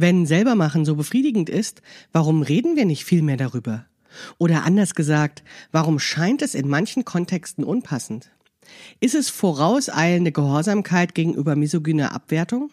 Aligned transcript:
Wenn 0.00 0.26
Selbermachen 0.26 0.84
so 0.84 0.94
befriedigend 0.94 1.50
ist, 1.50 1.82
warum 2.12 2.42
reden 2.42 2.76
wir 2.76 2.84
nicht 2.84 3.04
viel 3.04 3.20
mehr 3.20 3.36
darüber? 3.36 3.84
Oder 4.38 4.62
anders 4.62 4.94
gesagt, 4.94 5.42
warum 5.72 5.98
scheint 5.98 6.40
es 6.40 6.54
in 6.54 6.68
manchen 6.68 7.04
Kontexten 7.04 7.64
unpassend? 7.64 8.30
Ist 9.00 9.16
es 9.16 9.28
vorauseilende 9.28 10.30
Gehorsamkeit 10.30 11.16
gegenüber 11.16 11.56
misogyner 11.56 12.12
Abwertung? 12.12 12.70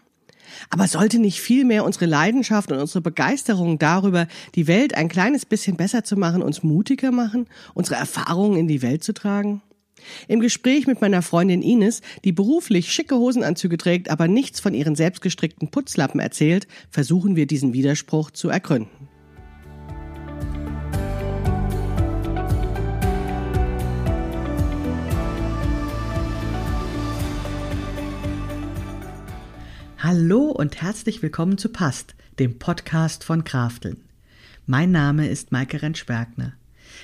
Aber 0.70 0.88
sollte 0.88 1.18
nicht 1.18 1.42
vielmehr 1.42 1.84
unsere 1.84 2.06
Leidenschaft 2.06 2.72
und 2.72 2.78
unsere 2.78 3.02
Begeisterung 3.02 3.80
darüber, 3.80 4.28
die 4.54 4.68
Welt 4.68 4.94
ein 4.94 5.10
kleines 5.10 5.48
bisschen 5.48 5.78
besser 5.78 6.04
zu 6.04 6.18
machen, 6.18 6.44
uns 6.44 6.62
mutiger 6.62 7.12
machen, 7.12 7.48
unsere 7.74 7.96
Erfahrungen 7.96 8.60
in 8.60 8.68
die 8.68 8.84
Welt 8.84 9.04
zu 9.04 9.16
tragen? 9.16 9.64
Im 10.28 10.40
Gespräch 10.40 10.88
mit 10.88 11.02
meiner 11.02 11.22
Freundin 11.22 11.62
Ines, 11.62 12.02
die 12.24 12.32
beruflich 12.32 12.92
schicke 12.92 13.16
Hosenanzüge 13.16 13.78
trägt, 13.78 14.10
aber 14.10 14.28
nichts 14.28 14.60
von 14.60 14.74
ihren 14.74 14.96
selbstgestrickten 14.96 15.70
Putzlappen 15.70 16.20
erzählt, 16.20 16.68
versuchen 16.90 17.36
wir 17.36 17.48
diesen 17.48 17.74
Widerspruch 17.74 18.32
zu 18.32 18.50
ergründen. 18.50 19.10
Hallo 29.98 30.52
und 30.52 30.84
herzlich 30.84 31.24
willkommen 31.24 31.58
zu 31.58 31.70
Past, 31.70 32.14
dem 32.38 32.60
Podcast 32.60 33.24
von 33.24 33.44
Krafteln. 33.44 33.98
Mein 34.68 34.92
Name 34.92 35.28
ist 35.28 35.52
Maike 35.52 35.82
Rentschbergner. 35.82 36.54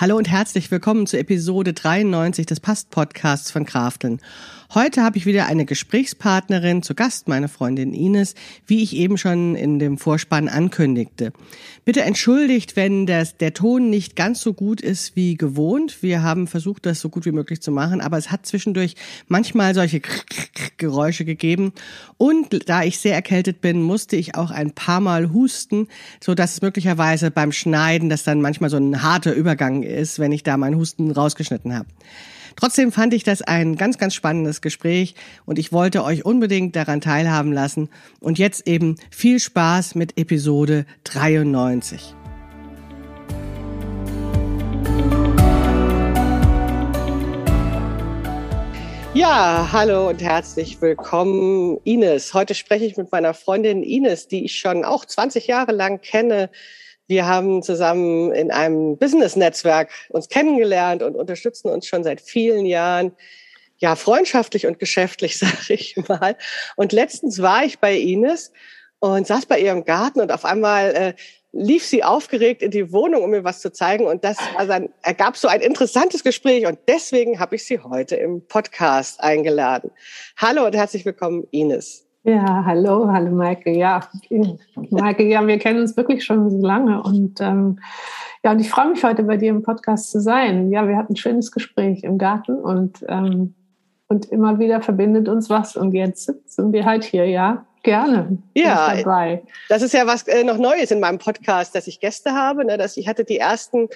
Hallo 0.00 0.16
und 0.16 0.28
herzlich 0.28 0.70
willkommen 0.70 1.08
zur 1.08 1.18
Episode 1.18 1.72
93 1.72 2.46
des 2.46 2.60
Past-Podcasts 2.60 3.50
von 3.50 3.66
Krafteln. 3.66 4.20
Heute 4.74 5.02
habe 5.02 5.16
ich 5.16 5.24
wieder 5.24 5.46
eine 5.46 5.64
Gesprächspartnerin 5.64 6.82
zu 6.82 6.94
Gast, 6.94 7.26
meine 7.26 7.48
Freundin 7.48 7.94
Ines, 7.94 8.34
wie 8.66 8.82
ich 8.82 8.94
eben 8.94 9.16
schon 9.16 9.54
in 9.54 9.78
dem 9.78 9.96
Vorspann 9.96 10.46
ankündigte. 10.46 11.32
Bitte 11.86 12.02
entschuldigt, 12.02 12.76
wenn 12.76 13.06
das, 13.06 13.38
der 13.38 13.54
Ton 13.54 13.88
nicht 13.88 14.14
ganz 14.14 14.42
so 14.42 14.52
gut 14.52 14.82
ist 14.82 15.16
wie 15.16 15.36
gewohnt. 15.36 16.02
Wir 16.02 16.22
haben 16.22 16.46
versucht, 16.46 16.84
das 16.84 17.00
so 17.00 17.08
gut 17.08 17.24
wie 17.24 17.32
möglich 17.32 17.62
zu 17.62 17.70
machen, 17.70 18.02
aber 18.02 18.18
es 18.18 18.30
hat 18.30 18.44
zwischendurch 18.44 18.94
manchmal 19.26 19.74
solche 19.74 20.02
Geräusche 20.76 21.24
gegeben. 21.24 21.72
Und 22.18 22.68
da 22.68 22.82
ich 22.82 22.98
sehr 22.98 23.14
erkältet 23.14 23.62
bin, 23.62 23.80
musste 23.80 24.16
ich 24.16 24.34
auch 24.34 24.50
ein 24.50 24.72
paar 24.72 25.00
Mal 25.00 25.32
husten, 25.32 25.88
so 26.22 26.34
dass 26.34 26.52
es 26.52 26.60
möglicherweise 26.60 27.30
beim 27.30 27.52
Schneiden, 27.52 28.10
das 28.10 28.22
dann 28.22 28.42
manchmal 28.42 28.68
so 28.68 28.76
ein 28.76 29.02
harter 29.02 29.32
Übergang 29.32 29.82
ist, 29.82 30.18
wenn 30.18 30.30
ich 30.30 30.42
da 30.42 30.58
meinen 30.58 30.76
Husten 30.76 31.10
rausgeschnitten 31.10 31.74
habe. 31.74 31.88
Trotzdem 32.56 32.92
fand 32.92 33.14
ich 33.14 33.24
das 33.24 33.42
ein 33.42 33.76
ganz, 33.76 33.98
ganz 33.98 34.14
spannendes 34.14 34.60
Gespräch 34.60 35.14
und 35.46 35.58
ich 35.58 35.72
wollte 35.72 36.04
euch 36.04 36.24
unbedingt 36.24 36.76
daran 36.76 37.00
teilhaben 37.00 37.52
lassen. 37.52 37.88
Und 38.20 38.38
jetzt 38.38 38.66
eben 38.66 38.96
viel 39.10 39.40
Spaß 39.40 39.94
mit 39.94 40.18
Episode 40.18 40.86
93. 41.04 42.14
Ja, 49.14 49.70
hallo 49.72 50.10
und 50.10 50.22
herzlich 50.22 50.80
willkommen, 50.80 51.78
Ines. 51.82 52.34
Heute 52.34 52.54
spreche 52.54 52.84
ich 52.84 52.96
mit 52.96 53.10
meiner 53.10 53.34
Freundin 53.34 53.82
Ines, 53.82 54.28
die 54.28 54.44
ich 54.44 54.60
schon 54.60 54.84
auch 54.84 55.04
20 55.04 55.48
Jahre 55.48 55.72
lang 55.72 56.00
kenne. 56.00 56.50
Wir 57.08 57.26
haben 57.26 57.62
zusammen 57.62 58.32
in 58.32 58.50
einem 58.50 58.98
Business-Netzwerk 58.98 59.90
uns 60.10 60.28
kennengelernt 60.28 61.02
und 61.02 61.16
unterstützen 61.16 61.70
uns 61.70 61.86
schon 61.86 62.04
seit 62.04 62.20
vielen 62.20 62.66
Jahren. 62.66 63.12
Ja, 63.78 63.96
freundschaftlich 63.96 64.66
und 64.66 64.78
geschäftlich, 64.78 65.38
sage 65.38 65.72
ich 65.72 65.96
mal. 66.08 66.36
Und 66.76 66.92
letztens 66.92 67.40
war 67.40 67.64
ich 67.64 67.78
bei 67.78 67.96
Ines 67.96 68.52
und 69.00 69.26
saß 69.26 69.46
bei 69.46 69.58
ihrem 69.58 69.84
Garten 69.84 70.20
und 70.20 70.30
auf 70.32 70.44
einmal 70.44 70.94
äh, 70.94 71.14
lief 71.52 71.86
sie 71.86 72.04
aufgeregt 72.04 72.62
in 72.62 72.70
die 72.70 72.92
Wohnung, 72.92 73.22
um 73.22 73.30
mir 73.30 73.42
was 73.42 73.60
zu 73.60 73.72
zeigen. 73.72 74.04
Und 74.04 74.22
das 74.22 74.36
also 74.56 74.72
ein, 74.72 74.90
ergab 75.02 75.38
so 75.38 75.48
ein 75.48 75.62
interessantes 75.62 76.22
Gespräch. 76.22 76.66
Und 76.66 76.78
deswegen 76.88 77.40
habe 77.40 77.56
ich 77.56 77.64
sie 77.64 77.78
heute 77.80 78.16
im 78.16 78.46
Podcast 78.46 79.20
eingeladen. 79.20 79.90
Hallo 80.36 80.66
und 80.66 80.74
herzlich 80.76 81.06
willkommen, 81.06 81.46
Ines. 81.52 82.07
Ja, 82.28 82.62
hallo, 82.66 83.10
hallo 83.10 83.30
Maike. 83.30 83.70
Ja, 83.70 84.06
Maike, 84.90 85.22
ja, 85.22 85.46
wir 85.46 85.58
kennen 85.58 85.80
uns 85.80 85.96
wirklich 85.96 86.26
schon 86.26 86.50
so 86.50 86.58
lange 86.58 87.02
und 87.02 87.40
ähm, 87.40 87.78
ja, 88.44 88.50
und 88.50 88.60
ich 88.60 88.68
freue 88.68 88.90
mich 88.90 89.02
heute 89.02 89.22
bei 89.22 89.38
dir 89.38 89.48
im 89.48 89.62
Podcast 89.62 90.10
zu 90.10 90.20
sein. 90.20 90.70
Ja, 90.70 90.86
wir 90.86 90.98
hatten 90.98 91.14
ein 91.14 91.16
schönes 91.16 91.52
Gespräch 91.52 92.02
im 92.02 92.18
Garten 92.18 92.56
und 92.56 93.02
ähm, 93.08 93.54
und 94.08 94.26
immer 94.26 94.58
wieder 94.58 94.82
verbindet 94.82 95.26
uns 95.26 95.48
was 95.48 95.74
und 95.74 95.94
jetzt 95.94 96.26
sitzen 96.26 96.70
wir 96.70 96.84
halt 96.84 97.04
hier, 97.04 97.24
ja. 97.24 97.64
Gerne. 97.82 98.36
Ja, 98.54 98.92
das 99.70 99.80
ist 99.80 99.94
ja 99.94 100.06
was 100.06 100.28
äh, 100.28 100.44
noch 100.44 100.58
Neues 100.58 100.90
in 100.90 101.00
meinem 101.00 101.18
Podcast, 101.18 101.74
dass 101.74 101.86
ich 101.86 101.98
Gäste 101.98 102.32
habe. 102.32 102.66
Ne, 102.66 102.76
dass 102.76 102.98
ich 102.98 103.08
hatte 103.08 103.24
die 103.24 103.38
ersten 103.38 103.88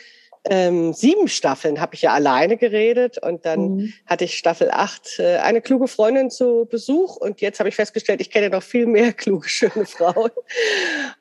ähm, 0.44 0.92
sieben 0.92 1.28
Staffeln 1.28 1.80
habe 1.80 1.94
ich 1.94 2.02
ja 2.02 2.12
alleine 2.12 2.56
geredet 2.56 3.18
und 3.18 3.46
dann 3.46 3.76
mhm. 3.76 3.92
hatte 4.06 4.24
ich 4.24 4.36
Staffel 4.36 4.70
acht 4.72 5.20
äh, 5.20 5.36
eine 5.36 5.60
kluge 5.60 5.86
Freundin 5.86 6.30
zu 6.30 6.66
Besuch 6.68 7.16
und 7.16 7.40
jetzt 7.40 7.60
habe 7.60 7.68
ich 7.68 7.76
festgestellt, 7.76 8.20
ich 8.20 8.30
kenne 8.30 8.50
noch 8.50 8.62
viel 8.62 8.86
mehr 8.86 9.12
kluge, 9.12 9.48
schöne 9.48 9.86
Frauen. 9.86 10.30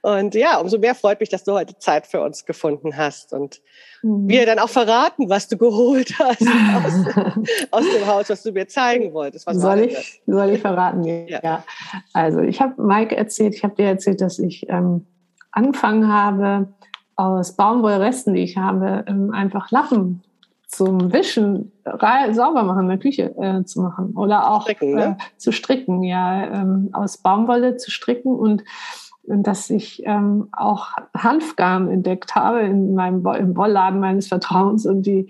Und 0.02 0.34
ja, 0.34 0.58
umso 0.58 0.80
mehr 0.80 0.96
freut 0.96 1.20
mich, 1.20 1.30
dass 1.30 1.44
du 1.44 1.54
heute 1.54 1.78
Zeit 1.78 2.08
für 2.08 2.22
uns 2.22 2.46
gefunden 2.46 2.98
hast 2.98 3.32
und 3.32 3.62
mhm. 4.02 4.28
wir 4.28 4.48
dann 4.48 4.58
auch 4.58 4.70
verraten, 4.70 5.30
was 5.30 5.48
du 5.48 5.58
geholt 5.58 6.18
hast 6.18 6.42
aus, 6.42 7.26
aus 7.72 7.86
dem 7.92 8.08
Haus, 8.08 8.30
was 8.30 8.42
du 8.42 8.52
mir 8.52 8.68
zeigen 8.68 9.14
wolltest. 9.14 9.46
Was 9.46 9.58
soll, 9.58 9.82
ich, 9.82 10.22
soll 10.26 10.50
ich 10.50 10.62
verraten? 10.62 11.04
Ja. 11.04 11.40
ja. 11.44 11.64
Also 12.14 12.40
ich 12.40 12.60
habe 12.60 12.82
Mike 12.82 13.16
erzählt, 13.16 13.54
ich 13.54 13.64
habe 13.64 13.76
dir 13.76 13.86
erzählt, 13.86 14.20
dass 14.20 14.40
ich 14.40 14.68
ähm, 14.68 15.06
angefangen 15.52 16.12
habe, 16.12 16.74
aus 17.22 17.56
Baumwollresten, 17.56 18.34
die 18.34 18.42
ich 18.42 18.58
habe, 18.58 19.06
ähm, 19.08 19.32
einfach 19.32 19.72
Lappen 19.72 20.24
zum 20.68 21.12
Wischen, 21.12 21.72
sauber 21.84 22.64
machen 22.64 22.84
in 22.84 22.90
der 22.90 22.98
Küche 22.98 23.36
äh, 23.38 23.64
zu 23.66 23.82
machen 23.82 24.14
oder 24.16 24.50
auch 24.50 24.64
stricken, 24.64 24.96
ne? 24.96 25.18
äh, 25.20 25.38
zu 25.38 25.52
stricken, 25.52 26.04
ja, 26.04 26.46
ähm, 26.46 26.90
aus 26.94 27.18
Baumwolle 27.18 27.76
zu 27.76 27.92
stricken 27.92 28.34
und, 28.34 28.64
und 29.24 29.46
dass 29.46 29.70
ich 29.70 30.04
ähm, 30.06 30.48
auch 30.54 30.92
Hanfgarn 31.16 31.90
entdeckt 31.90 32.36
habe 32.36 32.62
in 32.62 32.96
meinem 32.96 33.26
im 33.26 33.58
Wollladen 33.58 34.00
meines 34.00 34.28
Vertrauens 34.28 34.86
und 34.86 35.06
die 35.06 35.30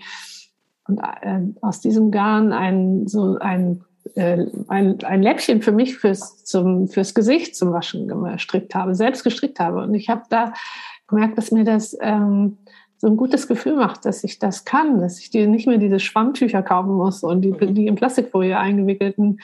und 0.86 1.00
äh, 1.00 1.40
aus 1.60 1.80
diesem 1.80 2.10
Garn 2.10 2.52
ein 2.52 3.08
so 3.08 3.36
ein 3.38 3.84
äh, 4.14 4.46
ein, 4.68 5.02
ein 5.04 5.22
Läppchen 5.22 5.62
für 5.62 5.72
mich 5.72 5.96
fürs, 5.96 6.44
zum, 6.44 6.88
fürs 6.88 7.14
Gesicht 7.14 7.56
zum 7.56 7.72
Waschen 7.72 8.08
gestrickt 8.08 8.74
habe, 8.74 8.94
selbst 8.94 9.24
gestrickt 9.24 9.60
habe. 9.60 9.82
Und 9.82 9.94
ich 9.94 10.08
habe 10.08 10.22
da 10.28 10.52
gemerkt, 11.12 11.38
dass 11.38 11.52
mir 11.52 11.64
das 11.64 11.96
ähm, 12.00 12.58
so 12.96 13.08
ein 13.08 13.16
gutes 13.16 13.48
Gefühl 13.48 13.74
macht, 13.76 14.04
dass 14.04 14.22
ich 14.24 14.38
das 14.38 14.64
kann, 14.64 15.00
dass 15.00 15.18
ich 15.18 15.30
die, 15.30 15.46
nicht 15.46 15.66
mehr 15.66 15.78
diese 15.78 16.00
Schwammtücher 16.00 16.62
kaufen 16.62 16.94
muss 16.94 17.22
und 17.22 17.42
die, 17.42 17.52
die 17.72 17.86
in 17.86 17.96
Plastikfolie 17.96 18.56
eingewickelten 18.56 19.40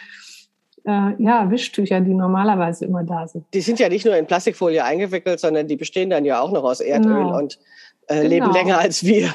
äh, 0.85 1.23
ja, 1.23 1.51
Wischtücher, 1.51 2.01
die 2.01 2.15
normalerweise 2.15 2.85
immer 2.85 3.03
da 3.03 3.27
sind. 3.27 3.45
Die 3.53 3.61
sind 3.61 3.79
ja 3.79 3.89
nicht 3.89 4.05
nur 4.05 4.17
in 4.17 4.27
Plastikfolie 4.27 4.85
eingewickelt, 4.85 5.41
sondern 5.41 5.67
die 5.67 5.77
bestehen 5.77 6.11
dann 6.11 6.25
ja 6.25 6.41
auch 6.41 6.53
noch 6.53 6.65
aus 6.65 6.81
Erdöl 6.81 7.15
genau. 7.15 7.39
und 7.39 7.59
äh, 8.07 8.23
genau. 8.23 8.29
leben 8.29 8.53
länger 8.53 8.79
als 8.79 9.05
wir. 9.05 9.35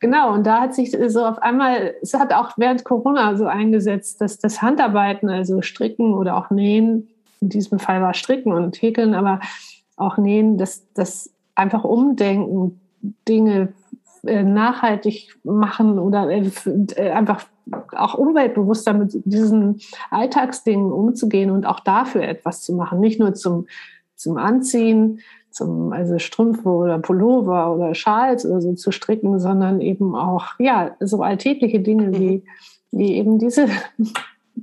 Genau, 0.00 0.32
und 0.32 0.44
da 0.44 0.62
hat 0.62 0.74
sich 0.74 0.96
so 1.08 1.24
auf 1.24 1.38
einmal, 1.38 1.94
es 2.02 2.14
hat 2.14 2.32
auch 2.32 2.52
während 2.56 2.84
Corona 2.84 3.36
so 3.36 3.46
eingesetzt, 3.46 4.20
dass 4.20 4.38
das 4.38 4.60
Handarbeiten, 4.60 5.28
also 5.28 5.62
Stricken 5.62 6.14
oder 6.14 6.36
auch 6.36 6.50
Nähen, 6.50 7.08
in 7.40 7.50
diesem 7.50 7.78
Fall 7.78 8.02
war 8.02 8.14
Stricken 8.14 8.52
und 8.52 8.80
Häkeln, 8.82 9.14
aber 9.14 9.40
auch 9.96 10.16
Nähen, 10.16 10.58
dass 10.58 10.90
das 10.94 11.30
einfach 11.58 11.84
umdenken, 11.84 12.80
Dinge 13.28 13.72
äh, 14.24 14.42
nachhaltig 14.42 15.36
machen 15.44 15.98
oder 15.98 16.30
äh, 16.30 16.50
äh, 16.96 17.10
einfach 17.10 17.44
auch 17.94 18.14
umweltbewusster 18.14 18.94
mit 18.94 19.12
diesen 19.24 19.80
Alltagsdingen 20.10 20.90
umzugehen 20.90 21.50
und 21.50 21.66
auch 21.66 21.80
dafür 21.80 22.22
etwas 22.22 22.62
zu 22.62 22.74
machen. 22.74 23.00
Nicht 23.00 23.20
nur 23.20 23.34
zum, 23.34 23.66
zum 24.16 24.36
Anziehen, 24.36 25.20
zum, 25.50 25.92
also 25.92 26.18
Strümpfe 26.18 26.68
oder 26.68 26.98
Pullover 26.98 27.74
oder 27.74 27.94
Schals 27.94 28.46
oder 28.46 28.60
so 28.60 28.74
zu 28.74 28.90
stricken, 28.90 29.38
sondern 29.38 29.80
eben 29.80 30.14
auch, 30.14 30.58
ja, 30.58 30.96
so 31.00 31.22
alltägliche 31.22 31.80
Dinge 31.80 32.12
wie, 32.18 32.44
wie 32.90 33.14
eben 33.14 33.38
diese 33.38 33.68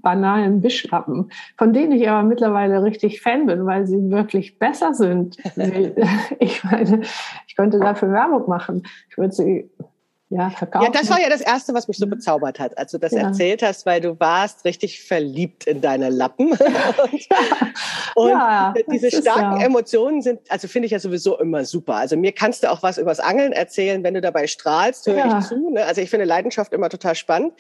banalen 0.02 0.64
Wischlappen, 0.64 1.32
von 1.58 1.74
denen 1.74 1.92
ich 1.92 2.10
aber 2.10 2.24
mittlerweile 2.24 2.84
richtig 2.84 3.22
Fan 3.22 3.46
bin, 3.46 3.66
weil 3.66 3.86
sie 3.86 4.10
wirklich 4.10 4.60
besser 4.60 4.94
sind. 4.94 5.38
ich 6.40 6.64
meine, 6.64 7.02
ich 7.48 7.56
könnte 7.56 7.80
dafür 7.80 8.12
Werbung 8.12 8.48
machen. 8.50 8.84
Ich 9.10 9.18
würde 9.18 9.34
sie 9.34 9.70
ja, 10.30 10.50
verkaufen. 10.50 10.92
Ja, 10.92 11.00
das 11.00 11.10
war 11.10 11.22
ja 11.22 11.30
das 11.30 11.42
Erste, 11.42 11.74
was 11.76 11.88
mich 11.88 11.98
so 11.98 12.08
bezaubert 12.08 12.60
hat, 12.60 12.78
als 12.78 12.92
du 12.92 12.98
das 12.98 13.12
ja. 13.12 13.20
erzählt 13.20 13.62
hast, 13.62 13.86
weil 13.86 14.02
du 14.02 14.20
warst 14.20 14.66
richtig 14.66 15.04
verliebt 15.04 15.66
in 15.68 15.82
deine 15.82 16.10
Lappen. 16.10 16.50
und, 16.52 16.58
und 18.16 18.30
ja, 18.30 18.74
diese 18.92 19.12
starken 19.12 19.60
ja. 19.60 19.66
Emotionen 19.66 20.24
sind, 20.24 20.40
also 20.50 20.68
finde 20.68 20.88
ich 20.88 20.94
ja 20.94 21.00
sowieso 21.00 21.40
immer 21.40 21.64
super. 21.64 21.96
Also 21.96 22.18
mir 22.18 22.32
kannst 22.32 22.64
du 22.64 22.72
auch 22.72 22.82
was 22.82 22.98
übers 22.98 23.20
Angeln 23.20 23.54
erzählen, 23.54 24.04
wenn 24.04 24.16
du 24.16 24.22
dabei 24.22 24.48
strahlst, 24.48 25.06
höre 25.06 25.38
ich 25.38 25.46
zu. 25.46 25.70
Ne? 25.70 25.86
Also 25.86 26.02
ich 26.02 26.10
finde 26.10 26.26
Leidenschaft 26.26 26.74
immer 26.74 26.90
total 26.90 27.14
spannend. 27.14 27.54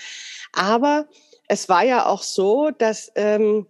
Aber 0.52 1.06
es 1.48 1.70
war 1.70 1.84
ja 1.84 2.06
auch 2.06 2.24
so, 2.24 2.72
dass 2.72 3.12
ähm, 3.16 3.68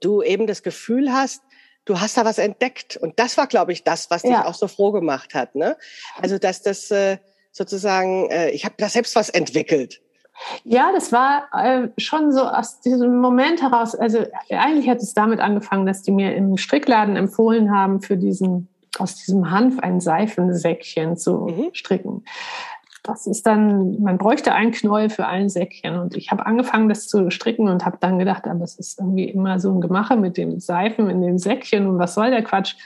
du 0.00 0.22
eben 0.22 0.46
das 0.46 0.62
Gefühl 0.62 1.12
hast, 1.12 1.42
du 1.84 2.00
hast 2.00 2.16
da 2.16 2.24
was 2.24 2.38
entdeckt. 2.38 2.96
Und 2.96 3.18
das 3.18 3.36
war, 3.36 3.46
glaube 3.46 3.72
ich, 3.72 3.84
das, 3.84 4.10
was 4.10 4.22
dich 4.22 4.36
auch 4.36 4.54
so 4.54 4.68
froh 4.68 4.92
gemacht 4.92 5.34
hat. 5.34 5.54
Ne? 5.54 5.76
Also 6.20 6.38
dass 6.38 6.62
das 6.62 6.90
äh, 6.90 7.18
sozusagen, 7.52 8.30
äh, 8.30 8.50
ich 8.50 8.64
habe 8.64 8.74
da 8.78 8.88
selbst 8.88 9.16
was 9.16 9.28
entwickelt. 9.28 10.00
Ja, 10.64 10.90
das 10.92 11.12
war 11.12 11.48
äh, 11.52 11.88
schon 11.98 12.32
so 12.32 12.44
aus 12.44 12.80
diesem 12.80 13.18
Moment 13.18 13.60
heraus. 13.60 13.94
Also 13.94 14.24
eigentlich 14.48 14.88
hat 14.88 14.98
es 14.98 15.12
damit 15.12 15.40
angefangen, 15.40 15.84
dass 15.84 16.02
die 16.02 16.12
mir 16.12 16.34
im 16.34 16.56
Strickladen 16.56 17.16
empfohlen 17.16 17.70
haben, 17.74 18.00
für 18.00 18.16
diesen 18.16 18.68
aus 18.98 19.16
diesem 19.16 19.50
Hanf 19.50 19.78
ein 19.78 20.00
Seifensäckchen 20.00 21.16
zu 21.16 21.32
mhm. 21.32 21.70
stricken. 21.72 22.24
Das 23.02 23.26
ist 23.26 23.46
dann, 23.46 24.00
man 24.02 24.18
bräuchte 24.18 24.52
ein 24.52 24.72
Knäuel 24.72 25.08
für 25.08 25.26
ein 25.26 25.48
Säckchen. 25.48 25.98
Und 25.98 26.16
ich 26.16 26.30
habe 26.30 26.44
angefangen, 26.44 26.88
das 26.88 27.08
zu 27.08 27.30
stricken 27.30 27.68
und 27.68 27.86
habe 27.86 27.96
dann 28.00 28.18
gedacht, 28.18 28.46
aber 28.46 28.62
es 28.62 28.78
ist 28.78 28.98
irgendwie 28.98 29.24
immer 29.24 29.58
so 29.58 29.72
ein 29.72 29.80
Gemache 29.80 30.16
mit 30.16 30.36
dem 30.36 30.60
Seifen 30.60 31.08
in 31.08 31.22
dem 31.22 31.38
Säckchen 31.38 31.86
und 31.86 31.98
was 31.98 32.14
soll 32.14 32.30
der 32.30 32.42
Quatsch? 32.42 32.76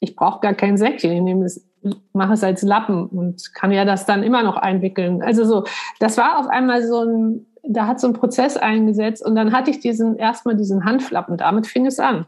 Ich 0.00 0.16
brauche 0.16 0.40
gar 0.40 0.54
kein 0.54 0.76
Säckchen, 0.76 1.12
ich 1.12 1.22
nehme 1.22 1.44
es 1.44 1.68
mache 2.12 2.32
es 2.32 2.44
als 2.44 2.62
Lappen 2.62 3.06
und 3.06 3.54
kann 3.54 3.72
ja 3.72 3.84
das 3.84 4.06
dann 4.06 4.22
immer 4.22 4.42
noch 4.42 4.56
einwickeln. 4.56 5.22
Also 5.22 5.44
so, 5.44 5.64
das 6.00 6.16
war 6.16 6.38
auf 6.38 6.48
einmal 6.48 6.82
so 6.86 7.04
ein, 7.04 7.46
da 7.62 7.86
hat 7.86 8.00
so 8.00 8.08
ein 8.08 8.12
Prozess 8.14 8.56
eingesetzt 8.56 9.24
und 9.24 9.34
dann 9.34 9.52
hatte 9.52 9.70
ich 9.70 9.80
diesen, 9.80 10.16
erstmal 10.16 10.56
diesen 10.56 10.84
Handflappen, 10.84 11.36
damit 11.36 11.66
fing 11.66 11.86
es 11.86 12.00
an. 12.00 12.26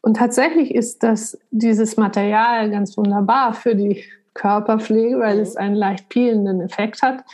Und 0.00 0.16
tatsächlich 0.16 0.74
ist 0.74 1.02
das, 1.02 1.38
dieses 1.50 1.96
Material 1.96 2.70
ganz 2.70 2.96
wunderbar 2.96 3.52
für 3.52 3.74
die 3.74 4.04
Körperpflege, 4.38 5.18
weil 5.18 5.36
mhm. 5.36 5.42
es 5.42 5.56
einen 5.56 5.74
leicht 5.74 6.08
peelenden 6.08 6.60
Effekt 6.60 7.02
hat 7.02 7.24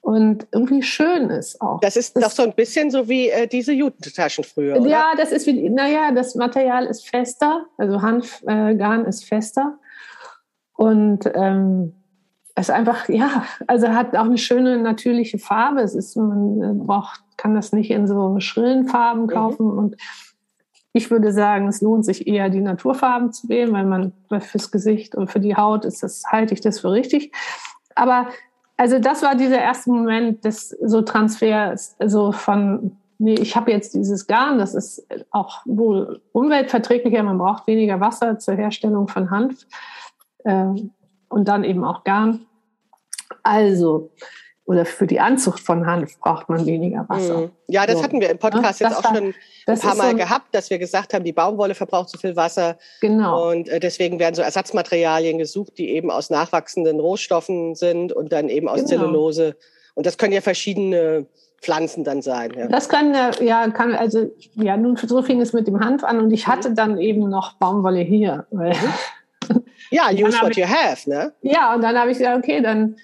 und 0.00 0.46
irgendwie 0.52 0.82
schön 0.82 1.30
ist 1.30 1.60
auch. 1.60 1.80
Das 1.80 1.96
ist 1.96 2.16
das, 2.16 2.24
doch 2.24 2.30
so 2.30 2.42
ein 2.42 2.54
bisschen 2.54 2.90
so 2.90 3.08
wie 3.08 3.28
äh, 3.28 3.46
diese 3.46 3.72
Jutentaschen 3.72 4.44
früher. 4.44 4.80
Oder? 4.80 4.88
Ja, 4.88 5.12
das 5.16 5.32
ist 5.32 5.46
wie, 5.46 5.68
naja, 5.70 6.12
das 6.12 6.34
Material 6.34 6.86
ist 6.86 7.08
fester, 7.08 7.66
also 7.76 8.02
Hanfgarn 8.02 9.04
äh, 9.04 9.08
ist 9.08 9.24
fester 9.24 9.78
und 10.74 11.30
ähm, 11.34 11.94
es 12.54 12.68
ist 12.68 12.74
einfach, 12.74 13.08
ja, 13.08 13.44
also 13.66 13.88
hat 13.88 14.16
auch 14.16 14.24
eine 14.24 14.38
schöne 14.38 14.78
natürliche 14.78 15.38
Farbe. 15.38 15.80
Es 15.80 15.94
ist, 15.94 16.16
man 16.16 16.62
äh, 16.62 16.72
braucht, 16.72 17.22
kann 17.36 17.54
das 17.54 17.72
nicht 17.72 17.90
in 17.90 18.08
so 18.08 18.40
schrillen 18.40 18.88
Farben 18.88 19.22
mhm. 19.22 19.28
kaufen. 19.28 19.66
Mhm. 19.66 19.78
Und 19.78 19.96
ich 20.92 21.10
würde 21.10 21.32
sagen, 21.32 21.68
es 21.68 21.80
lohnt 21.80 22.04
sich 22.04 22.26
eher, 22.26 22.48
die 22.50 22.60
Naturfarben 22.60 23.32
zu 23.32 23.48
wählen, 23.48 23.72
weil 23.72 23.84
man 23.84 24.12
fürs 24.40 24.70
Gesicht 24.70 25.14
und 25.14 25.30
für 25.30 25.40
die 25.40 25.56
Haut 25.56 25.84
ist 25.84 26.02
das, 26.02 26.24
halte 26.26 26.54
ich 26.54 26.60
das 26.60 26.80
für 26.80 26.90
richtig. 26.90 27.32
Aber 27.94 28.28
also 28.76 28.98
das 28.98 29.22
war 29.22 29.34
dieser 29.34 29.58
erste 29.58 29.90
Moment 29.90 30.44
des 30.44 30.70
so 30.70 31.02
Transfers, 31.02 31.96
also 31.98 32.32
von 32.32 32.96
nee, 33.18 33.34
ich 33.34 33.56
habe 33.56 33.72
jetzt 33.72 33.94
dieses 33.94 34.26
Garn, 34.26 34.58
das 34.58 34.74
ist 34.74 35.06
auch 35.30 35.62
wohl 35.66 36.22
umweltverträglicher, 36.32 37.22
man 37.22 37.38
braucht 37.38 37.66
weniger 37.66 38.00
Wasser 38.00 38.38
zur 38.38 38.54
Herstellung 38.54 39.08
von 39.08 39.30
Hanf 39.30 39.66
äh, 40.44 40.66
und 41.28 41.48
dann 41.48 41.64
eben 41.64 41.84
auch 41.84 42.04
Garn. 42.04 42.46
Also, 43.42 44.10
oder 44.68 44.84
für 44.84 45.06
die 45.06 45.18
Anzucht 45.18 45.60
von 45.60 45.86
Hanf 45.86 46.18
braucht 46.20 46.50
man 46.50 46.66
weniger 46.66 47.06
Wasser. 47.08 47.38
Mhm. 47.38 47.50
Ja, 47.68 47.86
das 47.86 47.96
so. 47.96 48.02
hatten 48.02 48.20
wir 48.20 48.28
im 48.28 48.38
Podcast 48.38 48.80
ja, 48.80 48.88
jetzt 48.88 48.98
auch 48.98 49.04
war, 49.04 49.16
schon 49.16 49.34
ein 49.66 49.78
paar 49.78 49.94
Mal 49.94 50.10
so 50.10 50.16
gehabt, 50.18 50.54
dass 50.54 50.68
wir 50.68 50.78
gesagt 50.78 51.14
haben, 51.14 51.24
die 51.24 51.32
Baumwolle 51.32 51.74
verbraucht 51.74 52.10
zu 52.10 52.18
viel 52.18 52.36
Wasser. 52.36 52.76
Genau. 53.00 53.50
Und 53.50 53.70
äh, 53.70 53.80
deswegen 53.80 54.18
werden 54.18 54.34
so 54.34 54.42
Ersatzmaterialien 54.42 55.38
gesucht, 55.38 55.78
die 55.78 55.88
eben 55.88 56.10
aus 56.10 56.28
nachwachsenden 56.28 57.00
Rohstoffen 57.00 57.76
sind 57.76 58.12
und 58.12 58.30
dann 58.30 58.50
eben 58.50 58.68
aus 58.68 58.80
genau. 58.80 58.88
Zellulose. 58.88 59.56
Und 59.94 60.04
das 60.04 60.18
können 60.18 60.34
ja 60.34 60.42
verschiedene 60.42 61.24
Pflanzen 61.62 62.04
dann 62.04 62.20
sein. 62.20 62.52
Ja. 62.54 62.68
Das 62.68 62.90
kann 62.90 63.14
ja 63.40 63.70
kann 63.70 63.94
also 63.94 64.30
ja 64.54 64.76
nun 64.76 64.96
so 64.96 65.22
fing 65.22 65.40
es 65.40 65.54
mit 65.54 65.66
dem 65.66 65.80
Hanf 65.80 66.04
an 66.04 66.20
und 66.20 66.30
ich 66.30 66.46
mhm. 66.46 66.52
hatte 66.52 66.74
dann 66.74 66.98
eben 66.98 67.30
noch 67.30 67.54
Baumwolle 67.54 68.00
hier. 68.00 68.46
Mhm. 68.50 68.72
Ja, 69.90 70.10
use 70.10 70.38
what 70.42 70.54
you 70.54 70.66
have, 70.66 71.08
ne? 71.08 71.32
Ja, 71.40 71.74
und 71.74 71.80
dann 71.80 71.96
habe 71.96 72.10
ich 72.10 72.18
gesagt, 72.18 72.36
okay, 72.36 72.60
dann 72.60 72.96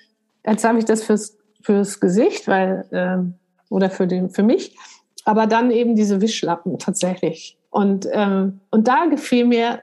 jetzt 0.46 0.64
habe 0.64 0.78
ich 0.78 0.84
das 0.84 1.02
fürs, 1.02 1.38
fürs 1.64 1.98
Gesicht, 1.98 2.46
weil, 2.46 2.86
ähm, 2.92 3.34
oder 3.70 3.90
für, 3.90 4.06
den, 4.06 4.30
für 4.30 4.42
mich, 4.42 4.76
aber 5.24 5.46
dann 5.46 5.70
eben 5.70 5.96
diese 5.96 6.20
Wischlappen 6.20 6.78
tatsächlich. 6.78 7.58
Und, 7.70 8.06
ähm, 8.12 8.60
und 8.70 8.86
da 8.86 9.06
gefiel 9.06 9.46
mir, 9.46 9.80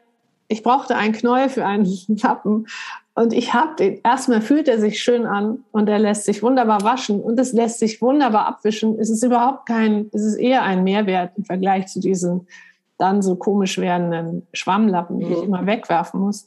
ich 0.48 0.64
brauchte 0.64 0.96
einen 0.96 1.14
Knäuel 1.14 1.50
für 1.50 1.66
einen 1.66 1.86
Lappen. 2.08 2.68
Und 3.14 3.34
ich 3.34 3.54
habe 3.54 3.76
den, 3.76 4.00
erstmal 4.04 4.42
fühlt 4.42 4.70
er 4.70 4.80
sich 4.80 5.04
schön 5.04 5.26
an 5.26 5.66
und 5.72 5.90
er 5.90 6.00
lässt 6.00 6.24
sich 6.24 6.42
wunderbar 6.42 6.84
waschen 6.84 7.22
und 7.22 7.38
es 7.40 7.52
lässt 7.52 7.80
sich 7.80 8.02
wunderbar 8.02 8.48
abwischen. 8.48 8.98
Es 8.98 9.10
ist 9.10 9.24
überhaupt 9.24 9.66
kein, 9.66 10.10
es 10.14 10.24
ist 10.24 10.36
eher 10.36 10.64
ein 10.64 10.84
Mehrwert 10.86 11.34
im 11.38 11.44
Vergleich 11.44 11.88
zu 11.88 12.00
diesen 12.00 12.48
dann 12.98 13.22
so 13.22 13.36
komisch 13.36 13.80
werdenden 13.80 14.48
Schwammlappen, 14.54 15.20
die 15.20 15.26
mhm. 15.26 15.32
ich 15.34 15.44
immer 15.44 15.66
wegwerfen 15.66 16.22
muss. 16.22 16.46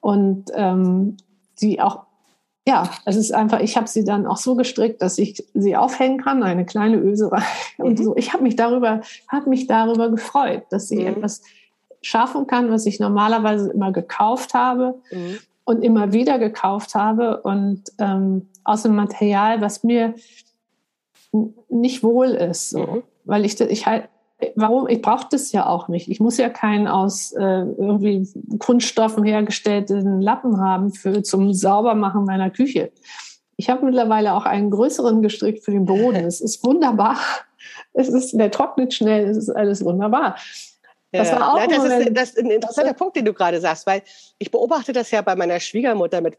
Und 0.00 0.50
ähm, 0.54 1.16
die 1.60 1.80
auch, 1.80 2.05
ja, 2.68 2.90
es 3.04 3.16
ist 3.16 3.32
einfach, 3.32 3.60
ich 3.60 3.76
habe 3.76 3.86
sie 3.86 4.04
dann 4.04 4.26
auch 4.26 4.38
so 4.38 4.56
gestrickt, 4.56 5.00
dass 5.00 5.18
ich 5.18 5.44
sie 5.54 5.76
aufhängen 5.76 6.20
kann, 6.20 6.42
eine 6.42 6.66
kleine 6.66 6.98
Öserei. 6.98 7.42
Mhm. 7.78 7.84
Und 7.84 7.98
so, 7.98 8.16
ich 8.16 8.32
habe 8.32 8.42
mich 8.42 8.56
darüber, 8.56 9.02
habe 9.28 9.50
mich 9.50 9.66
darüber 9.66 10.10
gefreut, 10.10 10.64
dass 10.70 10.88
sie 10.88 11.00
mhm. 11.00 11.08
etwas 11.08 11.42
schaffen 12.00 12.46
kann, 12.46 12.70
was 12.70 12.86
ich 12.86 13.00
normalerweise 13.00 13.70
immer 13.70 13.92
gekauft 13.92 14.54
habe 14.54 14.94
mhm. 15.10 15.38
und 15.64 15.82
immer 15.82 16.12
wieder 16.12 16.38
gekauft 16.38 16.94
habe 16.94 17.42
und 17.42 17.82
ähm, 17.98 18.48
aus 18.64 18.82
dem 18.82 18.96
Material, 18.96 19.60
was 19.60 19.84
mir 19.84 20.14
nicht 21.68 22.02
wohl 22.02 22.28
ist, 22.28 22.70
so. 22.70 22.78
Mhm. 22.78 23.02
weil 23.24 23.44
ich 23.44 23.60
ich 23.60 23.86
halt 23.86 24.08
warum? 24.54 24.88
Ich 24.88 25.02
brauche 25.02 25.26
das 25.30 25.52
ja 25.52 25.66
auch 25.66 25.88
nicht. 25.88 26.08
Ich 26.08 26.20
muss 26.20 26.36
ja 26.36 26.48
keinen 26.48 26.86
aus 26.88 27.32
äh, 27.32 27.42
irgendwie 27.42 28.28
Kunststoffen 28.58 29.24
hergestellten 29.24 30.20
Lappen 30.20 30.60
haben 30.60 30.92
für 30.92 31.22
zum 31.22 31.52
Saubermachen 31.52 32.24
meiner 32.24 32.50
Küche. 32.50 32.92
Ich 33.56 33.70
habe 33.70 33.86
mittlerweile 33.86 34.34
auch 34.34 34.44
einen 34.44 34.70
größeren 34.70 35.22
gestrickt 35.22 35.64
für 35.64 35.70
den 35.70 35.86
Boden. 35.86 36.16
Es 36.26 36.40
ist 36.40 36.64
wunderbar. 36.64 37.16
Es 37.92 38.08
ist, 38.08 38.32
der 38.38 38.50
trocknet 38.50 38.92
schnell. 38.92 39.26
Es 39.26 39.36
ist 39.36 39.50
alles 39.50 39.84
wunderbar. 39.84 40.36
Das 41.12 41.32
war 41.32 41.54
auch 41.54 41.58
ja, 41.58 41.66
das 41.66 41.84
ist 41.84 42.16
das 42.16 42.30
ist 42.30 42.38
ein 42.38 42.50
interessanter 42.50 42.92
Punkt, 42.92 43.16
den 43.16 43.24
du 43.24 43.32
gerade 43.32 43.60
sagst, 43.60 43.86
weil 43.86 44.02
ich 44.38 44.50
beobachte 44.50 44.92
das 44.92 45.10
ja 45.10 45.22
bei 45.22 45.36
meiner 45.36 45.60
Schwiegermutter 45.60 46.20
mit 46.20 46.36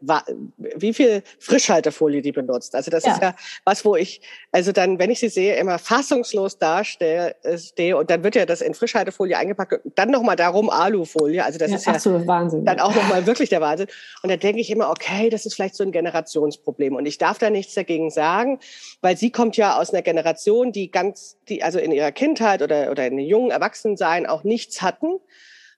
wie 0.58 0.94
viel 0.94 1.24
Frischhaltefolie 1.40 2.22
die 2.22 2.32
benutzt. 2.32 2.76
Also 2.76 2.92
das 2.92 3.06
ja. 3.06 3.14
ist 3.14 3.22
ja 3.22 3.36
was, 3.64 3.86
wo 3.86 3.96
ich 3.96 4.22
also 4.52 4.72
dann, 4.72 5.00
wenn 5.00 5.10
ich 5.10 5.20
sie 5.20 5.30
sehe, 5.30 5.56
immer 5.56 5.80
fassungslos 5.80 6.58
dastehe 6.58 7.36
äh, 7.44 7.58
stehe 7.58 7.98
und 7.98 8.10
dann 8.10 8.24
wird 8.24 8.36
ja 8.36 8.46
das 8.46 8.62
in 8.62 8.74
Frischhaltefolie 8.74 9.38
eingepackt 9.38 9.86
und 9.86 9.98
dann 9.98 10.12
nochmal 10.12 10.36
darum 10.36 10.70
Alufolie. 10.70 11.44
Also 11.44 11.60
das 11.60 11.72
ja, 11.72 11.78
ist 11.78 11.86
ja 11.86 12.00
so, 12.00 12.28
Wahnsinn, 12.28 12.66
dann 12.66 12.80
auch 12.80 12.94
nochmal 12.94 13.26
wirklich 13.26 13.50
der 13.50 13.62
Wahnsinn. 13.62 13.88
Und 14.22 14.30
da 14.30 14.38
denke 14.38 14.60
ich 14.60 14.70
immer, 14.70 14.90
okay, 14.90 15.30
das 15.30 15.46
ist 15.46 15.56
vielleicht 15.56 15.76
so 15.76 15.84
ein 15.84 15.92
Generationsproblem 15.92 16.96
und 16.96 17.06
ich 17.06 17.18
darf 17.18 17.38
da 17.38 17.50
nichts 17.50 17.74
dagegen 17.74 18.10
sagen, 18.10 18.60
weil 19.02 19.16
sie 19.16 19.32
kommt 19.32 19.56
ja 19.56 19.80
aus 19.80 19.94
einer 19.94 20.02
Generation, 20.02 20.72
die 20.72 20.92
ganz, 20.92 21.38
die 21.48 21.64
also 21.64 21.80
in 21.80 21.92
ihrer 21.92 22.12
Kindheit 22.12 22.62
oder 22.62 22.92
oder 22.92 23.08
in 23.08 23.18
jungen 23.20 23.52
Erwachsensein 23.52 24.26
auch 24.26 24.44
nichts 24.58 24.82
hatten 24.82 25.20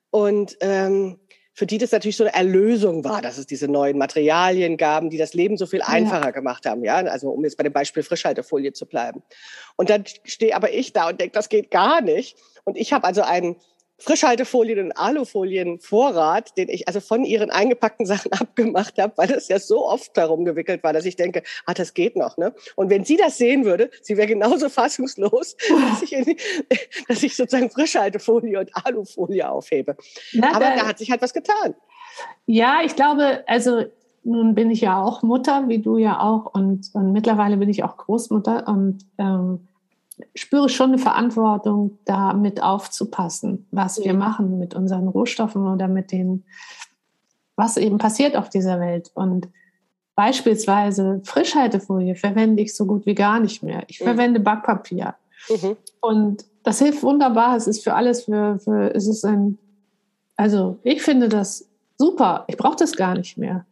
und 0.09 0.57
ähm, 0.61 1.19
für 1.53 1.65
die 1.65 1.77
das 1.77 1.91
natürlich 1.91 2.15
so 2.15 2.23
eine 2.23 2.33
Erlösung 2.33 3.03
war, 3.03 3.21
dass 3.21 3.37
es 3.37 3.45
diese 3.45 3.67
neuen 3.67 3.97
Materialien 3.97 4.77
gaben, 4.77 5.09
die 5.09 5.17
das 5.17 5.33
Leben 5.33 5.57
so 5.57 5.65
viel 5.65 5.81
einfacher 5.81 6.27
ja. 6.27 6.31
gemacht 6.31 6.65
haben. 6.65 6.85
Ja, 6.85 6.95
also 6.99 7.31
um 7.31 7.43
jetzt 7.43 7.57
bei 7.57 7.63
dem 7.63 7.73
Beispiel 7.73 8.01
Frischhaltefolie 8.01 8.71
zu 8.71 8.85
bleiben. 8.85 9.23
Und 9.75 9.89
dann 9.89 10.05
stehe 10.23 10.55
aber 10.55 10.71
ich 10.71 10.93
da 10.93 11.09
und 11.09 11.19
denke, 11.19 11.33
das 11.33 11.49
geht 11.49 11.69
gar 11.69 11.99
nicht. 11.99 12.37
Und 12.63 12.77
ich 12.77 12.93
habe 12.93 13.05
also 13.05 13.23
einen 13.23 13.57
Frischhaltefolien 13.99 14.85
und 14.85 14.91
Alufolienvorrat, 14.93 16.57
den 16.57 16.69
ich 16.69 16.87
also 16.87 16.99
von 16.99 17.23
ihren 17.23 17.49
eingepackten 17.51 18.05
Sachen 18.05 18.31
abgemacht 18.39 18.97
habe, 18.97 19.13
weil 19.17 19.27
das 19.27 19.47
ja 19.47 19.59
so 19.59 19.85
oft 19.85 20.15
darum 20.17 20.45
gewickelt 20.45 20.83
war, 20.83 20.93
dass 20.93 21.05
ich 21.05 21.15
denke, 21.15 21.43
ah, 21.65 21.73
das 21.73 21.93
geht 21.93 22.15
noch. 22.15 22.37
Ne? 22.37 22.53
Und 22.75 22.89
wenn 22.89 23.03
sie 23.03 23.17
das 23.17 23.37
sehen 23.37 23.65
würde, 23.65 23.89
sie 24.01 24.17
wäre 24.17 24.27
genauso 24.27 24.69
fassungslos, 24.69 25.55
dass 25.69 26.01
ich, 26.01 26.13
in, 26.13 26.35
dass 27.07 27.23
ich 27.23 27.35
sozusagen 27.35 27.69
Frischhaltefolie 27.69 28.59
und 28.59 28.71
Alufolie 28.73 29.49
aufhebe. 29.49 29.95
Na, 30.33 30.49
Aber 30.49 30.65
da, 30.65 30.75
da 30.75 30.87
hat 30.87 30.97
sich 30.97 31.11
halt 31.11 31.21
was 31.21 31.33
getan. 31.33 31.75
Ja, 32.45 32.79
ich 32.83 32.95
glaube, 32.95 33.43
also 33.47 33.85
nun 34.23 34.55
bin 34.55 34.69
ich 34.71 34.81
ja 34.81 35.01
auch 35.01 35.23
Mutter, 35.23 35.67
wie 35.67 35.79
du 35.79 35.97
ja 35.97 36.19
auch, 36.19 36.53
und, 36.53 36.89
und 36.93 37.13
mittlerweile 37.13 37.57
bin 37.57 37.69
ich 37.69 37.83
auch 37.83 37.97
Großmutter 37.97 38.67
und 38.67 39.05
ähm, 39.17 39.68
spüre 40.35 40.69
schon 40.69 40.89
eine 40.89 40.97
Verantwortung, 40.97 41.99
da 42.05 42.33
mit 42.33 42.61
aufzupassen, 42.61 43.67
was 43.71 44.03
wir 44.03 44.13
machen 44.13 44.59
mit 44.59 44.73
unseren 44.75 45.07
Rohstoffen 45.07 45.67
oder 45.67 45.87
mit 45.87 46.11
den, 46.11 46.43
was 47.55 47.77
eben 47.77 47.97
passiert 47.97 48.35
auf 48.35 48.49
dieser 48.49 48.79
Welt. 48.79 49.11
Und 49.13 49.49
beispielsweise 50.15 51.21
Frischhaltefolie 51.23 52.15
verwende 52.15 52.61
ich 52.61 52.75
so 52.75 52.85
gut 52.85 53.05
wie 53.05 53.15
gar 53.15 53.39
nicht 53.39 53.63
mehr. 53.63 53.83
Ich 53.87 54.01
mhm. 54.01 54.05
verwende 54.05 54.39
Backpapier. 54.39 55.15
Mhm. 55.49 55.77
Und 56.01 56.45
das 56.63 56.79
hilft 56.79 57.03
wunderbar. 57.03 57.55
Es 57.55 57.67
ist 57.67 57.83
für 57.83 57.93
alles, 57.93 58.25
für, 58.25 58.59
für 58.59 58.93
es 58.93 59.07
ist 59.07 59.23
ein, 59.23 59.57
also 60.35 60.77
ich 60.83 61.01
finde 61.01 61.29
das 61.29 61.68
super. 61.99 62.45
Ich 62.47 62.57
brauche 62.57 62.77
das 62.77 62.95
gar 62.95 63.15
nicht 63.15 63.37
mehr. 63.37 63.65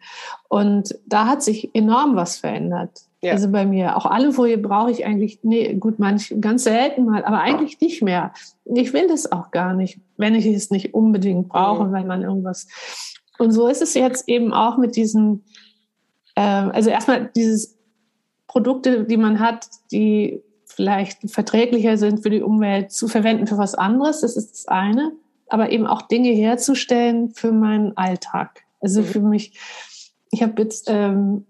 Und 0.50 0.94
da 1.06 1.26
hat 1.26 1.42
sich 1.42 1.74
enorm 1.74 2.16
was 2.16 2.38
verändert. 2.38 2.92
Ja. 3.22 3.32
Also 3.32 3.50
bei 3.50 3.66
mir. 3.66 3.98
Auch 3.98 4.06
Alufolie 4.06 4.58
brauche 4.58 4.92
ich 4.92 5.06
eigentlich, 5.06 5.40
nee, 5.42 5.74
gut, 5.74 5.98
manch, 5.98 6.36
ganz 6.40 6.66
selten 6.66 7.06
mal, 7.06 7.26
aber 7.26 7.40
eigentlich 7.40 7.80
nicht 7.82 8.04
mehr. 8.04 8.34
Ich 8.66 8.94
will 8.94 9.08
das 9.08 9.32
auch 9.32 9.50
gar 9.50 9.74
nicht, 9.74 10.00
wenn 10.18 10.36
ich 10.36 10.46
es 10.46 10.70
nicht 10.70 10.94
unbedingt 10.94 11.50
brauche, 11.50 11.86
mhm. 11.86 11.92
weil 11.94 12.06
man 12.06 12.22
irgendwas. 12.22 12.68
Und 13.40 13.52
so 13.52 13.68
ist 13.68 13.82
es 13.82 13.94
jetzt 13.94 14.28
eben 14.28 14.54
auch 14.54 14.78
mit 14.78 14.96
diesen, 14.96 15.44
äh, 16.36 16.42
also 16.42 16.90
erstmal 16.90 17.32
dieses 17.36 17.78
Produkte, 18.46 19.06
die 19.06 19.18
man 19.18 19.40
hat, 19.40 19.68
die 19.92 20.44
vielleicht 20.66 21.32
verträglicher 21.32 21.98
sind 21.98 22.22
für 22.22 22.30
die 22.30 22.42
Umwelt, 22.42 22.92
zu 22.92 23.08
verwenden 23.08 23.48
für 23.48 23.58
was 23.58 23.74
anderes. 23.74 24.22
Das 24.22 24.36
ist 24.36 24.52
das 24.52 24.68
eine. 24.68 25.14
Aber 25.50 25.72
eben 25.72 25.88
auch 25.88 26.02
Dinge 26.04 26.30
herzustellen 26.30 27.32
für 27.32 27.52
meinen 27.52 27.96
Alltag. 27.96 28.64
Also 28.80 29.02
mhm. 29.02 29.06
für 29.06 29.22
mich, 29.22 29.60
ich 30.32 30.44
habe 30.44 30.62
jetzt 30.62 30.88
ähm, 30.90 31.46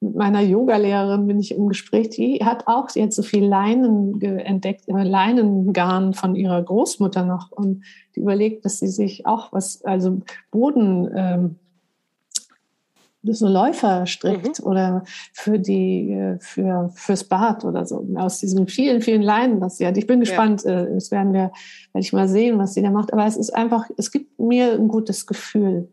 mit 0.00 0.14
meiner 0.14 0.40
Yogalehrerin 0.40 1.26
bin 1.26 1.38
ich 1.40 1.54
im 1.54 1.68
Gespräch, 1.68 2.10
die 2.10 2.44
hat 2.44 2.66
auch 2.66 2.88
jetzt 2.94 3.16
so 3.16 3.22
viel 3.22 3.44
Leinen 3.44 4.20
entdeckt, 4.20 4.88
äh, 4.88 5.02
Leinengarn 5.02 6.12
von 6.12 6.34
ihrer 6.34 6.62
Großmutter 6.62 7.24
noch 7.24 7.50
und 7.50 7.82
die 8.14 8.20
überlegt, 8.20 8.64
dass 8.64 8.78
sie 8.78 8.88
sich 8.88 9.26
auch 9.26 9.52
was, 9.52 9.84
also 9.84 10.20
Boden, 10.50 11.10
ähm, 11.14 11.56
so 13.32 13.48
Läufer 13.48 14.06
strickt 14.06 14.60
mhm. 14.60 14.66
oder 14.66 15.04
für 15.32 15.58
die, 15.58 16.12
äh, 16.12 16.38
für, 16.40 16.90
fürs 16.94 17.24
Bad 17.24 17.64
oder 17.64 17.86
so. 17.86 18.06
Aus 18.16 18.40
diesen 18.40 18.68
vielen, 18.68 19.00
vielen 19.02 19.22
Leinen, 19.22 19.60
was 19.60 19.78
sie 19.78 19.86
hat. 19.86 19.96
Ich 19.96 20.06
bin 20.06 20.20
gespannt, 20.20 20.64
ja. 20.64 20.82
Äh, 20.82 20.94
das 20.94 21.10
werden 21.10 21.32
wir, 21.32 21.52
werde 21.92 22.04
ich 22.04 22.12
mal 22.12 22.28
sehen, 22.28 22.58
was 22.58 22.74
sie 22.74 22.82
da 22.82 22.90
macht. 22.90 23.12
Aber 23.12 23.26
es 23.26 23.36
ist 23.36 23.50
einfach, 23.50 23.88
es 23.96 24.10
gibt 24.10 24.38
mir 24.38 24.72
ein 24.72 24.88
gutes 24.88 25.26
Gefühl. 25.26 25.90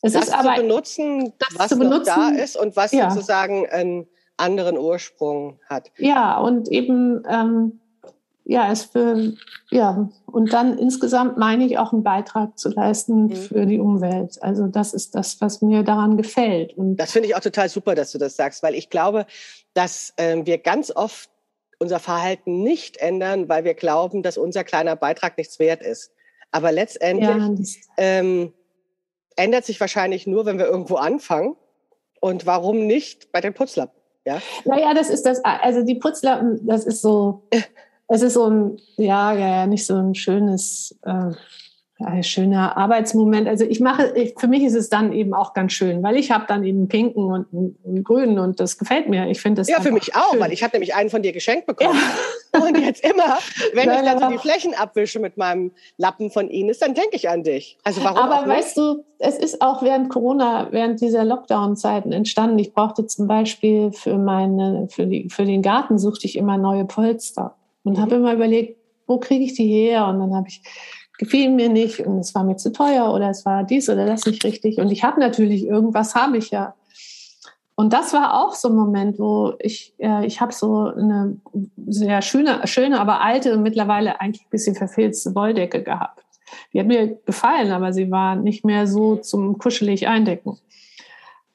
Es 0.00 0.12
das 0.12 0.28
ist 0.28 0.34
aber, 0.34 0.54
zu 0.54 0.62
benutzen, 0.62 1.32
was 1.56 1.68
zu 1.68 1.78
benutzen, 1.78 2.04
da 2.06 2.28
ist 2.30 2.56
und 2.56 2.76
was 2.76 2.92
ja. 2.92 3.10
sozusagen 3.10 3.66
einen 3.68 4.06
anderen 4.36 4.78
Ursprung 4.78 5.58
hat. 5.68 5.90
Ja, 5.98 6.38
und 6.38 6.68
eben, 6.68 7.22
ähm, 7.28 7.80
ja, 8.48 8.72
es 8.72 8.84
für, 8.84 9.34
ja, 9.70 10.08
und 10.24 10.54
dann 10.54 10.78
insgesamt 10.78 11.36
meine 11.36 11.66
ich 11.66 11.76
auch 11.76 11.92
einen 11.92 12.02
Beitrag 12.02 12.58
zu 12.58 12.70
leisten 12.70 13.26
mhm. 13.26 13.36
für 13.36 13.66
die 13.66 13.78
Umwelt. 13.78 14.42
Also 14.42 14.66
das 14.66 14.94
ist 14.94 15.14
das, 15.14 15.38
was 15.42 15.60
mir 15.60 15.82
daran 15.82 16.16
gefällt. 16.16 16.72
Und 16.72 16.96
das 16.96 17.12
finde 17.12 17.28
ich 17.28 17.36
auch 17.36 17.40
total 17.40 17.68
super, 17.68 17.94
dass 17.94 18.10
du 18.10 18.16
das 18.16 18.36
sagst, 18.36 18.62
weil 18.62 18.74
ich 18.74 18.88
glaube, 18.88 19.26
dass 19.74 20.14
ähm, 20.16 20.46
wir 20.46 20.56
ganz 20.56 20.90
oft 20.90 21.28
unser 21.78 21.98
Verhalten 22.00 22.62
nicht 22.62 22.96
ändern, 22.96 23.50
weil 23.50 23.64
wir 23.64 23.74
glauben, 23.74 24.22
dass 24.22 24.38
unser 24.38 24.64
kleiner 24.64 24.96
Beitrag 24.96 25.36
nichts 25.36 25.58
wert 25.58 25.82
ist. 25.82 26.10
Aber 26.50 26.72
letztendlich 26.72 27.76
ja, 27.76 27.82
ähm, 27.98 28.54
ändert 29.36 29.66
sich 29.66 29.78
wahrscheinlich 29.78 30.26
nur, 30.26 30.46
wenn 30.46 30.58
wir 30.58 30.66
irgendwo 30.66 30.96
anfangen. 30.96 31.54
Und 32.18 32.46
warum 32.46 32.86
nicht 32.86 33.30
bei 33.30 33.42
den 33.42 33.52
Putzlappen? 33.52 33.94
Ja? 34.24 34.40
Naja, 34.64 34.94
das 34.94 35.10
ist 35.10 35.24
das, 35.26 35.44
also 35.44 35.82
die 35.82 35.96
Putzlappen, 35.96 36.66
das 36.66 36.86
ist 36.86 37.02
so, 37.02 37.42
es 38.08 38.22
ist 38.22 38.34
so 38.34 38.48
ein, 38.48 38.78
ja, 38.96 39.32
ja, 39.34 39.66
nicht 39.66 39.86
so 39.86 39.94
ein 39.96 40.14
schönes, 40.14 40.98
äh, 41.02 41.32
ein 42.00 42.22
schöner 42.22 42.76
Arbeitsmoment. 42.76 43.48
Also 43.48 43.64
ich 43.64 43.80
mache, 43.80 44.12
ich, 44.14 44.34
für 44.38 44.46
mich 44.46 44.62
ist 44.62 44.74
es 44.74 44.88
dann 44.88 45.12
eben 45.12 45.34
auch 45.34 45.52
ganz 45.52 45.72
schön, 45.72 46.02
weil 46.02 46.16
ich 46.16 46.30
habe 46.30 46.44
dann 46.46 46.64
eben 46.64 46.78
einen 46.78 46.88
pinken 46.88 47.24
und 47.24 47.52
einen, 47.52 47.76
einen, 47.84 48.04
grünen 48.04 48.38
und 48.38 48.60
das 48.60 48.78
gefällt 48.78 49.08
mir. 49.08 49.28
Ich 49.28 49.40
finde 49.40 49.60
das 49.60 49.68
ja 49.68 49.80
für 49.80 49.90
mich 49.90 50.14
auch, 50.14 50.30
schön. 50.30 50.40
weil 50.40 50.52
ich 50.52 50.62
habe 50.62 50.74
nämlich 50.76 50.94
einen 50.94 51.10
von 51.10 51.22
dir 51.22 51.32
geschenkt 51.32 51.66
bekommen 51.66 51.98
ja. 52.54 52.60
und 52.64 52.78
jetzt 52.78 53.04
immer, 53.04 53.38
wenn 53.74 53.90
ich 53.90 54.02
dann 54.02 54.20
so 54.20 54.28
die 54.28 54.38
Flächen 54.38 54.74
abwische 54.74 55.18
mit 55.18 55.36
meinem 55.36 55.72
Lappen 55.96 56.30
von 56.30 56.48
Ines, 56.48 56.78
dann 56.78 56.94
denke 56.94 57.16
ich 57.16 57.28
an 57.28 57.42
dich. 57.42 57.78
Also 57.82 58.02
warum? 58.04 58.18
Aber 58.18 58.48
weißt 58.48 58.76
du, 58.76 59.04
es 59.18 59.36
ist 59.36 59.60
auch 59.60 59.82
während 59.82 60.08
Corona, 60.08 60.68
während 60.70 61.00
dieser 61.00 61.24
Lockdown-Zeiten 61.24 62.12
entstanden. 62.12 62.60
Ich 62.60 62.72
brauchte 62.72 63.06
zum 63.06 63.26
Beispiel 63.26 63.90
für 63.90 64.16
meine, 64.16 64.86
für 64.88 65.06
die, 65.06 65.28
für 65.28 65.44
den 65.44 65.62
Garten 65.62 65.98
suchte 65.98 66.26
ich 66.26 66.36
immer 66.36 66.56
neue 66.58 66.84
Polster 66.84 67.56
und 67.88 67.96
mhm. 67.96 68.02
habe 68.02 68.14
immer 68.16 68.34
überlegt, 68.34 68.78
wo 69.06 69.18
kriege 69.18 69.44
ich 69.44 69.54
die 69.54 69.66
her? 69.66 70.06
Und 70.06 70.20
dann 70.20 70.34
habe 70.34 70.48
ich 70.48 70.62
gefiel 71.18 71.50
mir 71.50 71.68
nicht 71.68 72.00
und 72.00 72.20
es 72.20 72.34
war 72.34 72.44
mir 72.44 72.56
zu 72.56 72.72
teuer 72.72 73.12
oder 73.12 73.28
es 73.30 73.44
war 73.44 73.64
dies 73.64 73.90
oder 73.90 74.06
das 74.06 74.24
nicht 74.24 74.44
richtig. 74.44 74.78
Und 74.78 74.90
ich 74.92 75.02
habe 75.02 75.18
natürlich 75.18 75.66
irgendwas, 75.66 76.14
habe 76.14 76.38
ich 76.38 76.50
ja. 76.50 76.74
Und 77.74 77.92
das 77.92 78.12
war 78.12 78.40
auch 78.42 78.54
so 78.54 78.68
ein 78.68 78.76
Moment, 78.76 79.18
wo 79.18 79.54
ich, 79.58 79.94
äh, 79.98 80.24
ich 80.26 80.40
habe 80.40 80.52
so 80.52 80.86
eine 80.86 81.36
sehr 81.86 82.22
schöne, 82.22 82.66
schöne, 82.66 83.00
aber 83.00 83.20
alte, 83.20 83.56
mittlerweile 83.56 84.20
eigentlich 84.20 84.46
ein 84.46 84.50
bisschen 84.50 84.76
verfilzte 84.76 85.34
Wolldecke 85.34 85.82
gehabt. 85.82 86.24
Die 86.72 86.80
hat 86.80 86.86
mir 86.86 87.18
gefallen, 87.26 87.72
aber 87.72 87.92
sie 87.92 88.10
war 88.10 88.36
nicht 88.36 88.64
mehr 88.64 88.86
so 88.86 89.16
zum 89.16 89.58
kuschelig 89.58 90.08
eindecken. 90.08 90.58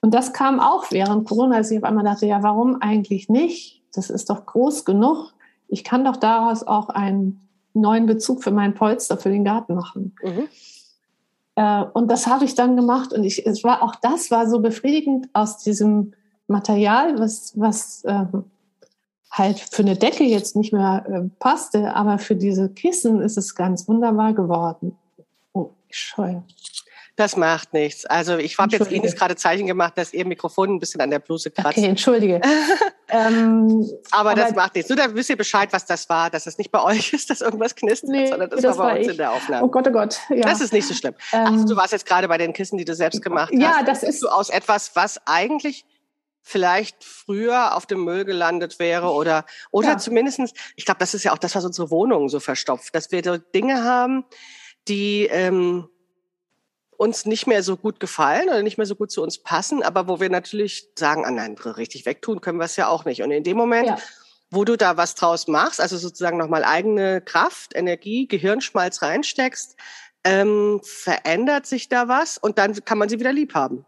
Und 0.02 0.14
das 0.14 0.34
kam 0.34 0.60
auch 0.60 0.92
während 0.92 1.28
Corona, 1.28 1.58
als 1.58 1.72
ich 1.72 1.78
auf 1.78 1.84
einmal 1.86 2.04
dachte, 2.04 2.26
ja, 2.26 2.44
warum 2.44 2.82
eigentlich 2.82 3.30
nicht? 3.30 3.82
Das 3.94 4.10
ist 4.10 4.30
doch 4.30 4.46
groß 4.46 4.86
genug. 4.86 5.34
Ich 5.74 5.84
kann 5.84 6.06
doch 6.06 6.18
daraus 6.18 6.66
auch 6.66 6.90
ein 6.90 7.42
neuen 7.74 8.06
Bezug 8.06 8.44
für 8.44 8.52
meinen 8.52 8.76
Polster 8.76 9.18
für 9.18 9.30
den 9.30 9.44
Garten 9.44 9.74
machen. 9.76 10.16
Mhm. 10.24 10.48
Äh, 11.56 11.84
und 11.94 12.10
das 12.10 12.28
habe 12.28 12.46
ich 12.46 12.56
dann 12.56 12.76
gemacht 12.76 13.14
und 13.14 13.24
ich, 13.24 13.46
es 13.46 13.64
war 13.64 13.82
auch 13.82 13.96
das 13.96 14.32
war 14.32 14.48
so 14.48 14.60
befriedigend 14.60 15.28
aus 15.34 15.58
diesem 15.58 16.14
Material, 16.48 17.20
was, 17.20 17.54
was 17.56 18.04
äh, 18.06 18.26
halt 19.32 19.60
für 19.60 19.82
eine 19.82 19.96
Decke 19.96 20.24
jetzt 20.24 20.56
nicht 20.56 20.74
mehr 20.74 21.06
äh, 21.08 21.30
passte, 21.40 21.96
aber 21.96 22.20
für 22.20 22.36
diese 22.36 22.70
Kissen 22.70 23.22
ist 23.22 23.38
es 23.38 23.56
ganz 23.56 23.88
wunderbar 23.88 24.34
geworden. 24.34 24.96
Oh, 25.54 25.72
ich 25.90 25.98
scheue. 25.98 26.44
Das 27.16 27.38
macht 27.38 27.74
nichts. 27.74 28.06
Also 28.06 28.38
ich 28.38 28.58
habe 28.58 28.76
jetzt 28.76 28.92
Ines 28.92 29.16
gerade 29.16 29.36
Zeichen 29.36 29.68
gemacht, 29.68 29.96
dass 29.98 30.14
ihr 30.14 30.26
Mikrofon 30.26 30.72
ein 30.72 30.80
bisschen 30.80 31.00
an 31.00 31.12
der 31.12 31.20
Bluse 31.20 31.52
kratzt. 31.52 31.78
Okay, 31.78 31.88
entschuldige. 31.88 32.42
ähm, 33.10 33.88
aber, 34.10 34.32
aber, 34.32 34.36
das 34.36 34.56
macht 34.56 34.74
nichts. 34.74 34.90
Nur 34.90 34.98
da 34.98 35.14
wisst 35.14 35.30
ihr 35.30 35.38
Bescheid, 35.38 35.72
was 35.72 35.86
das 35.86 36.10
war, 36.10 36.32
dass 36.32 36.48
es 36.48 36.58
nicht 36.58 36.72
bei 36.72 36.82
euch 36.82 37.14
ist, 37.14 37.30
dass 37.30 37.42
irgendwas 37.42 37.76
knistert, 37.76 38.10
nee, 38.10 38.26
sondern 38.26 38.50
das, 38.50 38.62
das 38.62 38.78
war 38.80 38.88
bei 38.88 38.98
uns 38.98 39.06
ich. 39.06 39.12
in 39.12 39.18
der 39.18 39.32
Aufnahme. 39.32 39.64
Oh 39.64 39.70
Gott, 39.70 39.88
oh 39.88 39.92
Gott. 39.92 40.20
Ja. 40.30 40.42
Das 40.42 40.60
ist 40.60 40.74
nicht 40.74 40.88
so 40.88 40.96
schlimm. 40.96 41.14
Ähm, 41.32 41.46
also 41.46 41.68
du 41.68 41.76
warst 41.76 41.94
jetzt 41.94 42.08
gerade 42.08 42.28
bei 42.28 42.40
den 42.40 42.52
Kissen, 42.52 42.80
die 42.80 42.86
du 42.86 42.96
selbst 42.96 43.22
gemacht 43.22 43.52
hast. 43.54 43.62
Ja, 43.62 43.84
das 43.84 44.02
ist 44.02 44.24
du 44.24 44.30
aus 44.30 44.50
etwas, 44.50 44.96
was 44.96 45.20
eigentlich 45.28 45.86
vielleicht 46.42 47.04
früher 47.04 47.76
auf 47.76 47.86
dem 47.86 48.04
Müll 48.04 48.26
gelandet 48.26 48.80
wäre 48.80 49.12
oder 49.12 49.46
oder 49.70 49.90
ja. 49.90 49.98
zumindestens, 49.98 50.54
ich 50.76 50.86
glaube, 50.86 51.00
das 51.00 51.14
ist 51.14 51.24
ja 51.24 51.32
auch 51.32 51.38
das, 51.38 51.56
was 51.56 51.64
unsere 51.64 51.92
Wohnungen 51.92 52.28
so 52.28 52.40
verstopft, 52.40 52.94
dass 52.96 53.12
wir 53.12 53.24
so 53.24 53.38
Dinge 53.38 53.84
haben, 53.84 54.26
die 54.88 55.28
ähm, 55.28 55.88
uns 57.04 57.26
nicht 57.26 57.48
mehr 57.48 57.62
so 57.64 57.76
gut 57.76 58.00
gefallen 58.00 58.48
oder 58.48 58.64
nicht 58.64 58.78
mehr 58.78 58.88
so 58.88 58.96
gut 58.96 59.12
zu 59.12 59.22
uns 59.22 59.38
passen, 59.38 59.84
aber 59.84 60.08
wo 60.08 60.20
wir 60.20 60.30
natürlich 60.30 60.88
sagen, 60.98 61.26
ah 61.26 61.32
nein, 61.32 61.56
richtig 61.58 62.06
wegtun 62.06 62.40
können 62.42 62.60
wir 62.60 62.66
es 62.66 62.78
ja 62.78 62.88
auch 62.88 63.06
nicht. 63.06 63.22
Und 63.22 63.32
in 63.32 63.44
dem 63.44 63.58
Moment, 63.58 63.88
ja. 63.88 63.98
wo 64.50 64.64
du 64.64 64.78
da 64.78 64.96
was 64.96 65.16
draus 65.16 65.48
machst, 65.48 65.82
also 65.82 65.98
sozusagen 65.98 66.38
nochmal 66.38 66.64
eigene 66.64 67.22
Kraft, 67.22 67.76
Energie, 67.76 68.28
Gehirnschmalz 68.28 69.02
reinsteckst, 69.02 69.76
ähm, 70.24 70.80
verändert 70.84 71.66
sich 71.66 71.90
da 71.90 72.08
was 72.08 72.38
und 72.38 72.58
dann 72.58 72.74
kann 72.86 72.98
man 72.98 73.10
sie 73.10 73.20
wieder 73.20 73.34
lieb 73.34 73.54
haben. 73.54 73.86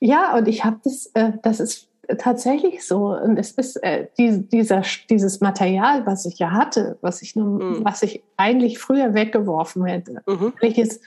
Ja, 0.00 0.34
und 0.36 0.48
ich 0.48 0.64
habe 0.64 0.78
das, 0.82 1.10
äh, 1.14 1.32
das 1.42 1.60
ist 1.60 1.88
tatsächlich 2.18 2.86
so. 2.86 3.08
Und 3.08 3.38
es 3.38 3.52
ist 3.52 3.76
äh, 3.82 4.06
die, 4.18 4.48
dieser, 4.48 4.82
dieses 5.10 5.40
Material, 5.40 6.06
was 6.06 6.26
ich 6.26 6.38
ja 6.38 6.52
hatte, 6.52 6.98
was 7.00 7.22
ich 7.22 7.36
nur, 7.36 7.62
mhm. 7.62 7.84
was 7.84 8.02
ich 8.02 8.22
eigentlich 8.36 8.78
früher 8.78 9.14
weggeworfen 9.14 9.84
hätte, 9.84 10.22
mhm. 10.26 10.52
welches 10.60 11.00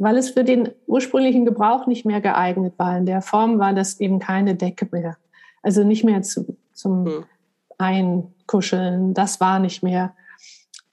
weil 0.00 0.16
es 0.16 0.30
für 0.30 0.44
den 0.44 0.70
ursprünglichen 0.86 1.44
Gebrauch 1.44 1.86
nicht 1.86 2.06
mehr 2.06 2.22
geeignet 2.22 2.72
war. 2.78 2.96
In 2.96 3.04
der 3.04 3.20
Form 3.20 3.58
war 3.58 3.74
das 3.74 4.00
eben 4.00 4.18
keine 4.18 4.54
Decke 4.54 4.88
mehr. 4.90 5.18
Also 5.62 5.84
nicht 5.84 6.04
mehr 6.04 6.22
zu, 6.22 6.56
zum 6.72 7.04
hm. 7.04 7.24
Einkuscheln, 7.76 9.12
das 9.12 9.40
war 9.40 9.58
nicht 9.58 9.82
mehr. 9.82 10.14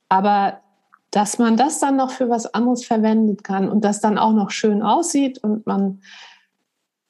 Aber 0.10 0.60
dass 1.12 1.40
man 1.40 1.56
das 1.56 1.80
dann 1.80 1.96
noch 1.96 2.12
für 2.12 2.30
was 2.30 2.54
anderes 2.54 2.86
verwenden 2.86 3.38
kann 3.38 3.70
und 3.70 3.86
das 3.86 4.02
dann 4.02 4.18
auch 4.18 4.34
noch 4.34 4.52
schön 4.52 4.82
aussieht 4.82 5.38
und 5.42 5.66
man, 5.66 6.02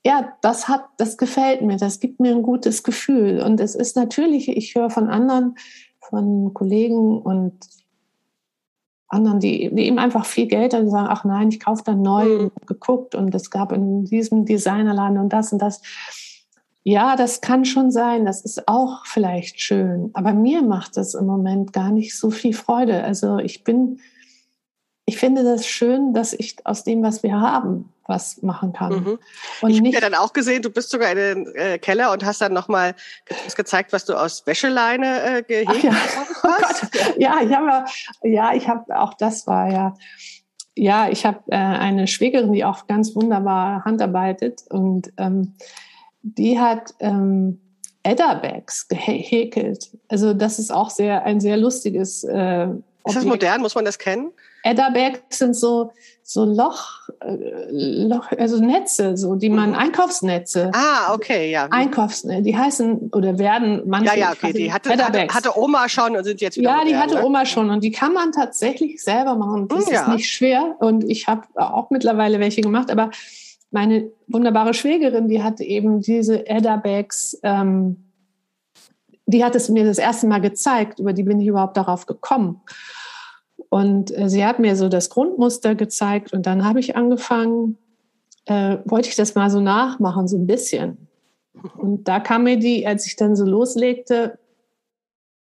ja, 0.05 0.33
das 0.41 0.67
hat, 0.67 0.85
das 0.97 1.17
gefällt 1.17 1.63
mir, 1.63 1.77
das 1.77 1.99
gibt 1.99 2.19
mir 2.19 2.29
ein 2.35 2.43
gutes 2.43 2.83
Gefühl. 2.83 3.41
Und 3.41 3.59
es 3.59 3.73
ist 3.73 3.95
natürlich, 3.95 4.49
ich 4.49 4.75
höre 4.75 4.91
von 4.91 5.09
anderen, 5.09 5.55
von 5.99 6.53
Kollegen 6.53 7.19
und 7.19 7.57
anderen, 9.09 9.39
die, 9.39 9.73
die 9.73 9.85
eben 9.85 9.99
einfach 9.99 10.25
viel 10.25 10.47
Geld 10.47 10.73
haben, 10.73 10.85
die 10.85 10.91
sagen, 10.91 11.07
ach 11.09 11.23
nein, 11.23 11.49
ich 11.49 11.59
kaufe 11.59 11.83
dann 11.85 12.01
neu 12.01 12.25
mhm. 12.25 12.51
geguckt 12.65 13.15
und 13.15 13.33
es 13.33 13.49
gab 13.49 13.71
in 13.71 14.05
diesem 14.05 14.45
Designerladen 14.45 15.17
und 15.17 15.31
das 15.31 15.53
und 15.53 15.61
das. 15.61 15.81
Ja, 16.83 17.15
das 17.17 17.41
kann 17.41 17.65
schon 17.65 17.91
sein. 17.91 18.25
Das 18.25 18.41
ist 18.41 18.67
auch 18.67 19.05
vielleicht 19.05 19.59
schön. 19.59 20.09
Aber 20.13 20.33
mir 20.33 20.61
macht 20.61 20.95
das 20.95 21.15
im 21.15 21.25
Moment 21.25 21.73
gar 21.73 21.91
nicht 21.91 22.17
so 22.17 22.31
viel 22.31 22.53
Freude. 22.53 23.03
Also 23.03 23.39
ich 23.39 23.65
bin, 23.65 23.99
ich 25.05 25.17
finde 25.17 25.43
das 25.43 25.67
schön, 25.67 26.13
dass 26.13 26.31
ich 26.31 26.55
aus 26.65 26.85
dem, 26.85 27.03
was 27.03 27.23
wir 27.23 27.39
haben, 27.39 27.89
was 28.07 28.41
machen 28.41 28.73
kann. 28.73 28.93
Mhm. 28.93 29.19
Und 29.61 29.69
ich 29.69 29.79
habe 29.79 29.89
ja 29.89 29.99
dann 29.99 30.15
auch 30.15 30.33
gesehen, 30.33 30.61
du 30.61 30.69
bist 30.69 30.89
sogar 30.89 31.11
in 31.11 31.17
den 31.17 31.55
äh, 31.55 31.77
Keller 31.77 32.11
und 32.11 32.25
hast 32.25 32.41
dann 32.41 32.53
nochmal 32.53 32.95
gezeigt, 33.55 33.93
was 33.93 34.05
du 34.05 34.13
aus 34.15 34.45
Wäscheleine 34.47 35.37
äh, 35.37 35.43
gehegt 35.43 35.83
ja. 35.83 35.91
hast. 35.91 36.17
Oh 36.43 36.49
Gott. 36.49 37.17
ja, 37.17 37.41
ich 37.41 37.53
habe 37.53 37.85
ja, 38.23 38.53
ich 38.53 38.67
habe 38.67 38.97
auch 38.99 39.13
das 39.15 39.47
war 39.47 39.69
ja 39.69 39.95
ja, 40.77 41.09
ich 41.09 41.25
habe 41.25 41.39
äh, 41.47 41.55
eine 41.55 42.07
Schwägerin, 42.07 42.53
die 42.53 42.63
auch 42.63 42.87
ganz 42.87 43.15
wunderbar 43.15 43.83
handarbeitet 43.83 44.63
und 44.69 45.11
ähm, 45.17 45.55
die 46.21 46.59
hat 46.59 46.93
ähm, 46.99 47.59
Edda-Bags 48.03 48.87
gehäkelt. 48.87 49.89
Also 50.07 50.33
das 50.33 50.59
ist 50.59 50.71
auch 50.71 50.89
sehr 50.89 51.25
ein 51.25 51.39
sehr 51.39 51.57
lustiges. 51.57 52.23
Äh, 52.23 52.67
ist 53.05 53.15
das 53.15 53.25
modern? 53.25 53.61
Muss 53.61 53.75
man 53.75 53.85
das 53.85 53.97
kennen? 53.97 54.31
Edda-Bags 54.69 55.37
sind 55.37 55.55
so 55.55 55.91
so 56.29 56.43
Loch, 56.43 57.07
äh, 57.21 57.67
Loch, 57.71 58.29
also 58.37 58.61
Netze, 58.61 59.15
so 59.15 59.35
die 59.35 59.49
man 59.49 59.69
mhm. 59.69 59.75
Einkaufsnetze. 59.77 60.71
Ah, 60.73 61.13
okay, 61.13 61.49
ja. 61.49 61.67
Einkaufsnetze, 61.71 62.41
die 62.41 62.57
heißen 62.57 63.11
oder 63.13 63.39
werden 63.39 63.83
manche. 63.85 64.07
Ja, 64.07 64.15
ja, 64.15 64.31
okay, 64.33 64.51
die 64.51 64.73
hatte, 64.73 64.89
hatte, 64.89 65.33
hatte, 65.33 65.57
Oma 65.57 65.87
schon 65.87 66.17
und 66.17 66.25
sind 66.25 66.41
jetzt 66.41 66.57
wieder. 66.57 66.69
Ja, 66.69 66.75
modern, 66.79 66.89
die 66.89 66.97
hatte 66.97 67.15
ne? 67.15 67.25
Oma 67.25 67.45
schon 67.45 67.69
und 67.69 67.81
die 67.81 67.91
kann 67.91 68.11
man 68.13 68.33
tatsächlich 68.33 69.01
selber 69.01 69.35
machen. 69.35 69.69
Das 69.69 69.85
hm, 69.85 69.93
ja. 69.93 70.01
ist 70.01 70.07
nicht 70.09 70.29
schwer 70.29 70.75
und 70.79 71.09
ich 71.09 71.27
habe 71.27 71.43
auch 71.55 71.91
mittlerweile 71.91 72.41
welche 72.41 72.59
gemacht, 72.59 72.91
aber 72.91 73.09
meine 73.71 74.11
wunderbare 74.27 74.73
Schwägerin, 74.73 75.29
die 75.29 75.41
hatte 75.41 75.63
eben 75.63 76.01
diese 76.01 76.45
Edda-Bags, 76.45 77.39
ähm, 77.43 78.11
die 79.27 79.45
hat 79.45 79.55
es 79.55 79.69
mir 79.69 79.85
das 79.85 79.97
erste 79.97 80.27
Mal 80.27 80.41
gezeigt, 80.41 80.99
über 80.99 81.13
die 81.13 81.23
bin 81.23 81.39
ich 81.39 81.47
überhaupt 81.47 81.77
darauf 81.77 82.05
gekommen. 82.05 82.61
Und 83.69 84.17
äh, 84.17 84.29
sie 84.29 84.45
hat 84.45 84.59
mir 84.59 84.75
so 84.75 84.89
das 84.89 85.09
Grundmuster 85.09 85.75
gezeigt 85.75 86.33
und 86.33 86.45
dann 86.45 86.65
habe 86.65 86.79
ich 86.79 86.95
angefangen, 86.95 87.77
äh, 88.45 88.77
wollte 88.85 89.09
ich 89.09 89.15
das 89.15 89.35
mal 89.35 89.49
so 89.49 89.59
nachmachen, 89.59 90.27
so 90.27 90.37
ein 90.37 90.47
bisschen. 90.47 91.07
Und 91.77 92.07
da 92.07 92.19
kam 92.19 92.43
mir 92.43 92.57
die, 92.57 92.87
als 92.87 93.05
ich 93.07 93.15
dann 93.15 93.35
so 93.35 93.45
loslegte, 93.45 94.39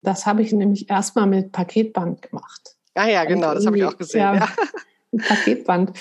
das 0.01 0.25
habe 0.25 0.41
ich 0.41 0.53
nämlich 0.53 0.89
erstmal 0.89 1.27
mit 1.27 1.51
Paketband 1.51 2.21
gemacht. 2.21 2.75
Ah 2.93 3.07
ja, 3.07 3.25
genau, 3.25 3.53
das 3.53 3.65
habe 3.65 3.77
ich 3.77 3.85
auch 3.85 3.97
gesehen. 3.97 4.21
Ja, 4.21 4.35
ja. 4.35 4.47
Paketband. 5.27 5.97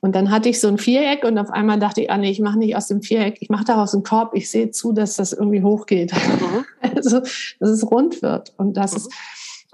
Und 0.00 0.16
dann 0.16 0.32
hatte 0.32 0.48
ich 0.48 0.58
so 0.58 0.66
ein 0.66 0.78
Viereck 0.78 1.22
und 1.22 1.38
auf 1.38 1.50
einmal 1.50 1.78
dachte 1.78 2.00
ich, 2.00 2.10
ah 2.10 2.18
nee, 2.18 2.30
ich 2.30 2.40
mache 2.40 2.58
nicht 2.58 2.74
aus 2.74 2.88
dem 2.88 3.02
Viereck, 3.02 3.36
ich 3.40 3.50
mache 3.50 3.64
daraus 3.64 3.94
einen 3.94 4.02
Korb, 4.02 4.34
ich 4.34 4.50
sehe 4.50 4.72
zu, 4.72 4.92
dass 4.92 5.14
das 5.14 5.32
irgendwie 5.32 5.62
hochgeht. 5.62 6.12
Mhm. 6.12 6.64
Also, 6.94 7.20
dass 7.20 7.70
es 7.70 7.90
rund 7.90 8.20
wird. 8.22 8.52
Und 8.58 8.76
das 8.76 8.92
mhm. 8.92 8.96
ist, 8.98 9.10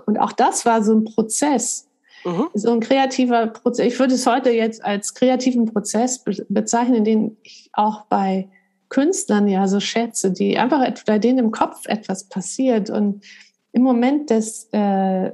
und 0.06 0.18
auch 0.18 0.32
das 0.32 0.64
war 0.64 0.84
so 0.84 0.94
ein 0.94 1.04
Prozess. 1.04 1.87
Mhm. 2.24 2.48
So 2.54 2.72
ein 2.72 2.80
kreativer 2.80 3.46
Prozess. 3.48 3.86
Ich 3.86 3.98
würde 3.98 4.14
es 4.14 4.26
heute 4.26 4.50
jetzt 4.50 4.84
als 4.84 5.14
kreativen 5.14 5.66
Prozess 5.66 6.24
bezeichnen, 6.48 7.04
den 7.04 7.36
ich 7.42 7.70
auch 7.72 8.02
bei 8.06 8.48
Künstlern 8.88 9.48
ja 9.48 9.68
so 9.68 9.80
schätze, 9.80 10.32
die 10.32 10.58
einfach 10.58 10.86
bei 11.06 11.18
denen 11.18 11.38
im 11.38 11.50
Kopf 11.50 11.86
etwas 11.86 12.24
passiert 12.24 12.90
und 12.90 13.24
im 13.72 13.82
Moment 13.82 14.30
des, 14.30 14.68
äh, 14.72 15.30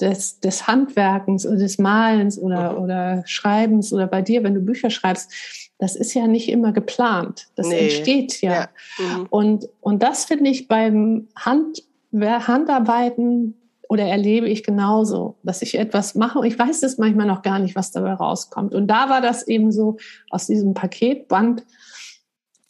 des, 0.00 0.40
des 0.40 0.66
Handwerkens 0.66 1.46
oder 1.46 1.58
des 1.58 1.78
Malens 1.78 2.38
oder, 2.38 2.72
mhm. 2.72 2.78
oder 2.78 3.22
Schreibens 3.26 3.92
oder 3.92 4.06
bei 4.06 4.22
dir, 4.22 4.42
wenn 4.42 4.54
du 4.54 4.60
Bücher 4.60 4.90
schreibst, 4.90 5.30
das 5.78 5.96
ist 5.96 6.14
ja 6.14 6.26
nicht 6.26 6.48
immer 6.48 6.72
geplant. 6.72 7.48
Das 7.56 7.68
nee. 7.68 7.78
entsteht 7.78 8.40
ja. 8.40 8.52
ja. 8.52 8.68
Mhm. 8.98 9.26
Und, 9.30 9.68
und 9.80 10.02
das 10.02 10.24
finde 10.24 10.50
ich 10.50 10.68
beim 10.68 11.28
Hand, 11.36 11.82
Handarbeiten 12.12 13.54
oder 13.92 14.04
erlebe 14.04 14.48
ich 14.48 14.64
genauso, 14.64 15.36
dass 15.42 15.60
ich 15.60 15.78
etwas 15.78 16.14
mache 16.14 16.38
und 16.38 16.46
ich 16.46 16.58
weiß 16.58 16.80
das 16.80 16.96
manchmal 16.96 17.26
noch 17.26 17.42
gar 17.42 17.58
nicht, 17.58 17.76
was 17.76 17.92
dabei 17.92 18.14
rauskommt. 18.14 18.74
Und 18.74 18.86
da 18.86 19.10
war 19.10 19.20
das 19.20 19.46
eben 19.46 19.70
so 19.70 19.98
aus 20.30 20.46
diesem 20.46 20.72
Paketband, 20.72 21.62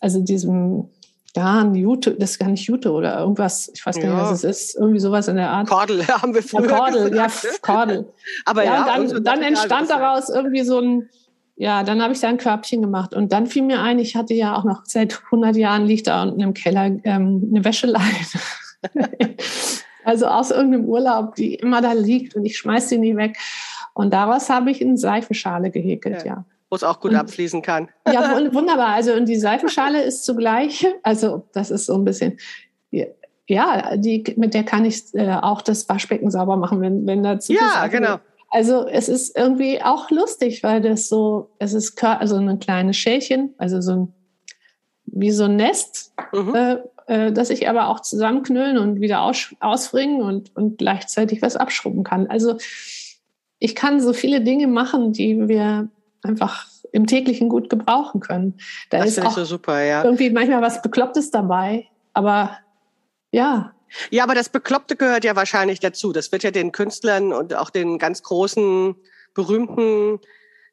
also 0.00 0.18
diesem 0.18 0.88
Garn, 1.32 1.76
Jute, 1.76 2.16
das 2.16 2.32
ist 2.32 2.38
gar 2.40 2.48
nicht 2.48 2.66
Jute 2.66 2.90
oder 2.90 3.20
irgendwas, 3.20 3.70
ich 3.72 3.86
weiß 3.86 4.00
gar 4.00 4.08
nicht, 4.08 4.20
was 4.20 4.42
es 4.42 4.42
ist, 4.42 4.74
irgendwie 4.74 4.98
sowas 4.98 5.28
in 5.28 5.36
der 5.36 5.50
Art. 5.50 5.68
Kordel 5.68 6.04
haben 6.08 6.34
wir 6.34 6.42
früher 6.42 6.68
ja, 6.68 6.76
Kordel, 6.76 7.10
gesagt. 7.10 7.44
ja, 7.44 7.50
Kordel. 7.62 8.12
Aber 8.44 8.64
ja, 8.64 8.74
ja 8.74 8.98
dann, 8.98 9.22
dann 9.22 9.42
entstand 9.42 9.90
daraus 9.90 10.28
irgendwie 10.28 10.64
so 10.64 10.80
ein, 10.80 11.08
ja, 11.54 11.84
dann 11.84 12.02
habe 12.02 12.14
ich 12.14 12.18
da 12.18 12.30
ein 12.30 12.38
Körbchen 12.38 12.82
gemacht 12.82 13.14
und 13.14 13.32
dann 13.32 13.46
fiel 13.46 13.62
mir 13.62 13.80
ein, 13.80 14.00
ich 14.00 14.16
hatte 14.16 14.34
ja 14.34 14.56
auch 14.56 14.64
noch 14.64 14.82
seit 14.86 15.22
100 15.26 15.54
Jahren 15.54 15.86
liegt 15.86 16.08
da 16.08 16.24
unten 16.24 16.40
im 16.40 16.52
Keller 16.52 16.86
ähm, 17.04 17.48
eine 17.48 17.64
Wäscheleine. 17.64 18.26
Also 20.04 20.26
aus 20.26 20.50
irgendeinem 20.50 20.86
Urlaub, 20.86 21.34
die 21.34 21.54
immer 21.54 21.80
da 21.80 21.92
liegt 21.92 22.34
und 22.34 22.44
ich 22.44 22.56
schmeiß 22.58 22.88
sie 22.88 22.98
nie 22.98 23.16
weg. 23.16 23.36
Und 23.94 24.12
daraus 24.12 24.48
habe 24.50 24.70
ich 24.70 24.82
eine 24.82 24.96
Seifenschale 24.96 25.70
gehäkelt, 25.70 26.24
ja. 26.24 26.26
ja. 26.26 26.44
Wo 26.70 26.76
es 26.76 26.84
auch 26.84 27.00
gut 27.00 27.10
und, 27.10 27.18
abfließen 27.18 27.60
kann. 27.60 27.88
Ja, 28.10 28.36
wunderbar. 28.52 28.88
Also 28.88 29.12
und 29.12 29.26
die 29.26 29.36
Seifenschale 29.36 30.02
ist 30.02 30.24
zugleich, 30.24 30.86
also 31.02 31.46
das 31.52 31.70
ist 31.70 31.86
so 31.86 31.94
ein 31.94 32.04
bisschen, 32.04 32.38
ja, 33.46 33.96
die, 33.96 34.24
mit 34.36 34.54
der 34.54 34.64
kann 34.64 34.84
ich 34.84 35.14
äh, 35.14 35.34
auch 35.34 35.62
das 35.62 35.88
Waschbecken 35.88 36.30
sauber 36.30 36.56
machen, 36.56 36.80
wenn, 36.80 37.06
wenn 37.06 37.22
dazu 37.22 37.52
Ja, 37.52 37.86
genau. 37.88 38.18
Also 38.50 38.86
es 38.86 39.08
ist 39.08 39.36
irgendwie 39.36 39.82
auch 39.82 40.10
lustig, 40.10 40.62
weil 40.62 40.82
das 40.82 41.08
so, 41.08 41.50
es 41.58 41.72
ist 41.72 42.02
also 42.04 42.36
ein 42.36 42.58
kleines 42.58 42.98
Schälchen, 42.98 43.54
also 43.56 43.80
so 43.80 43.92
ein, 43.92 44.14
wie 45.06 45.30
so 45.30 45.44
ein 45.44 45.56
Nest, 45.56 46.12
mhm. 46.32 46.54
äh, 46.54 46.76
äh, 47.12 47.30
dass 47.30 47.50
ich 47.50 47.68
aber 47.68 47.88
auch 47.88 48.00
zusammenknüllen 48.00 48.78
und 48.78 49.02
wieder 49.02 49.20
aus, 49.20 49.54
ausbringen 49.60 50.22
und, 50.22 50.56
und 50.56 50.78
gleichzeitig 50.78 51.42
was 51.42 51.56
abschrubben 51.56 52.04
kann. 52.04 52.26
Also 52.28 52.56
ich 53.58 53.74
kann 53.74 54.00
so 54.00 54.14
viele 54.14 54.40
Dinge 54.40 54.66
machen, 54.66 55.12
die 55.12 55.46
wir 55.46 55.90
einfach 56.22 56.66
im 56.90 57.06
täglichen 57.06 57.50
gut 57.50 57.68
gebrauchen 57.68 58.22
können. 58.22 58.54
Da 58.88 59.00
das 59.00 59.08
ist 59.08 59.26
auch 59.26 59.32
so 59.32 59.44
super, 59.44 59.82
ja. 59.82 60.02
irgendwie 60.02 60.30
manchmal 60.30 60.62
was 60.62 60.80
Beklopptes 60.80 61.30
dabei, 61.30 61.86
aber 62.14 62.56
ja. 63.30 63.74
Ja, 64.08 64.24
aber 64.24 64.34
das 64.34 64.48
Bekloppte 64.48 64.96
gehört 64.96 65.24
ja 65.24 65.36
wahrscheinlich 65.36 65.80
dazu. 65.80 66.14
Das 66.14 66.32
wird 66.32 66.44
ja 66.44 66.50
den 66.50 66.72
Künstlern 66.72 67.34
und 67.34 67.54
auch 67.54 67.68
den 67.68 67.98
ganz 67.98 68.22
großen, 68.22 68.94
berühmten 69.34 70.18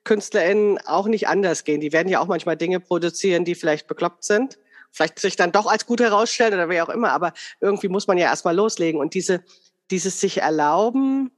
KünstlerInnen 0.06 0.80
auch 0.86 1.08
nicht 1.08 1.28
anders 1.28 1.66
gehen. 1.66 1.82
Die 1.82 1.92
werden 1.92 2.08
ja 2.08 2.22
auch 2.22 2.28
manchmal 2.28 2.56
Dinge 2.56 2.80
produzieren, 2.80 3.44
die 3.44 3.56
vielleicht 3.56 3.88
bekloppt 3.88 4.24
sind 4.24 4.58
vielleicht 4.92 5.20
sich 5.20 5.36
dann 5.36 5.52
doch 5.52 5.68
als 5.68 5.86
gut 5.86 6.02
herausstellen 6.02 6.54
oder 6.54 6.70
wie 6.70 6.82
auch 6.82 6.90
immer, 6.90 7.12
aber 7.12 7.34
irgendwie 7.60 7.88
muss 7.88 8.08
man 8.08 8.18
ja 8.18 8.28
erstmal 8.28 8.56
loslegen 8.56 9.00
und 9.00 9.14
diese, 9.14 9.44
dieses 9.92 10.20
sich 10.20 10.40
erlauben, 10.40 11.32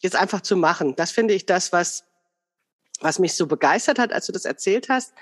jetzt 0.00 0.16
einfach 0.16 0.40
zu 0.40 0.56
machen, 0.56 0.94
das 0.96 1.10
finde 1.10 1.34
ich 1.34 1.46
das, 1.46 1.72
was, 1.72 2.04
was 3.00 3.18
mich 3.18 3.34
so 3.34 3.46
begeistert 3.46 3.98
hat, 3.98 4.12
als 4.12 4.26
du 4.26 4.32
das 4.32 4.44
erzählt 4.44 4.88
hast, 4.88 5.12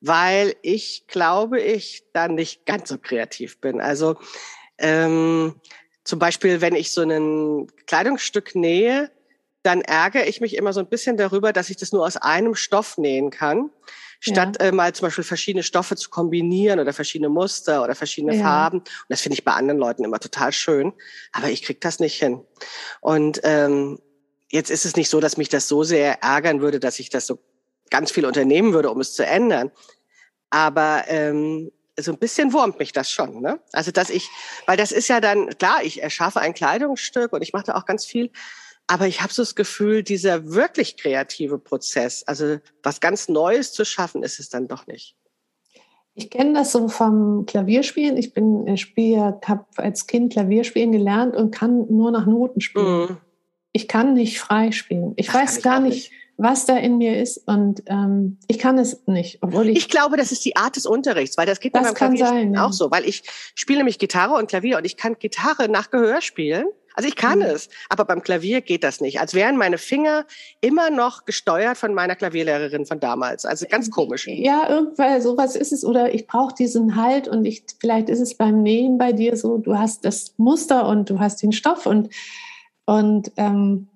weil 0.00 0.54
ich 0.62 1.06
glaube, 1.06 1.60
ich 1.60 2.04
da 2.12 2.28
nicht 2.28 2.66
ganz 2.66 2.88
so 2.88 2.98
kreativ 2.98 3.60
bin. 3.60 3.80
Also 3.80 4.16
ähm, 4.78 5.60
zum 6.04 6.18
Beispiel, 6.18 6.60
wenn 6.60 6.74
ich 6.74 6.92
so 6.92 7.02
ein 7.02 7.68
Kleidungsstück 7.86 8.54
nähe, 8.54 9.10
dann 9.62 9.80
ärgere 9.80 10.26
ich 10.26 10.42
mich 10.42 10.56
immer 10.56 10.74
so 10.74 10.80
ein 10.80 10.88
bisschen 10.88 11.16
darüber, 11.16 11.52
dass 11.52 11.70
ich 11.70 11.78
das 11.78 11.92
nur 11.92 12.04
aus 12.04 12.18
einem 12.18 12.54
Stoff 12.54 12.98
nähen 12.98 13.30
kann 13.30 13.70
statt 14.24 14.56
ja. 14.58 14.68
äh, 14.68 14.72
mal 14.72 14.94
zum 14.94 15.06
Beispiel 15.06 15.24
verschiedene 15.24 15.62
Stoffe 15.62 15.96
zu 15.96 16.08
kombinieren 16.08 16.80
oder 16.80 16.92
verschiedene 16.92 17.28
Muster 17.28 17.82
oder 17.82 17.94
verschiedene 17.94 18.36
ja. 18.36 18.42
Farben. 18.42 18.78
Und 18.78 19.06
das 19.08 19.20
finde 19.20 19.34
ich 19.34 19.44
bei 19.44 19.52
anderen 19.52 19.78
Leuten 19.78 20.04
immer 20.04 20.18
total 20.18 20.52
schön, 20.52 20.92
aber 21.32 21.50
ich 21.50 21.62
krieg 21.62 21.80
das 21.80 22.00
nicht 22.00 22.18
hin. 22.18 22.40
Und 23.00 23.40
ähm, 23.44 23.98
jetzt 24.50 24.70
ist 24.70 24.86
es 24.86 24.96
nicht 24.96 25.10
so, 25.10 25.20
dass 25.20 25.36
mich 25.36 25.48
das 25.48 25.68
so 25.68 25.84
sehr 25.84 26.22
ärgern 26.22 26.60
würde, 26.60 26.80
dass 26.80 26.98
ich 26.98 27.10
das 27.10 27.26
so 27.26 27.38
ganz 27.90 28.10
viel 28.10 28.24
unternehmen 28.24 28.72
würde, 28.72 28.90
um 28.90 29.00
es 29.00 29.14
zu 29.14 29.26
ändern. 29.26 29.70
Aber 30.50 31.04
ähm, 31.08 31.70
so 31.98 32.12
ein 32.12 32.18
bisschen 32.18 32.52
wurmt 32.52 32.78
mich 32.78 32.92
das 32.92 33.10
schon. 33.10 33.40
Ne? 33.40 33.60
Also 33.72 33.90
dass 33.90 34.10
ich, 34.10 34.28
weil 34.66 34.76
das 34.76 34.90
ist 34.90 35.08
ja 35.08 35.20
dann, 35.20 35.50
klar, 35.58 35.84
ich 35.84 36.02
erschaffe 36.02 36.40
ein 36.40 36.54
Kleidungsstück 36.54 37.32
und 37.32 37.42
ich 37.42 37.52
mache 37.52 37.64
da 37.64 37.74
auch 37.74 37.84
ganz 37.84 38.06
viel, 38.06 38.30
aber 38.86 39.06
ich 39.06 39.22
habe 39.22 39.32
so 39.32 39.42
das 39.42 39.54
Gefühl, 39.54 40.02
dieser 40.02 40.52
wirklich 40.52 40.96
kreative 40.96 41.58
Prozess, 41.58 42.22
also 42.24 42.58
was 42.82 43.00
ganz 43.00 43.28
Neues 43.28 43.72
zu 43.72 43.84
schaffen, 43.84 44.22
ist 44.22 44.38
es 44.38 44.50
dann 44.50 44.68
doch 44.68 44.86
nicht. 44.86 45.16
Ich 46.14 46.30
kenne 46.30 46.52
das 46.52 46.70
so 46.70 46.88
vom 46.88 47.44
Klavierspielen. 47.46 48.16
Ich 48.16 48.34
bin 48.34 48.66
äh, 48.66 48.76
Spieler, 48.76 49.40
habe 49.44 49.64
als 49.76 50.06
Kind 50.06 50.32
Klavierspielen 50.32 50.92
gelernt 50.92 51.34
und 51.34 51.50
kann 51.50 51.86
nur 51.88 52.12
nach 52.12 52.26
Noten 52.26 52.60
spielen. 52.60 53.04
Mm. 53.04 53.16
Ich 53.72 53.88
kann 53.88 54.14
nicht 54.14 54.38
frei 54.38 54.70
spielen. 54.70 55.14
Ich 55.16 55.26
das 55.26 55.34
weiß 55.34 55.62
gar 55.62 55.80
nicht, 55.80 55.94
nicht, 55.94 56.12
was 56.36 56.66
da 56.66 56.76
in 56.76 56.98
mir 56.98 57.20
ist 57.20 57.38
und 57.48 57.82
ähm, 57.86 58.38
ich 58.46 58.60
kann 58.60 58.78
es 58.78 59.04
nicht. 59.06 59.38
Obwohl 59.42 59.68
ich, 59.68 59.78
ich 59.78 59.88
glaube, 59.88 60.16
das 60.16 60.30
ist 60.30 60.44
die 60.44 60.54
Art 60.54 60.76
des 60.76 60.86
Unterrichts, 60.86 61.36
weil 61.36 61.46
das 61.46 61.58
geht 61.58 61.74
mir 61.74 61.82
beim 61.82 61.94
Klavierspielen 61.94 62.52
sein, 62.52 62.54
ja. 62.54 62.64
auch 62.64 62.72
so, 62.72 62.92
weil 62.92 63.04
ich 63.04 63.24
spiele 63.56 63.78
nämlich 63.78 63.98
Gitarre 63.98 64.34
und 64.34 64.48
Klavier 64.48 64.78
und 64.78 64.84
ich 64.84 64.96
kann 64.96 65.16
Gitarre 65.18 65.68
nach 65.68 65.90
Gehör 65.90 66.20
spielen 66.20 66.66
Also 66.94 67.08
ich 67.08 67.16
kann 67.16 67.40
mhm. 67.40 67.46
es, 67.46 67.68
aber 67.88 68.04
beim 68.04 68.22
Klavier 68.22 68.60
geht 68.60 68.84
das 68.84 69.00
nicht. 69.00 69.20
Als 69.20 69.34
wären 69.34 69.56
meine 69.56 69.78
Finger 69.78 70.24
immer 70.60 70.90
noch 70.90 71.24
gesteuert 71.24 71.76
von 71.76 71.92
meiner 71.92 72.14
Klavierlehrerin 72.14 72.86
von 72.86 73.00
damals. 73.00 73.44
Also 73.44 73.66
ganz 73.68 73.90
komisch. 73.90 74.28
Ja, 74.28 74.68
irgendwann 74.70 75.20
sowas 75.20 75.56
ist 75.56 75.72
es. 75.72 75.84
Oder 75.84 76.14
ich 76.14 76.28
brauche 76.28 76.54
diesen 76.54 76.94
Halt 76.94 77.26
und 77.26 77.44
ich, 77.44 77.64
vielleicht 77.80 78.08
ist 78.08 78.20
es 78.20 78.36
beim 78.36 78.62
Nähen 78.62 78.96
bei 78.96 79.12
dir 79.12 79.36
so, 79.36 79.58
du 79.58 79.76
hast 79.76 80.04
das 80.04 80.34
Muster 80.36 80.86
und 80.86 81.10
du 81.10 81.18
hast 81.18 81.42
den 81.42 81.52
Stoff 81.52 81.86
und, 81.86 82.10
und, 82.86 83.32
ähm, 83.36 83.88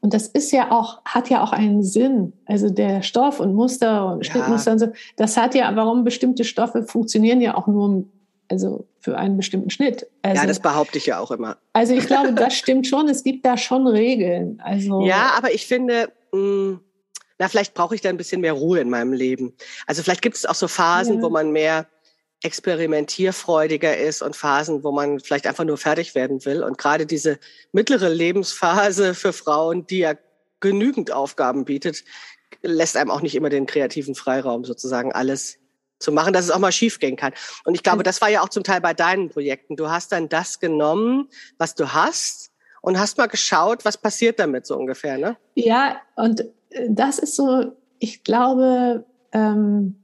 und 0.00 0.14
das 0.14 0.26
ist 0.26 0.52
ja 0.52 0.72
auch, 0.72 1.04
hat 1.04 1.28
ja 1.28 1.44
auch 1.44 1.52
einen 1.52 1.82
Sinn. 1.82 2.32
Also 2.46 2.70
der 2.70 3.02
Stoff 3.02 3.40
und 3.40 3.54
Muster 3.54 4.06
und 4.06 4.24
Schnittmuster 4.24 4.70
ja. 4.70 4.72
und 4.72 4.78
so, 4.78 4.88
das 5.16 5.36
hat 5.36 5.54
ja, 5.54 5.70
warum 5.76 6.02
bestimmte 6.02 6.44
Stoffe 6.44 6.84
funktionieren 6.84 7.42
ja 7.42 7.56
auch 7.56 7.66
nur 7.66 8.06
also 8.48 8.86
für 9.00 9.16
einen 9.16 9.36
bestimmten 9.36 9.70
Schnitt. 9.70 10.06
Also, 10.22 10.42
ja, 10.42 10.46
das 10.46 10.60
behaupte 10.60 10.98
ich 10.98 11.06
ja 11.06 11.18
auch 11.18 11.30
immer. 11.30 11.56
Also 11.72 11.94
ich 11.94 12.06
glaube, 12.06 12.32
das 12.34 12.54
stimmt 12.58 12.86
schon. 12.86 13.08
Es 13.08 13.24
gibt 13.24 13.46
da 13.46 13.56
schon 13.56 13.86
Regeln. 13.86 14.60
Also 14.62 15.04
ja, 15.06 15.32
aber 15.36 15.52
ich 15.52 15.66
finde, 15.66 16.12
mh, 16.32 16.38
hm, 16.38 16.80
na 17.38 17.48
vielleicht 17.48 17.74
brauche 17.74 17.94
ich 17.94 18.00
da 18.00 18.08
ein 18.08 18.16
bisschen 18.16 18.40
mehr 18.40 18.52
Ruhe 18.52 18.80
in 18.80 18.90
meinem 18.90 19.12
Leben. 19.12 19.54
Also 19.86 20.02
vielleicht 20.02 20.22
gibt 20.22 20.36
es 20.36 20.46
auch 20.46 20.54
so 20.54 20.68
Phasen, 20.68 21.16
ja. 21.16 21.22
wo 21.22 21.30
man 21.30 21.50
mehr 21.50 21.86
experimentierfreudiger 22.42 23.96
ist 23.96 24.22
und 24.22 24.36
Phasen, 24.36 24.84
wo 24.84 24.92
man 24.92 25.20
vielleicht 25.20 25.46
einfach 25.46 25.64
nur 25.64 25.78
fertig 25.78 26.14
werden 26.14 26.44
will. 26.44 26.62
Und 26.62 26.78
gerade 26.78 27.06
diese 27.06 27.38
mittlere 27.72 28.08
Lebensphase 28.08 29.14
für 29.14 29.32
Frauen, 29.32 29.86
die 29.86 29.98
ja 29.98 30.14
genügend 30.60 31.12
Aufgaben 31.12 31.64
bietet, 31.64 32.04
lässt 32.62 32.96
einem 32.96 33.10
auch 33.10 33.22
nicht 33.22 33.34
immer 33.34 33.48
den 33.48 33.66
kreativen 33.66 34.14
Freiraum, 34.14 34.64
sozusagen 34.64 35.12
alles 35.12 35.58
zu 36.02 36.12
machen, 36.12 36.32
dass 36.32 36.44
es 36.44 36.50
auch 36.50 36.58
mal 36.58 36.72
schiefgehen 36.72 37.16
kann. 37.16 37.32
Und 37.64 37.74
ich 37.74 37.82
glaube, 37.82 38.02
das 38.02 38.20
war 38.20 38.28
ja 38.28 38.42
auch 38.42 38.48
zum 38.48 38.64
Teil 38.64 38.80
bei 38.80 38.94
deinen 38.94 39.30
Projekten. 39.30 39.76
Du 39.76 39.90
hast 39.90 40.12
dann 40.12 40.28
das 40.28 40.60
genommen, 40.60 41.28
was 41.58 41.74
du 41.74 41.92
hast 41.92 42.50
und 42.82 42.98
hast 42.98 43.18
mal 43.18 43.26
geschaut, 43.26 43.84
was 43.84 43.96
passiert 43.96 44.38
damit 44.38 44.66
so 44.66 44.76
ungefähr, 44.76 45.18
ne? 45.18 45.36
Ja, 45.54 46.00
und 46.16 46.40
äh, 46.70 46.88
das 46.88 47.18
ist 47.18 47.36
so, 47.36 47.72
ich 47.98 48.24
glaube, 48.24 49.04
ähm, 49.32 49.96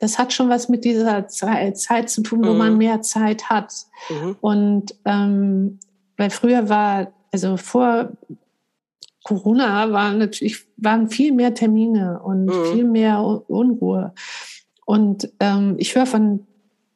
das 0.00 0.18
hat 0.18 0.32
schon 0.32 0.48
was 0.48 0.68
mit 0.68 0.84
dieser 0.84 1.28
Zeit, 1.28 1.78
Zeit 1.78 2.10
zu 2.10 2.22
tun, 2.22 2.44
wo 2.44 2.52
mhm. 2.52 2.58
man 2.58 2.78
mehr 2.78 3.02
Zeit 3.02 3.50
hat. 3.50 3.72
Mhm. 4.08 4.36
Und 4.40 4.94
ähm, 5.04 5.78
weil 6.16 6.30
früher 6.30 6.68
war, 6.68 7.12
also 7.32 7.56
vor 7.56 8.10
Corona 9.24 9.92
waren 9.92 10.18
natürlich 10.18 10.66
waren 10.76 11.08
viel 11.08 11.32
mehr 11.32 11.54
Termine 11.54 12.20
und 12.22 12.46
mhm. 12.46 12.72
viel 12.72 12.84
mehr 12.84 13.22
Unruhe. 13.48 14.14
Und 14.90 15.30
ähm, 15.38 15.76
ich 15.78 15.94
höre 15.94 16.04
von 16.04 16.48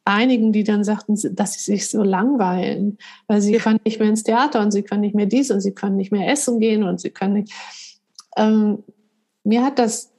einigen, 0.05 0.53
die 0.53 0.65
dann 0.65 0.83
sagten, 0.83 1.17
dass 1.37 1.53
sie 1.53 1.61
sich 1.61 1.89
so 1.89 2.03
langweilen, 2.03 2.99
weil 3.29 3.41
sie 3.41 3.53
können 3.53 3.79
nicht 3.85 4.01
mehr 4.01 4.09
ins 4.09 4.25
Theater 4.25 4.63
und 4.63 4.73
sie 4.73 4.83
können 4.83 5.03
nicht 5.03 5.15
mehr 5.15 5.27
dies 5.27 5.53
und 5.53 5.61
sie 5.61 5.71
können 5.71 5.95
nicht 5.95 6.11
mehr 6.11 6.29
essen 6.29 6.59
gehen 6.59 6.83
und 6.83 7.01
sie 7.01 7.11
können 7.11 7.35
nicht. 7.35 7.53
Ähm, 8.37 8.83
mir 9.45 9.63
hat 9.63 9.79
das 9.79 10.11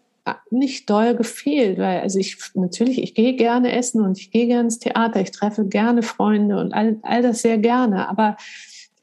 nicht 0.51 0.89
doll 0.89 1.17
gefehlt, 1.17 1.77
weil 1.77 1.99
also 1.99 2.17
ich 2.17 2.37
natürlich, 2.53 3.03
ich 3.03 3.13
gehe 3.13 3.35
gerne 3.35 3.73
essen 3.73 3.99
und 3.99 4.17
ich 4.17 4.31
gehe 4.31 4.47
gerne 4.47 4.67
ins 4.67 4.79
Theater, 4.79 5.19
ich 5.19 5.31
treffe 5.31 5.65
gerne 5.65 6.01
Freunde 6.01 6.57
und 6.61 6.73
all, 6.73 6.99
all 7.01 7.23
das 7.23 7.41
sehr 7.41 7.57
gerne. 7.57 8.07
Aber 8.07 8.37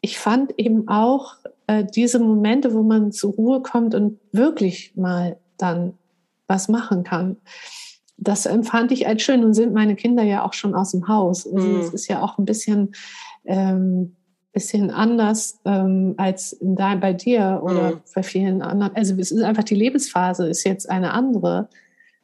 ich 0.01 0.19
fand 0.19 0.59
eben 0.59 0.89
auch 0.89 1.35
äh, 1.67 1.85
diese 1.85 2.21
Momente, 2.21 2.73
wo 2.73 2.83
man 2.83 3.13
zur 3.13 3.35
Ruhe 3.35 3.61
kommt 3.61 3.95
und 3.95 4.19
wirklich 4.33 4.97
mal 4.97 5.37
dann 5.59 5.93
was 6.47 6.71
machen 6.71 7.05
kann 7.05 7.37
das 8.23 8.47
empfand 8.47 8.93
ich 8.93 9.07
als 9.07 9.23
schön. 9.23 9.41
Nun 9.41 9.55
sind 9.55 9.75
meine 9.75 9.97
Kinder 9.97 10.23
ja 10.23 10.45
auch 10.45 10.53
schon 10.53 10.75
aus 10.75 10.93
dem 10.93 11.09
Haus. 11.09 11.47
Also 11.47 11.67
mhm. 11.67 11.81
Es 11.81 11.91
ist 11.91 12.09
ja 12.09 12.23
auch 12.23 12.39
ein 12.39 12.45
bisschen, 12.45 12.93
ähm, 13.45 14.17
bisschen 14.53 14.91
anders 14.91 15.61
ähm, 15.65 16.15
als 16.19 16.53
in 16.53 16.77
da, 16.77 16.95
bei 16.95 17.13
dir 17.13 17.61
oder 17.63 17.93
mhm. 17.93 18.01
bei 18.15 18.23
vielen 18.23 18.63
anderen. 18.63 18.95
Also 18.95 19.15
es 19.19 19.33
ist 19.33 19.43
einfach 19.43 19.65
die 19.65 19.75
Lebensphase 19.75 20.49
ist 20.49 20.65
jetzt 20.65 20.89
eine 20.89 21.13
andere 21.13 21.69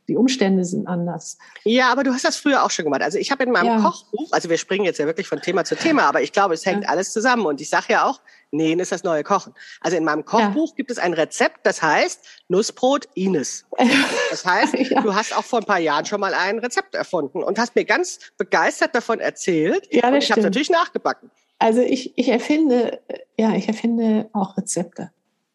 die 0.09 0.17
Umstände 0.17 0.65
sind 0.65 0.87
anders. 0.87 1.37
Ja, 1.65 1.93
aber 1.93 2.03
du 2.03 2.13
hast 2.13 2.25
das 2.25 2.37
früher 2.37 2.65
auch 2.65 2.71
schon 2.71 2.87
gemacht. 2.87 3.03
Also 3.03 3.19
ich 3.19 3.31
habe 3.31 3.45
in 3.45 3.53
meinem 3.53 3.67
ja. 3.67 3.81
Kochbuch, 3.81 4.33
also 4.33 4.49
wir 4.49 4.57
springen 4.57 4.87
jetzt 4.87 4.99
ja 4.99 5.07
wirklich 5.07 5.29
von 5.29 5.41
Thema 5.41 5.65
zu 5.65 5.77
Thema, 5.77 6.05
aber 6.05 6.23
ich 6.23 6.33
glaube, 6.33 6.55
es 6.55 6.65
hängt 6.65 6.85
ja. 6.85 6.89
alles 6.89 7.13
zusammen. 7.13 7.45
Und 7.45 7.61
ich 7.61 7.69
sage 7.69 7.87
ja 7.91 8.05
auch, 8.05 8.21
Nähen 8.51 8.81
ist 8.81 8.91
das 8.91 9.05
neue 9.05 9.23
Kochen. 9.23 9.53
Also 9.83 9.99
in 9.99 10.05
meinem 10.05 10.25
Kochbuch 10.25 10.71
ja. 10.71 10.75
gibt 10.77 10.91
es 10.91 10.99
ein 10.99 11.13
Rezept, 11.13 11.67
das 11.67 11.83
heißt 11.83 12.25
Nussbrot 12.49 13.09
Ines. 13.15 13.67
Das 14.31 14.45
heißt, 14.45 14.75
du 14.75 15.15
hast 15.15 15.35
auch 15.37 15.45
vor 15.45 15.61
ein 15.61 15.65
paar 15.65 15.79
Jahren 15.79 16.05
schon 16.05 16.21
mal 16.21 16.35
ein 16.35 16.59
Rezept 16.59 16.95
erfunden 16.95 17.43
und 17.43 17.59
hast 17.59 17.75
mir 17.75 17.87
ganz 17.87 18.19
begeistert 18.37 18.95
davon 18.95 19.21
erzählt. 19.21 19.89
Ja, 19.91 20.03
das 20.03 20.11
und 20.11 20.17
ich 20.19 20.31
habe 20.31 20.43
natürlich 20.43 20.71
nachgebacken. 20.71 21.31
Also 21.59 21.81
ich, 21.81 22.13
ich 22.17 22.29
erfinde, 22.29 23.01
ja, 23.39 23.55
ich 23.55 23.69
erfinde 23.69 24.29
auch 24.33 24.57
Rezepte. 24.57 25.11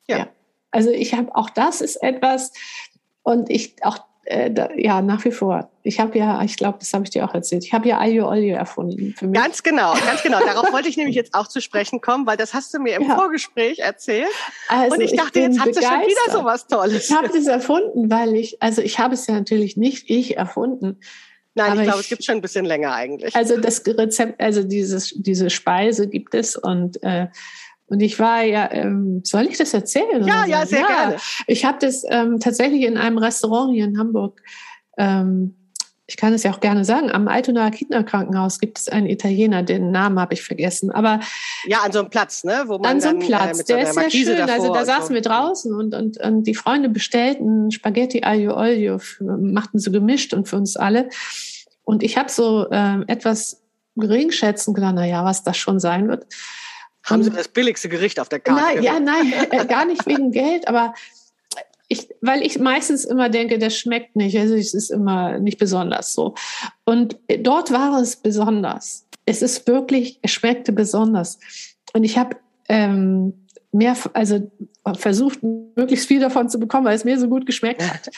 ja. 0.08 0.28
Also 0.72 0.90
ich 0.90 1.14
habe 1.14 1.36
auch 1.36 1.52
das 1.52 1.82
ist 1.82 1.98
etwas 1.98 2.52
und 3.22 3.52
ich 3.52 3.76
auch 3.86 4.00
äh, 4.26 4.52
da, 4.52 4.70
ja, 4.76 5.02
nach 5.02 5.26
wie 5.26 5.32
vor. 5.32 5.70
Ich 5.84 6.00
habe 6.00 6.18
ja, 6.18 6.42
ich 6.44 6.56
glaube, 6.56 6.78
das 6.80 6.94
habe 6.94 7.04
ich 7.04 7.10
dir 7.10 7.26
auch 7.26 7.34
erzählt. 7.34 7.66
Ich 7.66 7.74
habe 7.74 7.88
ja 7.90 8.00
Aglio 8.00 8.30
Olio 8.30 8.56
erfunden. 8.56 9.14
Für 9.18 9.28
mich. 9.28 9.40
Ganz 9.40 9.64
genau, 9.64 9.94
ganz 9.94 10.24
genau. 10.24 10.40
Darauf 10.40 10.72
wollte 10.72 10.88
ich 10.88 10.96
nämlich 10.96 11.16
jetzt 11.16 11.34
auch 11.34 11.48
zu 11.48 11.62
sprechen 11.62 12.00
kommen, 12.00 12.26
weil 12.26 12.38
das 12.38 12.54
hast 12.54 12.74
du 12.74 12.80
mir 12.80 12.96
im 12.96 13.04
ja. 13.04 13.16
Vorgespräch 13.16 13.80
erzählt. 13.80 14.30
Also 14.70 14.96
und 14.96 15.02
ich 15.02 15.14
dachte, 15.16 15.40
ich 15.40 15.46
jetzt 15.48 15.60
hat 15.60 15.76
sie 15.76 15.82
schon 15.82 16.02
wieder 16.02 16.32
so 16.32 16.46
was 16.46 16.68
Tolles. 16.68 17.10
Ich 17.10 17.16
habe 17.16 17.30
das 17.30 17.48
erfunden, 17.48 18.10
weil 18.10 18.36
ich, 18.36 18.62
also 18.62 18.82
ich 18.82 19.00
habe 19.00 19.14
es 19.14 19.28
ja 19.28 19.34
natürlich 19.34 19.76
nicht 19.76 20.10
ich 20.10 20.38
erfunden. 20.38 21.00
Nein, 21.56 21.78
ich 21.78 21.84
glaube, 21.84 22.00
es 22.00 22.10
gibt 22.10 22.24
schon 22.24 22.36
ein 22.36 22.42
bisschen 22.42 22.66
länger 22.66 22.94
eigentlich. 22.94 23.36
Also 23.36 23.58
das 23.58 23.84
Rezept, 23.86 24.42
also 24.42 24.64
dieses, 24.64 25.14
diese 25.16 25.50
Speise 25.50 26.08
gibt 26.08 26.34
es 26.34 26.56
und 26.56 27.04
äh, 27.04 27.28
und 27.94 28.00
ich 28.00 28.18
war 28.18 28.42
ja, 28.42 28.72
ähm, 28.72 29.22
soll 29.24 29.44
ich 29.44 29.60
das 29.60 29.72
erzählen? 29.72 30.26
Ja, 30.26 30.46
ja, 30.46 30.66
sehr 30.66 30.80
ja. 30.80 30.88
gerne. 30.88 31.16
Ich 31.46 31.64
habe 31.64 31.78
das 31.80 32.04
ähm, 32.10 32.40
tatsächlich 32.40 32.82
in 32.82 32.98
einem 32.98 33.20
Restaurant 33.20 33.72
hier 33.72 33.86
in 33.86 34.00
Hamburg. 34.00 34.42
Ähm, 34.98 35.56
ich 36.08 36.18
kann 36.18 36.34
es 36.34 36.42
ja 36.42 36.52
auch 36.52 36.60
gerne 36.60 36.86
sagen, 36.86 37.12
am 37.12 37.28
Altonaer 37.28 37.70
Kinderkrankenhaus 37.70 38.60
gibt 38.60 38.80
es 38.80 38.90
einen 38.90 39.06
Italiener, 39.06 39.62
den 39.62 39.92
Namen 39.92 40.20
habe 40.20 40.34
ich 40.34 40.42
vergessen. 40.42 40.90
Aber 40.90 41.20
ja, 41.66 41.82
an 41.86 41.92
so 41.92 42.00
einem 42.00 42.10
Platz, 42.10 42.44
ne, 42.44 42.64
wo 42.66 42.80
man 42.80 42.94
an 42.94 43.02
so 43.02 43.10
einem 43.10 43.20
Platz, 43.20 43.60
äh, 43.60 43.64
der 43.66 43.86
so 43.86 44.00
ist 44.02 44.12
sehr 44.12 44.26
schön. 44.26 44.50
Also 44.50 44.74
da 44.74 44.86
saßen 44.86 45.10
so. 45.10 45.14
wir 45.14 45.22
draußen 45.22 45.72
und, 45.72 45.94
und, 45.94 46.20
und 46.20 46.44
die 46.46 46.56
Freunde 46.56 46.90
bestellten 46.90 47.70
Spaghetti 47.70 48.24
aglio 48.24 48.58
olio, 48.58 49.00
machten 49.20 49.78
so 49.78 49.92
gemischt 49.92 50.34
und 50.34 50.50
für 50.50 50.58
uns 50.58 50.78
alle. 50.78 51.10
Und 51.84 52.02
ich 52.02 52.18
habe 52.18 52.32
so 52.32 52.68
äh, 52.72 53.02
etwas 53.06 53.62
geringschätzend 53.96 54.76
gedacht, 54.76 54.96
na 54.96 55.06
ja, 55.06 55.24
was 55.24 55.44
das 55.44 55.58
schon 55.58 55.80
sein 55.80 56.08
wird. 56.08 56.26
Haben 57.04 57.24
Sie 57.24 57.30
das 57.30 57.48
billigste 57.48 57.90
Gericht 57.90 58.20
auf 58.20 58.30
der 58.30 58.40
Karte? 58.40 58.62
Nein, 58.62 58.84
ja, 58.84 59.00
nein, 59.00 59.34
äh, 59.52 59.66
gar 59.66 59.86
nicht 59.86 60.06
wegen 60.06 60.32
Geld, 60.32 60.68
aber 60.68 60.94
ich, 61.88 62.10
weil 62.22 62.42
ich 62.42 62.60
meistens 62.60 63.06
immer 63.06 63.30
denke, 63.30 63.60
das 63.60 63.78
schmeckt 63.78 64.16
nicht. 64.16 64.38
Also 64.38 64.56
es 64.56 64.74
ist 64.74 64.90
immer 64.90 65.40
nicht 65.40 65.60
besonders 65.60 66.14
so. 66.14 66.34
Und 66.86 67.18
dort 67.42 67.72
war 67.72 68.02
es 68.02 68.16
besonders. 68.16 69.06
Es 69.26 69.42
ist 69.42 69.68
wirklich, 69.68 70.20
es 70.22 70.32
schmeckte 70.32 70.72
besonders. 70.72 71.40
Und 71.94 72.04
ich 72.04 72.18
habe 72.18 72.38
ähm, 72.70 73.43
mehr, 73.74 73.96
also 74.14 74.52
versucht, 74.96 75.40
möglichst 75.42 76.08
viel 76.08 76.20
davon 76.20 76.50
zu 76.50 76.60
bekommen, 76.60 76.86
weil 76.86 76.96
es 76.96 77.06
mir 77.06 77.18
so 77.20 77.28
gut 77.28 77.46
geschmeckt 77.46 77.82
hat. 77.82 78.10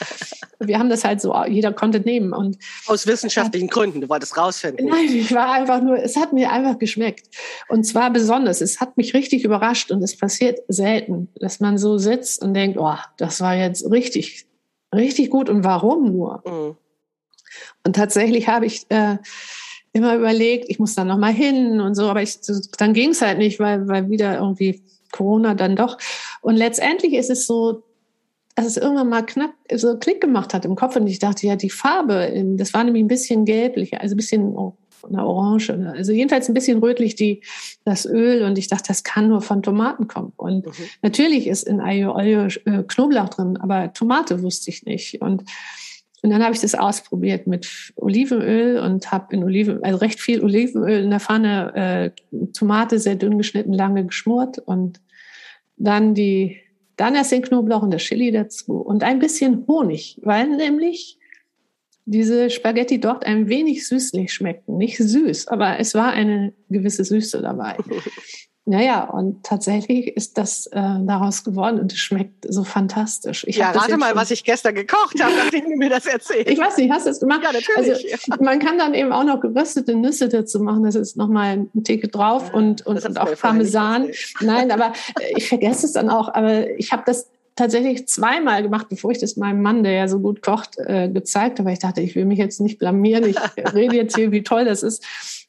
Wir 0.58 0.78
haben 0.78 0.90
das 0.90 1.04
halt 1.04 1.20
so, 1.20 1.34
jeder 1.46 1.72
konnte 1.72 2.00
nehmen. 2.00 2.32
Und 2.32 2.58
Aus 2.86 3.06
wissenschaftlichen 3.06 3.68
hat, 3.68 3.74
Gründen, 3.74 4.00
du 4.00 4.08
wolltest 4.08 4.36
rausfinden. 4.36 4.86
Nein, 4.86 5.08
ich 5.08 5.32
war 5.32 5.52
einfach 5.52 5.80
nur, 5.80 5.96
es 5.96 6.16
hat 6.16 6.32
mir 6.32 6.50
einfach 6.50 6.78
geschmeckt. 6.78 7.28
Und 7.68 7.84
zwar 7.84 8.10
besonders, 8.10 8.60
es 8.60 8.80
hat 8.80 8.96
mich 8.96 9.14
richtig 9.14 9.44
überrascht 9.44 9.90
und 9.90 10.02
es 10.02 10.16
passiert 10.16 10.60
selten, 10.68 11.28
dass 11.40 11.60
man 11.60 11.78
so 11.78 11.98
sitzt 11.98 12.42
und 12.42 12.54
denkt, 12.54 12.78
oh, 12.78 12.96
das 13.16 13.40
war 13.40 13.54
jetzt 13.56 13.90
richtig, 13.90 14.46
richtig 14.94 15.30
gut 15.30 15.48
und 15.48 15.64
warum 15.64 16.12
nur? 16.12 16.42
Mhm. 16.44 16.76
Und 17.84 17.96
tatsächlich 17.96 18.48
habe 18.48 18.66
ich 18.66 18.86
äh, 18.90 19.16
immer 19.92 20.14
überlegt, 20.16 20.66
ich 20.68 20.78
muss 20.78 20.94
da 20.94 21.04
nochmal 21.04 21.32
hin 21.32 21.80
und 21.80 21.94
so, 21.94 22.10
aber 22.10 22.22
ich, 22.22 22.38
dann 22.76 22.92
ging 22.92 23.10
es 23.10 23.22
halt 23.22 23.38
nicht, 23.38 23.58
weil, 23.58 23.88
weil 23.88 24.10
wieder 24.10 24.34
irgendwie 24.38 24.82
Corona 25.12 25.54
dann 25.54 25.76
doch. 25.76 25.98
Und 26.40 26.56
letztendlich 26.56 27.14
ist 27.14 27.30
es 27.30 27.46
so, 27.46 27.82
dass 28.54 28.66
es 28.66 28.76
irgendwann 28.78 29.10
mal 29.10 29.22
knapp 29.22 29.52
so 29.74 29.98
Klick 29.98 30.20
gemacht 30.20 30.54
hat 30.54 30.64
im 30.64 30.76
Kopf 30.76 30.96
und 30.96 31.06
ich 31.06 31.18
dachte, 31.18 31.46
ja, 31.46 31.56
die 31.56 31.70
Farbe, 31.70 32.32
das 32.56 32.72
war 32.72 32.84
nämlich 32.84 33.04
ein 33.04 33.08
bisschen 33.08 33.44
gelblich, 33.44 34.00
also 34.00 34.14
ein 34.14 34.16
bisschen 34.16 34.56
eine 35.08 35.24
Orange, 35.24 35.70
also 35.94 36.12
jedenfalls 36.12 36.48
ein 36.48 36.54
bisschen 36.54 36.78
rötlich 36.78 37.14
die, 37.14 37.42
das 37.84 38.06
Öl 38.06 38.42
und 38.42 38.58
ich 38.58 38.68
dachte, 38.68 38.88
das 38.88 39.04
kann 39.04 39.28
nur 39.28 39.40
von 39.40 39.62
Tomaten 39.62 40.08
kommen. 40.08 40.32
Und 40.36 40.66
mhm. 40.66 40.72
natürlich 41.02 41.46
ist 41.46 41.64
in 41.64 41.80
Olio 41.80 42.46
äh, 42.64 42.82
Knoblauch 42.86 43.28
drin, 43.28 43.56
aber 43.56 43.92
Tomate 43.92 44.42
wusste 44.42 44.70
ich 44.70 44.84
nicht. 44.84 45.20
Und 45.20 45.44
und 46.26 46.32
dann 46.32 46.42
habe 46.42 46.56
ich 46.56 46.60
das 46.60 46.74
ausprobiert 46.74 47.46
mit 47.46 47.92
Olivenöl 47.94 48.80
und 48.80 49.12
habe 49.12 49.32
in 49.32 49.44
Oliven, 49.44 49.84
also 49.84 49.98
recht 49.98 50.18
viel 50.18 50.42
Olivenöl 50.42 51.04
in 51.04 51.10
der 51.10 51.20
Pfanne, 51.20 52.12
äh, 52.32 52.46
Tomate 52.52 52.98
sehr 52.98 53.14
dünn 53.14 53.38
geschnitten, 53.38 53.72
lange 53.72 54.04
geschmort 54.04 54.58
und 54.58 55.00
dann 55.76 56.14
die, 56.14 56.56
dann 56.96 57.14
erst 57.14 57.30
den 57.30 57.42
Knoblauch 57.42 57.84
und 57.84 57.92
das 57.92 58.02
Chili 58.02 58.32
dazu 58.32 58.72
und 58.72 59.04
ein 59.04 59.20
bisschen 59.20 59.68
Honig, 59.68 60.18
weil 60.24 60.48
nämlich 60.48 61.20
diese 62.06 62.50
Spaghetti 62.50 62.98
dort 62.98 63.24
ein 63.24 63.48
wenig 63.48 63.86
süßlich 63.86 64.32
schmeckten. 64.32 64.78
Nicht 64.78 64.98
süß, 64.98 65.46
aber 65.46 65.78
es 65.78 65.94
war 65.94 66.10
eine 66.10 66.54
gewisse 66.68 67.04
Süße 67.04 67.40
dabei. 67.40 67.76
Naja, 68.68 69.04
und 69.04 69.44
tatsächlich 69.44 70.08
ist 70.16 70.36
das 70.38 70.66
äh, 70.66 70.80
daraus 71.02 71.44
geworden 71.44 71.78
und 71.78 71.92
es 71.92 71.98
schmeckt 71.98 72.46
so 72.48 72.64
fantastisch. 72.64 73.44
Ich 73.46 73.58
ja, 73.58 73.70
rate 73.70 73.96
mal, 73.96 74.16
was 74.16 74.32
ich 74.32 74.42
gestern 74.42 74.74
gekocht 74.74 75.22
habe, 75.22 75.32
nachdem 75.38 75.70
du 75.70 75.76
mir 75.76 75.88
das 75.88 76.04
erzählt 76.04 76.50
Ich 76.50 76.58
weiß 76.58 76.76
nicht, 76.78 76.90
hast 76.90 77.06
du 77.06 77.10
es 77.10 77.20
gemacht? 77.20 77.42
Ja, 77.44 77.52
natürlich. 77.52 78.12
Also, 78.12 78.42
man 78.42 78.58
kann 78.58 78.76
dann 78.76 78.94
eben 78.94 79.12
auch 79.12 79.22
noch 79.22 79.40
geröstete 79.40 79.94
Nüsse 79.94 80.28
dazu 80.28 80.58
machen. 80.58 80.82
Das 80.82 80.96
ist 80.96 81.16
nochmal 81.16 81.68
ein 81.74 81.84
Ticket 81.84 82.16
drauf 82.16 82.48
ja, 82.48 82.54
und, 82.54 82.84
und, 82.84 83.04
und 83.04 83.20
auch 83.20 83.32
Parmesan. 83.36 84.08
Nein, 84.40 84.72
aber 84.72 84.92
ich 85.36 85.48
vergesse 85.48 85.86
es 85.86 85.92
dann 85.92 86.10
auch. 86.10 86.34
Aber 86.34 86.68
ich 86.70 86.90
habe 86.90 87.04
das 87.06 87.28
tatsächlich 87.54 88.08
zweimal 88.08 88.62
gemacht, 88.62 88.88
bevor 88.88 89.12
ich 89.12 89.18
das 89.18 89.36
meinem 89.36 89.62
Mann, 89.62 89.84
der 89.84 89.92
ja 89.92 90.08
so 90.08 90.18
gut 90.18 90.42
kocht, 90.42 90.76
äh, 90.78 91.08
gezeigt 91.08 91.60
habe. 91.60 91.72
Ich 91.72 91.78
dachte, 91.78 92.00
ich 92.00 92.16
will 92.16 92.24
mich 92.24 92.38
jetzt 92.38 92.60
nicht 92.60 92.80
blamieren. 92.80 93.24
Ich 93.24 93.36
rede 93.74 93.94
jetzt 93.94 94.16
hier, 94.16 94.32
wie 94.32 94.42
toll 94.42 94.64
das 94.64 94.82
ist. 94.82 95.04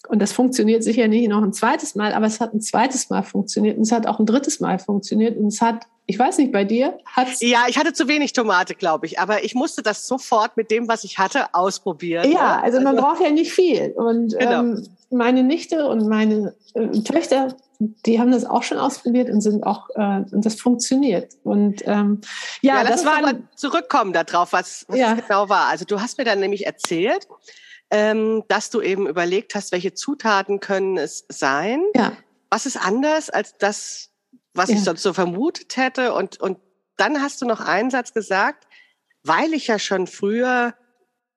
Und 0.09 0.19
das 0.19 0.31
funktioniert 0.31 0.83
sicher 0.83 1.07
nicht 1.07 1.27
noch 1.27 1.43
ein 1.43 1.53
zweites 1.53 1.95
Mal, 1.95 2.13
aber 2.13 2.25
es 2.25 2.39
hat 2.39 2.53
ein 2.53 2.61
zweites 2.61 3.09
Mal 3.09 3.23
funktioniert 3.23 3.77
und 3.77 3.83
es 3.83 3.91
hat 3.91 4.07
auch 4.07 4.19
ein 4.19 4.25
drittes 4.25 4.59
Mal 4.59 4.79
funktioniert 4.79 5.37
und 5.37 5.47
es 5.47 5.61
hat 5.61 5.85
ich 6.09 6.17
weiß 6.17 6.37
nicht, 6.37 6.53
bei 6.53 6.63
dir 6.63 6.97
hat's 7.05 7.41
Ja, 7.41 7.65
ich 7.67 7.77
hatte 7.77 7.91
zu 7.91 8.07
wenig 8.07 8.31
Tomate, 8.31 8.75
glaube 8.75 9.05
ich, 9.05 9.19
aber 9.19 9.43
ich 9.43 9.55
musste 9.55 9.83
das 9.83 10.07
sofort 10.07 10.55
mit 10.55 10.71
dem, 10.71 10.87
was 10.87 11.03
ich 11.03 11.19
hatte, 11.19 11.53
ausprobieren. 11.53 12.31
Ja, 12.31 12.61
also 12.61 12.77
man 12.79 12.95
also, 12.95 13.01
braucht 13.01 13.21
ja 13.21 13.29
nicht 13.29 13.51
viel. 13.51 13.91
Und 13.91 14.39
genau. 14.39 14.61
ähm, 14.61 14.87
meine 15.09 15.43
Nichte 15.43 15.85
und 15.85 16.07
meine 16.07 16.55
äh, 16.75 16.87
Töchter 17.01 17.57
die 17.79 18.19
haben 18.19 18.31
das 18.31 18.45
auch 18.45 18.63
schon 18.63 18.77
ausprobiert 18.77 19.29
und 19.29 19.41
sind 19.41 19.63
auch 19.63 19.89
äh, 19.95 20.23
und 20.31 20.45
das 20.45 20.59
funktioniert 20.59 21.33
und 21.43 21.83
ähm, 21.85 22.21
ja, 22.61 22.77
ja 22.77 22.83
das 22.83 23.05
war 23.05 23.19
aber 23.19 23.33
zurückkommen 23.55 24.13
darauf, 24.13 24.53
was, 24.53 24.85
was 24.87 24.97
ja. 24.97 25.13
genau 25.13 25.49
war. 25.49 25.67
Also 25.67 25.85
du 25.85 26.01
hast 26.01 26.17
mir 26.17 26.23
dann 26.23 26.39
nämlich 26.39 26.65
erzählt, 26.65 27.27
ähm, 27.89 28.43
dass 28.47 28.69
du 28.69 28.81
eben 28.81 29.07
überlegt 29.07 29.55
hast, 29.55 29.71
welche 29.71 29.93
Zutaten 29.93 30.59
können 30.59 30.97
es 30.97 31.25
sein. 31.29 31.81
Ja. 31.95 32.13
Was 32.49 32.65
ist 32.65 32.77
anders 32.77 33.29
als 33.29 33.57
das, 33.57 34.09
was 34.53 34.69
ja. 34.69 34.75
ich 34.75 34.83
sonst 34.83 35.03
so 35.03 35.13
vermutet 35.13 35.77
hätte? 35.77 36.13
Und 36.13 36.39
und 36.39 36.59
dann 36.97 37.21
hast 37.21 37.41
du 37.41 37.45
noch 37.45 37.61
einen 37.61 37.91
Satz 37.91 38.13
gesagt, 38.13 38.67
weil 39.23 39.53
ich 39.53 39.67
ja 39.67 39.79
schon 39.79 40.07
früher 40.07 40.73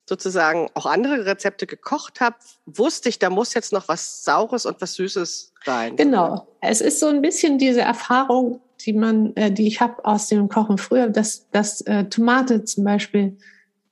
sozusagen 0.08 0.68
auch 0.74 0.86
andere 0.86 1.24
Rezepte 1.24 1.66
gekocht 1.66 2.20
habe, 2.20 2.36
wusste 2.66 3.08
ich, 3.08 3.20
da 3.20 3.30
muss 3.30 3.54
jetzt 3.54 3.72
noch 3.72 3.86
was 3.86 4.24
Saures 4.24 4.66
und 4.66 4.80
was 4.80 4.94
Süßes 4.94 5.52
rein. 5.66 5.94
Genau. 5.94 6.48
Es 6.60 6.80
ist 6.80 6.98
so 6.98 7.06
ein 7.06 7.22
bisschen 7.22 7.58
diese 7.58 7.82
Erfahrung, 7.82 8.60
die 8.80 8.92
man, 8.92 9.36
äh, 9.36 9.52
die 9.52 9.68
ich 9.68 9.80
habe 9.80 10.04
aus 10.04 10.26
dem 10.26 10.48
Kochen 10.48 10.78
früher, 10.78 11.08
dass, 11.08 11.48
dass 11.50 11.80
äh, 11.82 12.06
Tomate 12.06 12.64
zum 12.64 12.82
Beispiel 12.82 13.38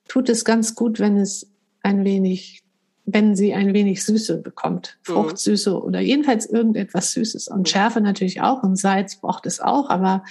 tut 0.08 0.28
es 0.28 0.44
ganz 0.44 0.74
gut, 0.74 0.98
wenn 0.98 1.16
es 1.18 1.47
ein 1.82 2.04
wenig, 2.04 2.62
wenn 3.04 3.36
sie 3.36 3.54
ein 3.54 3.74
wenig 3.74 4.04
Süße 4.04 4.38
bekommt, 4.38 4.98
mhm. 5.06 5.12
Fruchtsüße 5.12 5.82
oder 5.82 6.00
jedenfalls 6.00 6.46
irgendetwas 6.46 7.12
Süßes 7.12 7.48
und 7.48 7.60
mhm. 7.60 7.66
Schärfe 7.66 8.00
natürlich 8.00 8.40
auch 8.40 8.62
und 8.62 8.76
Salz 8.76 9.16
braucht 9.16 9.46
es 9.46 9.60
auch, 9.60 9.90
aber 9.90 10.22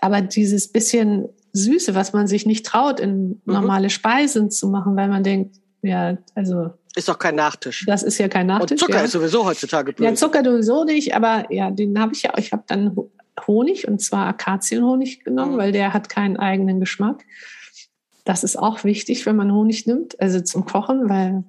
aber 0.00 0.20
dieses 0.20 0.68
bisschen 0.68 1.28
Süße, 1.52 1.94
was 1.94 2.12
man 2.12 2.26
sich 2.26 2.46
nicht 2.46 2.64
traut, 2.64 3.00
in 3.00 3.28
mhm. 3.28 3.40
normale 3.44 3.90
Speisen 3.90 4.50
zu 4.50 4.68
machen, 4.68 4.96
weil 4.96 5.08
man 5.08 5.24
denkt, 5.24 5.56
ja, 5.82 6.18
also. 6.34 6.70
Ist 6.96 7.08
doch 7.08 7.18
kein 7.18 7.36
Nachtisch. 7.36 7.84
Das 7.86 8.02
ist 8.02 8.18
ja 8.18 8.28
kein 8.28 8.46
Nachtisch. 8.46 8.72
Und 8.72 8.78
Zucker 8.78 8.98
ja. 8.98 9.04
ist 9.04 9.12
sowieso 9.12 9.44
heutzutage 9.44 9.92
böse. 9.92 10.08
Ja, 10.08 10.14
Zucker 10.14 10.42
sowieso 10.44 10.84
nicht, 10.84 11.14
aber 11.14 11.52
ja, 11.52 11.70
den 11.70 11.98
habe 12.00 12.12
ich 12.12 12.22
ja, 12.22 12.32
ich 12.36 12.52
habe 12.52 12.64
dann 12.66 12.96
Honig 13.46 13.86
und 13.86 14.00
zwar 14.00 14.26
Akazienhonig 14.26 15.24
genommen, 15.24 15.54
mhm. 15.54 15.58
weil 15.58 15.72
der 15.72 15.92
hat 15.92 16.08
keinen 16.08 16.36
eigenen 16.36 16.80
Geschmack. 16.80 17.24
Das 18.28 18.44
ist 18.44 18.58
auch 18.58 18.84
wichtig, 18.84 19.24
wenn 19.24 19.36
man 19.36 19.54
Honig 19.54 19.86
nimmt, 19.86 20.20
also 20.20 20.42
zum 20.42 20.66
Kochen, 20.66 21.08
weil 21.08 21.44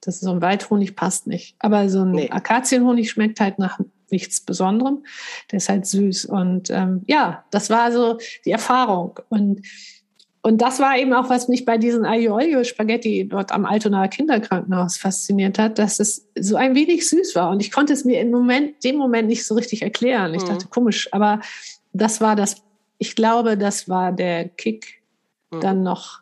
das 0.00 0.20
so 0.20 0.30
ein 0.30 0.40
Waldhonig 0.40 0.96
passt 0.96 1.26
nicht. 1.26 1.54
Aber 1.58 1.90
so 1.90 2.00
ein 2.00 2.12
nee. 2.12 2.30
Akazienhonig 2.30 3.10
schmeckt 3.10 3.40
halt 3.40 3.58
nach 3.58 3.78
nichts 4.10 4.40
Besonderem. 4.40 5.04
Der 5.52 5.58
ist 5.58 5.68
halt 5.68 5.84
süß. 5.84 6.24
Und 6.24 6.70
ähm, 6.70 7.02
ja, 7.06 7.44
das 7.50 7.68
war 7.68 7.92
so 7.92 8.16
die 8.46 8.52
Erfahrung. 8.52 9.20
Und, 9.28 9.60
und 10.40 10.62
das 10.62 10.80
war 10.80 10.96
eben 10.96 11.12
auch, 11.12 11.28
was 11.28 11.48
mich 11.48 11.66
bei 11.66 11.76
diesen 11.76 12.06
Aglio 12.06 12.64
Spaghetti 12.64 13.28
dort 13.28 13.52
am 13.52 13.66
Altonaer 13.66 14.08
Kinderkrankenhaus 14.08 14.96
fasziniert 14.96 15.58
hat, 15.58 15.78
dass 15.78 16.00
es 16.00 16.26
so 16.38 16.56
ein 16.56 16.74
wenig 16.74 17.06
süß 17.06 17.34
war. 17.34 17.50
Und 17.50 17.60
ich 17.60 17.70
konnte 17.70 17.92
es 17.92 18.06
mir 18.06 18.18
im 18.22 18.30
Moment, 18.30 18.82
dem 18.82 18.96
Moment 18.96 19.28
nicht 19.28 19.44
so 19.44 19.54
richtig 19.56 19.82
erklären. 19.82 20.32
Ich 20.32 20.44
mhm. 20.44 20.46
dachte, 20.46 20.68
komisch, 20.68 21.12
aber 21.12 21.42
das 21.92 22.22
war 22.22 22.34
das, 22.34 22.62
ich 22.96 23.14
glaube, 23.14 23.58
das 23.58 23.90
war 23.90 24.10
der 24.10 24.48
Kick 24.48 24.97
mhm. 25.50 25.60
dann 25.60 25.82
noch 25.82 26.20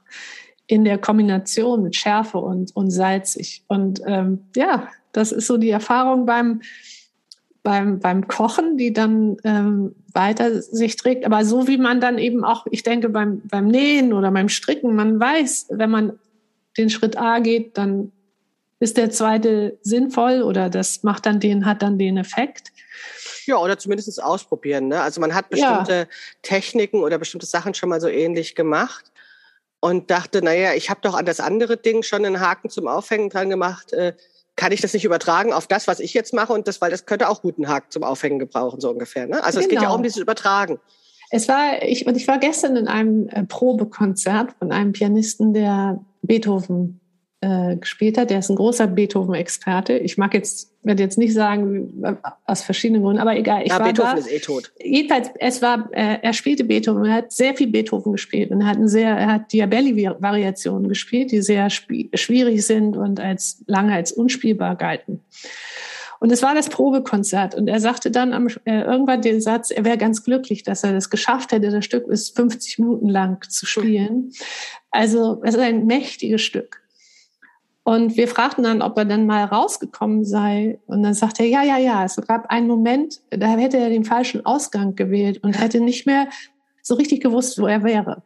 in 0.66 0.84
der 0.84 0.98
Kombination 0.98 1.82
mit 1.82 1.96
Schärfe 1.96 2.38
und, 2.38 2.74
und 2.74 2.90
salzig. 2.90 3.62
Und 3.68 4.00
ähm, 4.06 4.46
ja, 4.56 4.88
das 5.12 5.32
ist 5.32 5.46
so 5.46 5.56
die 5.56 5.70
Erfahrung 5.70 6.26
beim, 6.26 6.60
beim, 7.62 8.00
beim 8.00 8.26
Kochen, 8.26 8.76
die 8.76 8.92
dann 8.92 9.36
ähm, 9.44 9.94
weiter 10.12 10.60
sich 10.60 10.96
trägt. 10.96 11.24
Aber 11.24 11.44
so 11.44 11.68
wie 11.68 11.78
man 11.78 12.00
dann 12.00 12.18
eben 12.18 12.44
auch, 12.44 12.66
ich 12.70 12.82
denke, 12.82 13.08
beim, 13.08 13.42
beim 13.44 13.68
Nähen 13.68 14.12
oder 14.12 14.30
beim 14.30 14.48
Stricken, 14.48 14.96
man 14.96 15.20
weiß, 15.20 15.66
wenn 15.70 15.90
man 15.90 16.18
den 16.76 16.90
Schritt 16.90 17.16
A 17.16 17.38
geht, 17.38 17.78
dann 17.78 18.12
ist 18.78 18.96
der 18.96 19.10
zweite 19.10 19.78
sinnvoll 19.82 20.42
oder 20.42 20.68
das 20.68 21.02
macht 21.02 21.26
dann 21.26 21.40
den, 21.40 21.64
hat 21.64 21.80
dann 21.80 21.98
den 21.98 22.18
Effekt. 22.18 22.72
Ja, 23.46 23.56
oder 23.56 23.78
zumindest 23.78 24.22
ausprobieren. 24.22 24.88
Ne? 24.88 25.00
Also 25.00 25.20
man 25.20 25.34
hat 25.34 25.48
bestimmte 25.48 25.92
ja. 25.92 26.06
Techniken 26.42 26.98
oder 26.98 27.16
bestimmte 27.16 27.46
Sachen 27.46 27.72
schon 27.72 27.88
mal 27.88 28.00
so 28.00 28.08
ähnlich 28.08 28.54
gemacht 28.54 29.12
und 29.86 30.10
dachte, 30.10 30.42
naja, 30.42 30.74
ich 30.74 30.90
habe 30.90 31.00
doch 31.00 31.14
an 31.14 31.26
das 31.26 31.38
andere 31.38 31.76
Ding 31.76 32.02
schon 32.02 32.24
einen 32.24 32.40
Haken 32.40 32.70
zum 32.70 32.88
Aufhängen 32.88 33.30
dran 33.30 33.48
gemacht. 33.48 33.92
Äh, 33.92 34.14
kann 34.56 34.72
ich 34.72 34.80
das 34.80 34.94
nicht 34.94 35.04
übertragen 35.04 35.52
auf 35.52 35.68
das, 35.68 35.86
was 35.86 36.00
ich 36.00 36.12
jetzt 36.12 36.34
mache 36.34 36.52
und 36.52 36.66
das, 36.66 36.80
weil 36.80 36.90
das 36.90 37.06
könnte 37.06 37.28
auch 37.28 37.42
guten 37.42 37.68
Haken 37.68 37.90
zum 37.90 38.02
Aufhängen 38.02 38.38
gebrauchen, 38.38 38.80
so 38.80 38.90
ungefähr. 38.90 39.26
Ne? 39.26 39.44
Also 39.44 39.60
genau. 39.60 39.62
es 39.62 39.68
geht 39.68 39.82
ja 39.82 39.88
auch 39.88 39.92
um 39.92 39.98
genau. 39.98 40.02
dieses 40.02 40.22
Übertragen. 40.22 40.80
Es 41.30 41.46
war, 41.46 41.82
ich, 41.82 42.06
und 42.06 42.16
ich 42.16 42.26
war 42.26 42.38
gestern 42.38 42.74
in 42.74 42.88
einem 42.88 43.28
äh, 43.28 43.44
Probekonzert 43.44 44.54
von 44.58 44.72
einem 44.72 44.92
Pianisten, 44.92 45.52
der 45.52 46.00
Beethoven 46.22 47.00
äh, 47.46 47.76
gespielt 47.76 48.18
hat. 48.18 48.30
Der 48.30 48.40
ist 48.40 48.50
ein 48.50 48.56
großer 48.56 48.88
Beethoven-Experte. 48.88 49.96
Ich 49.98 50.18
mag 50.18 50.34
jetzt, 50.34 50.72
werde 50.82 51.02
jetzt 51.02 51.16
nicht 51.16 51.32
sagen, 51.32 52.18
aus 52.44 52.62
verschiedenen 52.62 53.02
Gründen, 53.02 53.20
aber 53.20 53.36
egal. 53.36 53.62
Ich 53.62 53.68
ja, 53.68 53.78
war 53.78 53.86
Beethoven 53.86 54.14
da. 54.14 54.18
ist 54.18 54.32
eh 54.32 54.40
tot. 54.40 54.72
Jedenfalls, 54.82 55.30
es 55.38 55.62
war, 55.62 55.88
äh, 55.92 56.18
er 56.22 56.32
spielte 56.32 56.64
Beethoven, 56.64 57.04
er 57.04 57.14
hat 57.14 57.32
sehr 57.32 57.54
viel 57.54 57.68
Beethoven 57.68 58.12
gespielt 58.12 58.50
und 58.50 58.62
er 58.62 58.66
hat, 58.66 58.78
ein 58.78 58.88
sehr, 58.88 59.10
er 59.10 59.32
hat 59.32 59.52
Diabelli-Variationen 59.52 60.88
gespielt, 60.88 61.30
die 61.30 61.40
sehr 61.40 61.70
schwierig 61.70 62.66
sind 62.66 62.96
und 62.96 63.20
als 63.20 63.62
lange 63.66 63.94
als 63.94 64.10
unspielbar 64.10 64.74
galten. 64.74 65.20
Und 66.18 66.32
es 66.32 66.42
war 66.42 66.54
das 66.54 66.70
Probekonzert. 66.70 67.54
Und 67.54 67.68
er 67.68 67.78
sagte 67.78 68.10
dann 68.10 68.32
am, 68.32 68.48
äh, 68.64 68.80
irgendwann 68.80 69.20
den 69.20 69.40
Satz, 69.40 69.70
er 69.70 69.84
wäre 69.84 69.98
ganz 69.98 70.24
glücklich, 70.24 70.62
dass 70.62 70.82
er 70.82 70.92
das 70.92 71.10
geschafft 71.10 71.52
hätte, 71.52 71.70
das 71.70 71.84
Stück 71.84 72.08
bis 72.08 72.30
50 72.30 72.78
Minuten 72.78 73.08
lang 73.08 73.48
zu 73.48 73.66
spielen. 73.66 74.32
Also 74.90 75.42
es 75.44 75.54
ist 75.54 75.60
ein 75.60 75.86
mächtiges 75.86 76.40
Stück. 76.40 76.85
Und 77.86 78.16
wir 78.16 78.26
fragten 78.26 78.64
dann, 78.64 78.82
ob 78.82 78.98
er 78.98 79.04
dann 79.04 79.26
mal 79.26 79.44
rausgekommen 79.44 80.24
sei. 80.24 80.80
Und 80.88 81.04
dann 81.04 81.14
sagte 81.14 81.44
er, 81.44 81.48
ja, 81.48 81.62
ja, 81.62 81.78
ja. 81.78 82.04
Es 82.04 82.16
gab 82.16 82.50
einen 82.50 82.66
Moment, 82.66 83.20
da 83.30 83.46
hätte 83.46 83.76
er 83.76 83.90
den 83.90 84.04
falschen 84.04 84.44
Ausgang 84.44 84.96
gewählt 84.96 85.38
und 85.44 85.52
hätte 85.52 85.78
nicht 85.78 86.04
mehr 86.04 86.26
so 86.82 86.96
richtig 86.96 87.22
gewusst, 87.22 87.60
wo 87.60 87.68
er 87.68 87.84
wäre. 87.84 88.24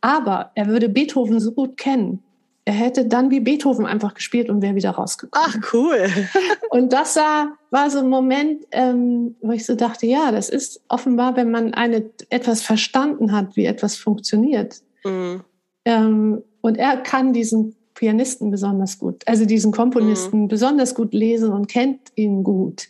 Aber 0.00 0.52
er 0.54 0.68
würde 0.68 0.88
Beethoven 0.88 1.40
so 1.40 1.50
gut 1.50 1.76
kennen. 1.76 2.22
Er 2.64 2.74
hätte 2.74 3.04
dann 3.04 3.32
wie 3.32 3.40
Beethoven 3.40 3.84
einfach 3.84 4.14
gespielt 4.14 4.48
und 4.48 4.62
wäre 4.62 4.76
wieder 4.76 4.92
rausgekommen. 4.92 5.44
Ach, 5.44 5.72
cool. 5.72 6.08
und 6.70 6.92
das 6.92 7.16
war, 7.16 7.58
war 7.70 7.90
so 7.90 7.98
ein 7.98 8.08
Moment, 8.08 8.64
ähm, 8.70 9.34
wo 9.40 9.50
ich 9.50 9.66
so 9.66 9.74
dachte, 9.74 10.06
ja, 10.06 10.30
das 10.30 10.48
ist 10.48 10.82
offenbar, 10.86 11.34
wenn 11.34 11.50
man 11.50 11.74
eine, 11.74 12.08
etwas 12.28 12.62
verstanden 12.62 13.32
hat, 13.32 13.56
wie 13.56 13.64
etwas 13.64 13.96
funktioniert. 13.96 14.82
Mhm. 15.02 15.42
Ähm, 15.84 16.44
und 16.60 16.78
er 16.78 16.98
kann 16.98 17.32
diesen 17.32 17.74
Pianisten 18.00 18.50
besonders 18.50 18.98
gut, 18.98 19.28
also 19.28 19.44
diesen 19.44 19.72
Komponisten 19.72 20.44
mhm. 20.44 20.48
besonders 20.48 20.94
gut 20.94 21.12
lesen 21.12 21.52
und 21.52 21.68
kennt 21.68 22.00
ihn 22.14 22.42
gut. 22.42 22.88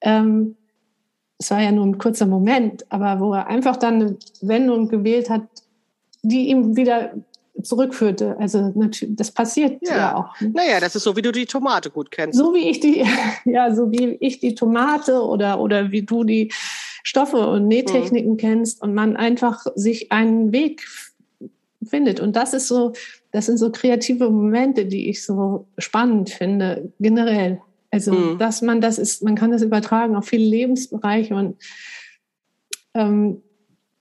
Ähm, 0.00 0.56
es 1.38 1.52
war 1.52 1.62
ja 1.62 1.70
nur 1.70 1.86
ein 1.86 1.98
kurzer 1.98 2.26
Moment, 2.26 2.84
aber 2.90 3.20
wo 3.20 3.34
er 3.34 3.46
einfach 3.46 3.76
dann 3.76 3.94
eine 3.94 4.16
Wendung 4.40 4.88
gewählt 4.88 5.30
hat, 5.30 5.42
die 6.22 6.48
ihm 6.48 6.76
wieder 6.76 7.14
zurückführte. 7.62 8.36
Also 8.40 8.72
das 9.10 9.30
passiert 9.30 9.80
ja, 9.82 9.96
ja 9.96 10.16
auch. 10.16 10.40
Ne? 10.40 10.50
Naja, 10.54 10.80
das 10.80 10.96
ist 10.96 11.04
so, 11.04 11.14
wie 11.14 11.22
du 11.22 11.30
die 11.30 11.46
Tomate 11.46 11.90
gut 11.90 12.10
kennst. 12.10 12.36
So 12.36 12.52
wie 12.52 12.68
ich 12.68 12.80
die, 12.80 13.04
ja, 13.44 13.72
so 13.72 13.92
wie 13.92 14.16
ich 14.18 14.40
die 14.40 14.56
Tomate 14.56 15.22
oder, 15.22 15.60
oder 15.60 15.92
wie 15.92 16.02
du 16.02 16.24
die 16.24 16.52
Stoffe 17.04 17.46
und 17.46 17.68
Nähtechniken 17.68 18.32
mhm. 18.32 18.38
kennst 18.38 18.82
und 18.82 18.92
man 18.92 19.16
einfach 19.16 19.64
sich 19.76 20.10
einen 20.10 20.50
Weg 20.50 20.82
findet. 21.84 22.20
Und 22.20 22.36
das 22.36 22.54
ist 22.54 22.68
so, 22.68 22.92
das 23.30 23.46
sind 23.46 23.58
so 23.58 23.70
kreative 23.70 24.30
Momente, 24.30 24.86
die 24.86 25.08
ich 25.08 25.24
so 25.24 25.66
spannend 25.78 26.30
finde, 26.30 26.92
generell. 27.00 27.60
Also, 27.90 28.12
mhm. 28.12 28.38
dass 28.38 28.62
man 28.62 28.80
das 28.80 28.98
ist, 28.98 29.22
man 29.22 29.34
kann 29.34 29.50
das 29.50 29.62
übertragen 29.62 30.16
auf 30.16 30.26
viele 30.26 30.44
Lebensbereiche 30.44 31.34
und 31.34 31.56
ähm, 32.94 33.42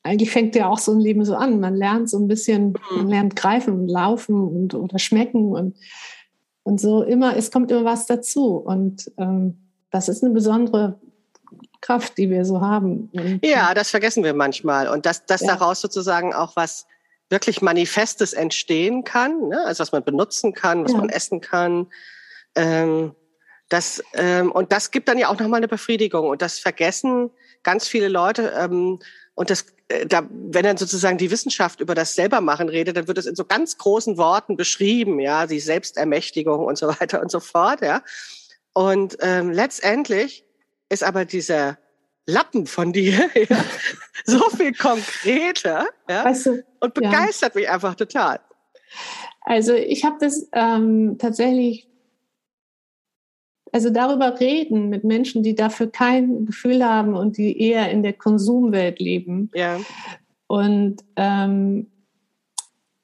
eigentlich 0.03 0.31
fängt 0.31 0.55
ja 0.55 0.67
auch 0.67 0.79
so 0.79 0.91
ein 0.93 0.99
Leben 0.99 1.23
so 1.25 1.35
an. 1.35 1.59
Man 1.59 1.75
lernt 1.75 2.09
so 2.09 2.17
ein 2.17 2.27
bisschen, 2.27 2.69
mhm. 2.69 2.97
man 2.97 3.07
lernt 3.07 3.35
greifen 3.35 3.81
und 3.81 3.87
laufen 3.87 4.35
und 4.35 4.73
oder 4.73 4.97
schmecken 4.97 5.51
und, 5.51 5.77
und 6.63 6.79
so 6.79 7.03
immer, 7.03 7.35
es 7.35 7.51
kommt 7.51 7.71
immer 7.71 7.85
was 7.85 8.05
dazu. 8.05 8.55
Und 8.55 9.11
ähm, 9.17 9.57
das 9.91 10.09
ist 10.09 10.23
eine 10.23 10.33
besondere 10.33 10.99
Kraft, 11.81 12.17
die 12.17 12.29
wir 12.29 12.45
so 12.45 12.61
haben. 12.61 13.09
Und, 13.13 13.45
ja, 13.45 13.73
das 13.73 13.89
vergessen 13.89 14.23
wir 14.23 14.33
manchmal. 14.33 14.87
Und 14.87 15.05
dass, 15.05 15.25
dass 15.25 15.41
ja. 15.41 15.47
daraus 15.47 15.81
sozusagen 15.81 16.33
auch 16.33 16.55
was 16.55 16.85
wirklich 17.31 17.61
Manifestes 17.61 18.33
entstehen 18.33 19.03
kann, 19.03 19.47
ne? 19.47 19.65
also 19.65 19.81
was 19.81 19.91
man 19.91 20.03
benutzen 20.03 20.53
kann, 20.53 20.83
was 20.83 20.91
ja. 20.91 20.97
man 20.97 21.09
essen 21.09 21.41
kann. 21.41 21.87
Ähm, 22.55 23.15
das, 23.69 24.03
ähm, 24.13 24.51
und 24.51 24.73
das 24.73 24.91
gibt 24.91 25.07
dann 25.07 25.17
ja 25.17 25.29
auch 25.29 25.39
nochmal 25.39 25.59
eine 25.59 25.69
Befriedigung. 25.69 26.27
Und 26.27 26.41
das 26.41 26.59
vergessen 26.59 27.31
ganz 27.63 27.87
viele 27.87 28.09
Leute. 28.09 28.53
Ähm, 28.57 28.99
und 29.33 29.49
das, 29.49 29.65
äh, 29.87 30.05
da, 30.05 30.27
wenn 30.29 30.63
dann 30.63 30.75
sozusagen 30.77 31.17
die 31.17 31.31
Wissenschaft 31.31 31.79
über 31.79 31.95
das 31.95 32.13
Selbermachen 32.15 32.67
redet, 32.67 32.97
dann 32.97 33.07
wird 33.07 33.17
es 33.17 33.25
in 33.25 33.35
so 33.35 33.45
ganz 33.45 33.77
großen 33.77 34.17
Worten 34.17 34.57
beschrieben, 34.57 35.19
ja, 35.21 35.47
die 35.47 35.61
Selbstermächtigung 35.61 36.65
und 36.65 36.77
so 36.77 36.87
weiter 36.99 37.21
und 37.21 37.31
so 37.31 37.39
fort, 37.39 37.81
ja. 37.81 38.03
Und 38.73 39.17
ähm, 39.21 39.51
letztendlich 39.51 40.45
ist 40.89 41.03
aber 41.03 41.25
dieser 41.25 41.77
Lappen 42.25 42.67
von 42.67 42.93
dir 42.93 43.29
ja, 43.49 43.63
so 44.25 44.39
viel 44.49 44.73
konkreter 44.73 45.87
ja, 46.09 46.25
weißt 46.25 46.45
du, 46.47 46.63
und 46.79 46.93
begeistert 46.93 47.55
ja. 47.55 47.61
mich 47.61 47.69
einfach 47.69 47.95
total. 47.95 48.39
Also 49.41 49.73
ich 49.73 50.05
habe 50.05 50.17
das 50.19 50.47
ähm, 50.53 51.17
tatsächlich, 51.17 51.87
also 53.71 53.89
darüber 53.89 54.39
reden 54.39 54.89
mit 54.89 55.03
Menschen, 55.03 55.43
die 55.43 55.55
dafür 55.55 55.87
kein 55.87 56.45
Gefühl 56.45 56.85
haben 56.85 57.15
und 57.15 57.37
die 57.37 57.59
eher 57.59 57.89
in 57.89 58.03
der 58.03 58.13
Konsumwelt 58.13 58.99
leben. 58.99 59.49
Ja. 59.55 59.79
Und 60.47 60.97
ähm, 61.15 61.87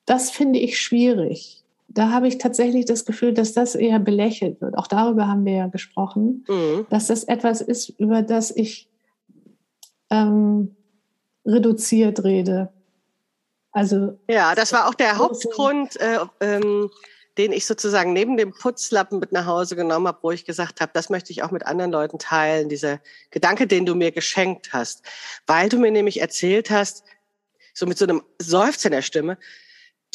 das 0.06 0.30
finde 0.30 0.60
ich 0.60 0.80
schwierig. 0.80 1.63
Da 1.88 2.12
habe 2.12 2.27
ich 2.27 2.38
tatsächlich 2.38 2.86
das 2.86 3.06
Gefühl, 3.06 3.34
dass 3.34 3.53
das 3.53 3.73
eher 3.73 3.99
belächelt 3.99 4.62
wird. 4.62 4.77
Auch 4.77 4.88
darüber 4.88 5.27
haben 5.27 5.45
wir 5.45 5.53
ja 5.53 5.67
gesprochen, 5.67 6.45
mhm. 6.47 6.86
dass 6.89 7.08
das 7.08 7.23
etwas 7.23 7.62
ist, 7.62 7.89
über 7.97 8.21
das 8.21 8.56
ich 8.56 8.89
ähm, 10.10 10.76
reduziert 11.46 12.24
rede. 12.24 12.72
Also 13.72 14.17
ja, 14.30 14.56
das 14.56 14.74
war 14.74 14.88
auch 14.88 14.93
der 14.93 15.17
Hauptgrund, 15.17 16.00
äh, 16.00 16.20
ähm, 16.39 16.89
den 17.38 17.52
ich 17.52 17.65
sozusagen 17.65 18.13
neben 18.13 18.36
dem 18.36 18.52
Putzlappen 18.52 19.20
mit 19.20 19.32
nach 19.32 19.46
Hause 19.46 19.76
genommen 19.76 20.08
habe, 20.08 20.20
wo 20.24 20.32
ich 20.32 20.46
gesagt 20.46 20.82
habe, 20.82 20.91
das 20.93 21.10
möchte 21.10 21.32
ich 21.32 21.43
auch 21.43 21.52
mit 21.52 21.65
anderen 21.65 21.91
Leuten 21.91 22.17
teilen, 22.17 22.70
dieser 22.70 23.00
Gedanke, 23.30 23.67
den 23.67 23.86
du 23.86 23.93
mir 23.93 24.12
geschenkt 24.12 24.74
hast, 24.74 25.04
weil 25.46 25.70
du 25.70 25.78
mir 25.78 25.91
nämlich 25.91 26.20
erzählt 26.22 26.72
hast, 26.72 27.04
so 27.74 27.86
mit 27.86 27.98
so 27.98 28.06
einem 28.06 28.24
Seufzer 28.41 28.88
in 28.88 28.93
der 28.93 29.02
Stimme, 29.04 29.38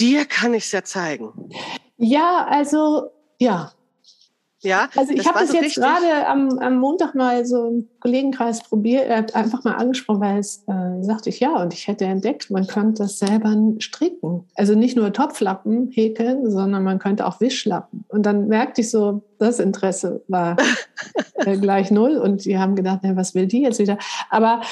dir 0.00 0.24
kann 0.24 0.54
ich 0.54 0.64
es 0.64 0.72
ja 0.72 0.82
zeigen. 0.82 1.50
Ja, 1.96 2.46
also 2.50 3.12
ja, 3.38 3.72
ja, 4.62 4.88
also 4.96 5.12
ich 5.12 5.26
habe 5.26 5.40
das 5.40 5.50
so 5.50 5.56
jetzt 5.56 5.74
gerade 5.74 6.26
am, 6.26 6.58
am 6.58 6.76
Montag 6.78 7.14
mal 7.14 7.44
so 7.44 7.66
im 7.66 7.88
Kollegenkreis 8.00 8.62
probiert, 8.62 9.06
er 9.08 9.18
hat 9.18 9.34
einfach 9.34 9.64
mal 9.64 9.74
angesprochen, 9.74 10.20
weil 10.20 10.38
es 10.38 10.64
äh, 10.68 11.02
sagte 11.02 11.30
ich 11.30 11.40
ja 11.40 11.60
und 11.60 11.74
ich 11.74 11.88
hätte 11.88 12.04
entdeckt, 12.04 12.50
man 12.50 12.66
könnte 12.66 13.02
das 13.02 13.18
selber 13.18 13.56
stricken. 13.78 14.44
Also 14.54 14.74
nicht 14.74 14.96
nur 14.96 15.12
Topflappen 15.12 15.90
häkeln, 15.90 16.50
sondern 16.50 16.84
man 16.84 16.98
könnte 16.98 17.26
auch 17.26 17.40
Wischlappen. 17.40 18.04
Und 18.08 18.24
dann 18.24 18.46
merkte 18.46 18.82
ich 18.82 18.90
so, 18.90 19.22
das 19.38 19.58
Interesse 19.58 20.22
war 20.28 20.56
äh, 21.34 21.56
gleich 21.56 21.90
null 21.90 22.16
und 22.16 22.44
die 22.44 22.58
haben 22.58 22.76
gedacht, 22.76 23.00
na, 23.02 23.16
was 23.16 23.34
will 23.34 23.46
die 23.46 23.62
jetzt 23.62 23.80
wieder? 23.80 23.98
Aber 24.30 24.62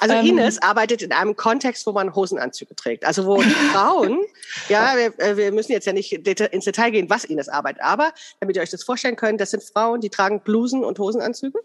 also 0.00 0.14
ähm, 0.14 0.26
Ines 0.26 0.60
arbeitet 0.62 1.02
in 1.02 1.12
einem 1.12 1.36
Kontext, 1.36 1.86
wo 1.86 1.92
man 1.92 2.14
Hosenanzüge 2.14 2.74
trägt. 2.74 3.04
Also 3.04 3.26
wo 3.26 3.40
Frauen, 3.40 4.18
ja, 4.68 4.94
wir, 4.96 5.18
äh, 5.18 5.36
wir 5.36 5.52
müssen 5.52 5.72
jetzt 5.72 5.86
ja 5.86 5.92
nicht 5.92 6.12
ins 6.12 6.64
Detail 6.64 6.90
gehen, 6.90 7.10
was 7.10 7.24
Ines 7.24 7.48
arbeitet, 7.48 7.82
aber 7.82 8.12
damit 8.40 8.56
ihr 8.56 8.62
euch 8.62 8.70
das 8.70 8.82
vorstellen 8.82 9.16
könnt, 9.16 9.40
das 9.40 9.50
sind 9.50 9.62
Frauen, 9.62 10.00
die 10.00 10.10
tragen 10.10 10.40
Blusen 10.40 10.84
und 10.84 10.98
Hosenanzüge 10.98 11.60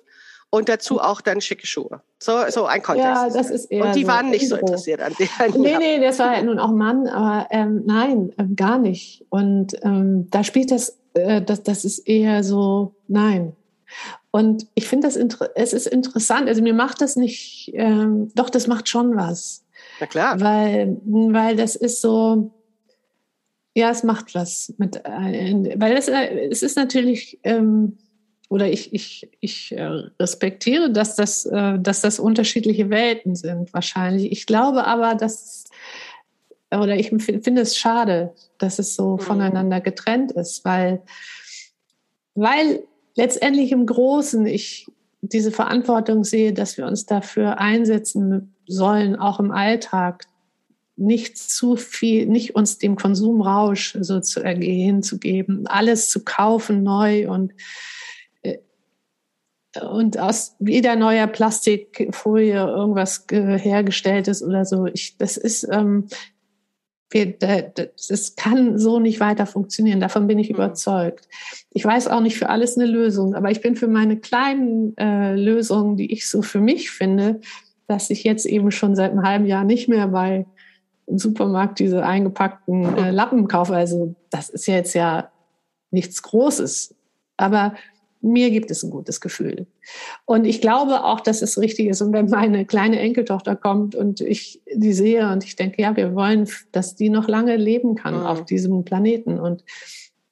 und 0.50 0.70
dazu 0.70 1.02
auch 1.02 1.22
dann 1.22 1.42
schicke 1.42 1.68
Schuhe. 1.68 2.02
So, 2.20 2.34
so 2.50 2.66
ein 2.66 2.82
Kontext. 2.82 3.08
Ja, 3.08 3.30
das 3.30 3.50
ist 3.50 3.66
eher 3.66 3.86
Und 3.86 3.96
die 3.96 4.04
so 4.04 4.08
waren 4.08 4.30
nicht 4.30 4.48
so 4.48 4.56
interessiert 4.56 5.02
an 5.02 5.14
denen. 5.20 5.62
Nee, 5.62 5.78
nee, 5.78 6.00
das 6.00 6.20
war 6.20 6.36
ja 6.36 6.44
nun 6.44 6.60
auch 6.60 6.72
Mann, 6.72 7.08
aber 7.08 7.48
ähm, 7.52 7.84
nein, 7.86 8.34
ähm, 8.38 8.56
gar 8.56 8.78
nicht. 8.78 9.26
Und 9.30 9.74
ähm, 9.84 10.30
da 10.30 10.44
spielt 10.44 10.72
das, 10.72 10.98
äh, 11.14 11.42
das, 11.42 11.64
das 11.64 11.84
ist 11.86 12.00
eher 12.08 12.44
so, 12.44 12.96
nein. 13.08 13.56
Und 14.32 14.68
ich 14.76 14.88
finde 14.88 15.08
das, 15.08 15.16
es 15.56 15.74
ist 15.74 15.88
interessant. 15.88 16.48
Also 16.48 16.62
mir 16.62 16.74
macht 16.74 17.02
das 17.02 17.16
nicht, 17.16 17.72
ähm, 17.74 18.32
doch, 18.36 18.50
das 18.50 18.68
macht 18.68 18.90
schon 18.90 19.16
was. 19.16 19.66
Na 20.00 20.08
klar. 20.08 20.40
Weil, 20.42 20.98
weil 21.06 21.56
das 21.56 21.76
ist 21.76 22.02
so, 22.02 22.52
ja, 23.76 23.90
es 23.90 24.04
macht 24.04 24.36
was 24.36 24.74
mit, 24.78 24.98
äh, 24.98 25.74
weil 25.78 25.94
es, 25.94 26.08
äh, 26.08 26.48
es 26.50 26.64
ist 26.64 26.78
natürlich, 26.78 27.40
ähm, 27.44 27.98
oder 28.50 28.70
ich, 28.70 28.94
ich, 28.94 29.30
ich 29.40 29.72
äh, 29.72 29.84
respektiere, 30.20 30.92
dass 30.92 31.16
das, 31.16 31.46
äh, 31.46 31.80
dass 31.80 32.02
das 32.02 32.20
unterschiedliche 32.20 32.90
Welten 32.90 33.36
sind, 33.36 33.74
wahrscheinlich. 33.74 34.32
Ich 34.32 34.46
glaube 34.46 34.86
aber, 34.86 35.16
dass, 35.16 35.66
oder 36.72 36.96
ich 36.96 37.10
finde 37.10 37.62
es 37.62 37.78
schade, 37.78 38.34
dass 38.58 38.80
es 38.80 38.96
so 38.96 39.14
mhm. 39.14 39.20
voneinander 39.20 39.82
getrennt 39.82 40.32
ist, 40.32 40.64
weil, 40.64 41.02
weil 42.34 42.84
letztendlich 43.16 43.72
im 43.72 43.86
Großen 43.86 44.46
ich 44.46 44.88
diese 45.22 45.52
Verantwortung 45.52 46.24
sehe, 46.24 46.54
dass 46.54 46.78
wir 46.78 46.86
uns 46.86 47.06
dafür 47.06 47.60
einsetzen 47.60 48.56
sollen, 48.68 49.16
auch 49.16 49.40
im 49.40 49.52
Alltag, 49.52 50.26
nicht 50.98 51.38
zu 51.38 51.76
viel, 51.76 52.26
nicht 52.26 52.56
uns 52.56 52.78
dem 52.78 52.96
Konsumrausch 52.96 53.98
so 54.00 54.22
zu 54.22 54.42
ergehen 54.42 55.04
zu 55.04 55.20
geben, 55.20 55.68
alles 55.68 56.10
zu 56.10 56.24
kaufen 56.24 56.84
neu 56.84 57.30
und 57.30 57.54
äh, 58.44 58.60
und 59.82 60.18
aus 60.18 60.56
jeder 60.60 60.96
neuer 60.96 61.28
Plastikfolie 61.28 62.56
irgendwas 62.56 63.26
hergestellt 63.30 64.30
ist 64.30 64.42
oder 64.42 64.64
so. 64.64 64.86
Ich, 64.86 65.18
das 65.18 65.36
ist, 65.36 65.68
ähm, 65.70 66.08
es 67.16 68.36
kann 68.36 68.78
so 68.78 69.00
nicht 69.00 69.20
weiter 69.20 69.46
funktionieren. 69.46 70.00
Davon 70.00 70.28
bin 70.28 70.40
ich 70.40 70.50
mhm. 70.50 70.56
überzeugt. 70.56 71.28
Ich 71.72 71.86
weiß 71.86 72.08
auch 72.08 72.22
nicht 72.22 72.38
für 72.38 72.50
alles 72.50 72.78
eine 72.78 72.86
Lösung, 72.86 73.36
aber 73.36 73.52
ich 73.52 73.62
bin 73.62 73.76
für 73.76 73.88
meine 73.88 74.18
kleinen 74.18 74.98
äh, 74.98 75.36
Lösungen, 75.36 75.98
die 75.98 76.12
ich 76.12 76.30
so 76.30 76.42
für 76.42 76.60
mich 76.60 76.92
finde, 76.92 77.40
dass 77.88 78.10
ich 78.10 78.24
jetzt 78.24 78.46
eben 78.46 78.72
schon 78.72 78.96
seit 78.96 79.12
einem 79.12 79.24
halben 79.24 79.46
Jahr 79.46 79.64
nicht 79.64 79.88
mehr 79.88 80.08
bei 80.08 80.46
im 81.08 81.20
Supermarkt 81.20 81.80
diese 81.80 82.04
eingepackten 82.04 82.98
äh, 82.98 83.12
Lappen 83.12 83.48
kaufe. 83.48 83.76
Also 83.76 84.16
das 84.32 84.50
ist 84.50 84.66
jetzt 84.66 84.96
ja 84.96 85.32
nichts 85.92 86.24
Großes. 86.24 86.96
Aber 87.38 87.76
mir 88.22 88.50
gibt 88.50 88.72
es 88.72 88.84
ein 88.84 88.90
gutes 88.90 89.22
Gefühl. 89.22 89.68
Und 90.26 90.46
ich 90.46 90.62
glaube 90.62 91.04
auch, 91.04 91.20
dass 91.20 91.42
es 91.42 91.60
richtig 91.60 91.88
ist. 91.88 92.02
Und 92.02 92.14
wenn 92.14 92.30
meine 92.30 92.66
kleine 92.66 93.00
Enkeltochter 93.00 93.56
kommt 93.56 93.96
und 93.96 94.22
ich 94.22 94.62
die 94.74 94.94
sehe 94.94 95.32
und 95.32 95.44
ich 95.44 95.56
denke, 95.56 95.82
ja, 95.82 95.96
wir 95.96 96.16
wollen, 96.16 96.50
dass 96.72 96.96
die 96.96 97.10
noch 97.10 97.28
lange 97.28 97.56
leben 97.56 97.96
kann 97.96 98.20
mhm. 98.20 98.26
auf 98.26 98.46
diesem 98.46 98.84
Planeten. 98.86 99.40
Und 99.40 99.64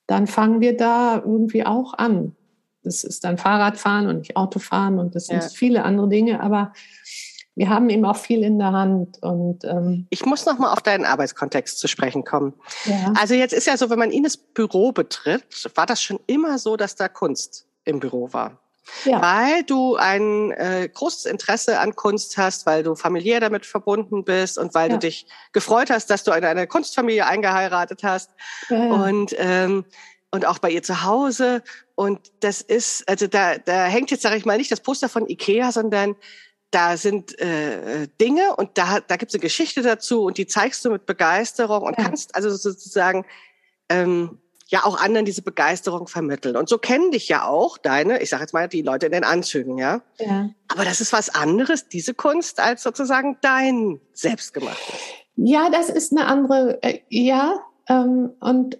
dann 0.08 0.28
fangen 0.28 0.62
wir 0.62 0.76
da 0.76 1.18
irgendwie 1.18 1.66
auch 1.66 1.94
an. 1.94 2.36
Das 2.84 3.04
ist 3.04 3.24
dann 3.24 3.38
Fahrradfahren 3.38 4.08
und 4.08 4.20
nicht 4.20 4.36
Autofahren 4.36 5.00
und 5.00 5.16
das 5.16 5.28
sind 5.28 5.42
ja. 5.42 5.50
viele 5.50 5.84
andere 5.84 6.10
Dinge. 6.10 6.42
Aber 6.42 6.74
wir 7.56 7.70
haben 7.70 7.89
eben 7.89 8.04
auch 8.06 8.18
viel 8.18 8.44
in 8.44 8.58
der 8.58 8.72
Hand. 8.72 9.22
Und, 9.22 9.63
ähm 9.63 10.08
ich 10.10 10.26
muss 10.26 10.46
noch 10.46 10.58
mal 10.58 10.74
auf 10.74 10.82
deinen 10.82 11.06
Arbeitskontext 11.06 11.80
zu 11.80 11.88
sprechen 11.88 12.24
kommen. 12.24 12.54
Ja. 12.86 13.13
Also 13.20 13.36
jetzt 13.36 13.54
ist 13.54 13.68
ja 13.68 13.78
so, 13.78 13.89
wenn 13.89 14.00
man 14.00 14.12
Ines 14.12 14.38
Büro 14.38 14.92
betritt, 14.92 15.44
war 15.76 15.86
das 15.86 16.02
schon 16.02 16.20
immer 16.26 16.58
so, 16.58 16.78
dass 16.78 16.96
da 16.96 17.08
Kunst 17.08 17.68
im 17.86 18.00
Büro 18.00 18.34
war. 18.34 18.60
Ja. 19.06 19.22
Weil 19.22 19.63
du 19.63 19.96
ein 19.96 20.52
äh, 20.52 20.89
großes 20.93 21.26
Interesse 21.26 21.80
an 21.80 21.96
Kunst 21.96 22.38
hast, 22.38 22.65
weil 22.65 22.84
du 22.84 22.96
familiär 22.96 23.39
damit 23.39 23.65
verbunden 23.65 24.24
bist 24.24 24.58
und 24.58 24.74
weil 24.74 24.89
ja. 24.89 24.96
du 24.96 25.00
dich 25.00 25.26
gefreut 25.54 25.89
hast, 25.89 26.10
dass 26.10 26.24
du 26.24 26.32
in 26.32 26.43
eine 26.43 26.67
Kunstfamilie 26.67 27.26
eingeheiratet 27.26 28.04
hast 28.04 28.32
ja, 28.69 28.78
und 28.78 29.36
ähm, 29.38 29.86
und 30.32 30.48
auch 30.48 30.58
bei 30.58 30.72
ihr 30.72 30.82
zu 30.82 31.04
Hause. 31.04 31.62
Und 31.93 32.32
das 32.39 32.62
ist, 32.62 33.08
also 33.08 33.28
da, 33.28 33.60
da 33.60 33.86
hängt 33.86 34.10
jetzt, 34.10 34.24
sage 34.24 34.36
ich 34.36 34.46
mal, 34.46 34.58
nicht 34.58 34.72
das 34.72 34.80
Poster 34.80 35.08
von 35.08 35.30
Ikea, 35.30 35.72
sondern 35.72 36.15
da 36.72 36.98
sind 36.98 37.38
äh, 37.39 38.08
Dinge 38.19 38.56
und 38.56 38.80
da, 38.80 39.00
da 39.00 39.15
gibt 39.17 39.30
es 39.30 39.36
eine 39.36 39.41
Geschichte 39.41 39.84
dazu 39.84 40.24
und 40.24 40.39
die 40.39 40.48
zeigst 40.48 40.84
du 40.84 40.89
mit 40.89 41.06
Begeisterung 41.06 41.84
und 41.84 41.98
kannst 41.98 42.34
also 42.34 42.50
sozusagen 42.50 43.28
ähm, 43.89 44.39
ja 44.67 44.86
auch 44.86 44.99
anderen 44.99 45.26
diese 45.26 45.41
Begeisterung 45.41 46.08
vermitteln. 46.08 46.56
Und 46.56 46.69
so 46.69 46.78
kennen 46.78 47.12
dich 47.12 47.28
ja 47.28 47.47
auch 47.47 47.78
deine, 47.78 48.21
ich 48.21 48.30
sage 48.30 48.43
jetzt 48.43 48.54
mal, 48.54 48.67
die 48.67 48.82
Leute 48.82 49.08
in 49.08 49.12
den 49.12 49.23
Anzügen, 49.23 49.78
ja? 49.78 50.02
ja. 50.19 50.49
Aber 50.67 50.86
das 50.86 51.02
ist 51.02 51.13
was 51.13 51.34
anderes, 51.34 51.88
diese 51.89 52.14
Kunst, 52.14 52.59
als 52.59 52.84
sozusagen 52.84 53.38
dein 53.41 53.99
selbstgemachtes. 54.14 54.95
Ja, 55.36 55.70
das 55.70 55.89
ist 55.89 56.11
eine 56.11 56.26
andere, 56.26 56.82
äh, 56.82 56.99
ja. 57.09 57.59
Ähm, 57.88 58.32
und 58.39 58.78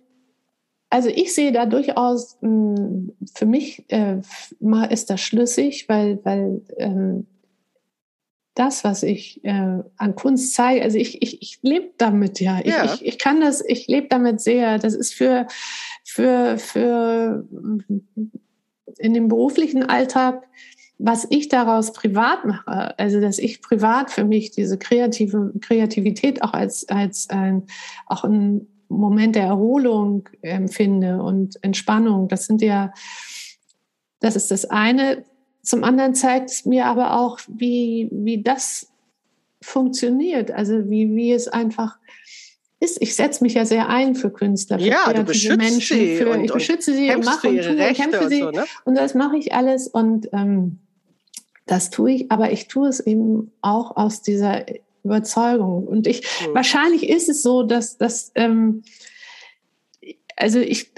also 0.90 1.10
ich 1.10 1.34
sehe 1.34 1.52
da 1.52 1.66
durchaus, 1.66 2.38
mh, 2.42 2.76
hm, 2.78 3.18
für 3.34 3.46
mich 3.46 3.84
äh, 3.90 4.22
ist 4.90 5.10
das 5.10 5.22
schlüssig, 5.22 5.90
weil, 5.90 6.20
weil 6.24 6.62
ähm, 6.78 7.28
das, 8.56 8.84
was 8.84 9.04
ich 9.04 9.44
äh, 9.44 9.80
an 9.98 10.16
Kunst 10.16 10.54
zeige, 10.54 10.84
also 10.84 10.98
ich, 10.98 11.22
ich, 11.22 11.42
ich 11.42 11.60
lebe 11.64 11.92
damit 11.98 12.40
ja. 12.40 12.60
Ich, 12.60 12.68
ja. 12.74 12.86
ich, 12.86 13.06
ich 13.06 13.20
kann 13.20 13.42
das, 13.42 13.64
ich 13.66 13.88
lebe 13.88 14.08
damit 14.10 14.42
sehr. 14.42 14.78
Das 14.78 14.94
ist 14.94 15.14
für, 15.14 15.48
für, 16.04 16.58
für 16.58 17.48
in 18.98 19.14
dem 19.14 19.28
beruflichen 19.28 19.84
Alltag 19.84 20.44
was 21.00 21.28
ich 21.30 21.50
daraus 21.50 21.92
privat 21.92 22.46
mache, 22.46 22.98
also 22.98 23.20
dass 23.20 23.38
ich 23.38 23.62
privat 23.62 24.10
für 24.10 24.24
mich 24.24 24.52
diese 24.52 24.78
kreative 24.78 25.52
Kreativität 25.60 26.42
auch 26.44 26.54
als 26.54 26.88
als 26.88 27.30
ein 27.30 27.64
auch 28.06 28.24
ein 28.24 28.68
Moment 28.88 29.36
der 29.36 29.44
Erholung 29.44 30.30
empfinde 30.42 31.22
und 31.22 31.62
Entspannung, 31.62 32.30
das 32.30 32.46
sind 32.46 32.62
ja 32.62 32.94
das 34.20 34.38
ist 34.38 34.52
das 34.52 34.66
eine. 34.66 35.26
Zum 35.64 35.84
anderen 35.84 36.14
zeigt 36.14 36.52
es 36.52 36.66
mir 36.66 36.86
aber 36.86 37.20
auch, 37.20 37.40
wie 37.48 38.10
wie 38.12 38.44
das 38.44 38.92
funktioniert, 39.62 40.52
also 40.52 40.90
wie 40.90 41.16
wie 41.16 41.32
es 41.32 41.48
einfach 41.48 41.98
ist, 42.80 43.02
ich 43.02 43.16
setze 43.16 43.44
mich 43.44 43.54
ja 43.54 43.66
sehr 43.66 43.88
ein 43.88 44.14
für 44.14 44.30
Künstler, 44.30 44.78
für 44.78 44.86
ja, 44.86 45.04
kreative 45.06 45.56
Menschen, 45.56 45.98
für, 46.18 46.44
ich 46.44 46.52
beschütze 46.52 46.94
sie 46.94 47.10
und 47.16 47.24
mache 47.24 47.48
und 47.48 47.62
tue 47.62 47.88
und 47.88 47.96
kämpfe 47.96 48.28
sie. 48.30 48.44
Und, 48.44 48.56
so, 48.56 48.62
ne? 48.62 48.66
und 48.84 48.96
das 48.96 49.14
mache 49.14 49.38
ich 49.38 49.54
alles 49.54 49.88
und 49.88 50.28
ähm, 50.34 50.80
das 51.66 51.90
tue 51.90 52.12
ich, 52.12 52.32
aber 52.32 52.52
ich 52.52 52.68
tue 52.68 52.90
es 52.90 53.00
eben 53.00 53.52
auch 53.62 53.96
aus 53.96 54.22
dieser 54.22 54.66
Überzeugung. 55.04 55.88
Und 55.88 56.08
ich, 56.08 56.22
mhm. 56.22 56.56
wahrscheinlich 56.56 57.08
ist 57.10 57.30
es 57.30 57.42
so, 57.42 57.64
dass, 57.64 57.98
dass 57.98 58.32
ähm, 58.36 58.84
also 60.36 60.60
ich, 60.60 60.92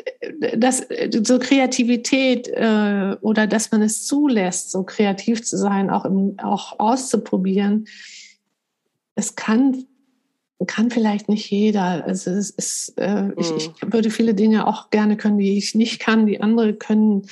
dass 0.57 0.87
so 1.23 1.39
Kreativität 1.39 2.47
äh, 2.47 3.15
oder 3.21 3.47
dass 3.47 3.71
man 3.71 3.81
es 3.81 4.05
zulässt, 4.05 4.71
so 4.71 4.83
kreativ 4.83 5.43
zu 5.43 5.57
sein, 5.57 5.89
auch, 5.89 6.05
im, 6.05 6.37
auch 6.41 6.79
auszuprobieren, 6.79 7.87
es 9.15 9.35
kann 9.35 9.85
kann 10.67 10.89
vielleicht 10.89 11.27
nicht 11.27 11.49
jeder. 11.51 12.05
Also 12.05 12.31
es 12.31 12.49
ist, 12.49 12.93
äh, 12.97 13.23
mhm. 13.23 13.33
ich, 13.37 13.51
ich, 13.51 13.69
mhm. 13.69 13.93
würde 13.93 14.09
viele 14.09 14.33
Dinge 14.33 14.67
auch 14.67 14.89
gerne 14.89 15.17
können, 15.17 15.37
die 15.37 15.57
ich 15.57 15.75
nicht 15.75 15.99
kann, 15.99 16.25
die 16.25 16.41
andere 16.41 16.73
können. 16.73 17.27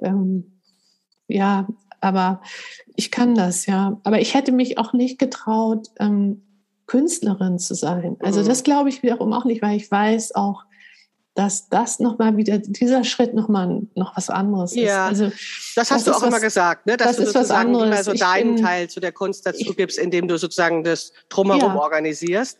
Ähm, 0.00 0.60
ja, 1.28 1.68
aber 2.00 2.40
ich 2.96 3.10
kann 3.10 3.34
das, 3.34 3.66
ja. 3.66 4.00
Aber 4.02 4.20
ich 4.20 4.34
hätte 4.34 4.50
mich 4.50 4.78
auch 4.78 4.92
nicht 4.92 5.18
getraut, 5.18 5.88
ähm, 6.00 6.42
Künstlerin 6.86 7.58
zu 7.58 7.74
sein. 7.74 8.16
Also 8.20 8.40
mhm. 8.40 8.46
das 8.46 8.64
glaube 8.64 8.88
ich 8.88 9.02
wiederum 9.02 9.32
auch 9.32 9.44
nicht, 9.44 9.62
weil 9.62 9.76
ich 9.76 9.90
weiß 9.90 10.34
auch, 10.34 10.64
dass 11.34 11.68
das 11.68 11.98
nochmal 11.98 12.36
wieder, 12.36 12.58
dieser 12.58 13.04
Schritt 13.04 13.34
nochmal 13.34 13.82
noch 13.94 14.16
was 14.16 14.28
anderes 14.28 14.74
ja, 14.74 15.08
ist. 15.08 15.20
Also, 15.20 15.36
das 15.76 15.90
hast 15.90 15.90
das 15.90 16.04
du 16.04 16.10
auch 16.12 16.22
was, 16.22 16.28
immer 16.28 16.40
gesagt, 16.40 16.86
ne? 16.86 16.96
dass 16.96 17.16
das 17.16 17.26
du 17.26 17.32
sozusagen 17.32 17.72
mehr 17.72 18.04
so 18.04 18.12
deinen 18.12 18.56
bin, 18.56 18.64
Teil 18.64 18.88
zu 18.88 19.00
der 19.00 19.12
Kunst 19.12 19.46
dazu 19.46 19.70
ich, 19.70 19.76
gibst, 19.76 19.98
indem 19.98 20.28
du 20.28 20.36
sozusagen 20.36 20.84
das 20.84 21.12
Drumherum 21.28 21.74
ja. 21.74 21.80
organisierst. 21.80 22.58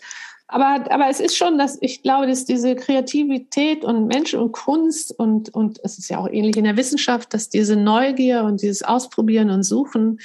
Aber, 0.48 0.84
aber 0.90 1.08
es 1.08 1.20
ist 1.20 1.36
schon, 1.36 1.56
dass 1.56 1.78
ich 1.80 2.02
glaube, 2.02 2.26
dass 2.26 2.44
diese 2.44 2.76
Kreativität 2.76 3.84
und 3.84 4.06
Mensch 4.06 4.34
und 4.34 4.52
Kunst 4.52 5.18
und, 5.18 5.54
und 5.54 5.80
es 5.82 5.98
ist 5.98 6.10
ja 6.10 6.18
auch 6.18 6.28
ähnlich 6.28 6.56
in 6.56 6.64
der 6.64 6.76
Wissenschaft, 6.76 7.32
dass 7.32 7.48
diese 7.48 7.74
Neugier 7.74 8.44
und 8.44 8.60
dieses 8.60 8.82
Ausprobieren 8.82 9.48
und 9.48 9.62
Suchen, 9.62 10.18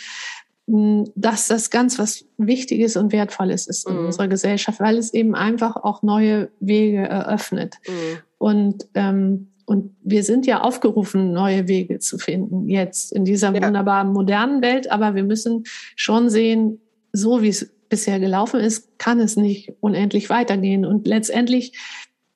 dass 0.68 1.48
das 1.48 1.70
ganz 1.70 1.98
was 1.98 2.26
Wichtiges 2.38 2.98
und 2.98 3.14
Wertvolles 3.14 3.68
ist 3.68 3.88
in 3.88 3.98
mhm. 3.98 4.06
unserer 4.08 4.28
Gesellschaft, 4.28 4.82
weil 4.82 4.98
es 4.98 5.14
eben 5.14 5.34
einfach 5.34 5.78
auch 5.78 6.04
neue 6.04 6.50
Wege 6.60 7.08
eröffnet. 7.08 7.76
Mhm. 7.88 8.20
Und, 8.38 8.88
ähm, 8.94 9.50
und 9.66 9.96
wir 10.02 10.24
sind 10.24 10.46
ja 10.46 10.62
aufgerufen, 10.62 11.34
neue 11.34 11.68
Wege 11.68 12.00
zu 12.00 12.18
finden, 12.18 12.70
jetzt 12.70 13.12
in 13.12 13.26
dieser 13.26 13.54
ja. 13.54 13.64
wunderbaren 13.64 14.14
modernen 14.14 14.62
Welt. 14.62 14.90
Aber 14.92 15.16
wir 15.16 15.24
müssen 15.24 15.64
schon 15.96 16.30
sehen, 16.30 16.80
so 17.12 17.42
wie 17.42 17.50
es 17.50 17.72
bisher 17.90 18.20
gelaufen 18.20 18.60
ist, 18.60 18.98
kann 19.00 19.20
es 19.20 19.38
nicht 19.38 19.74
unendlich 19.80 20.30
weitergehen. 20.30 20.86
Und 20.86 21.08
letztendlich 21.08 21.74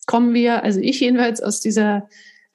kommen 0.06 0.34
wir, 0.34 0.64
also 0.64 0.80
ich 0.80 1.00
jedenfalls 1.00 1.42
aus 1.42 1.60
dieser 1.60 2.08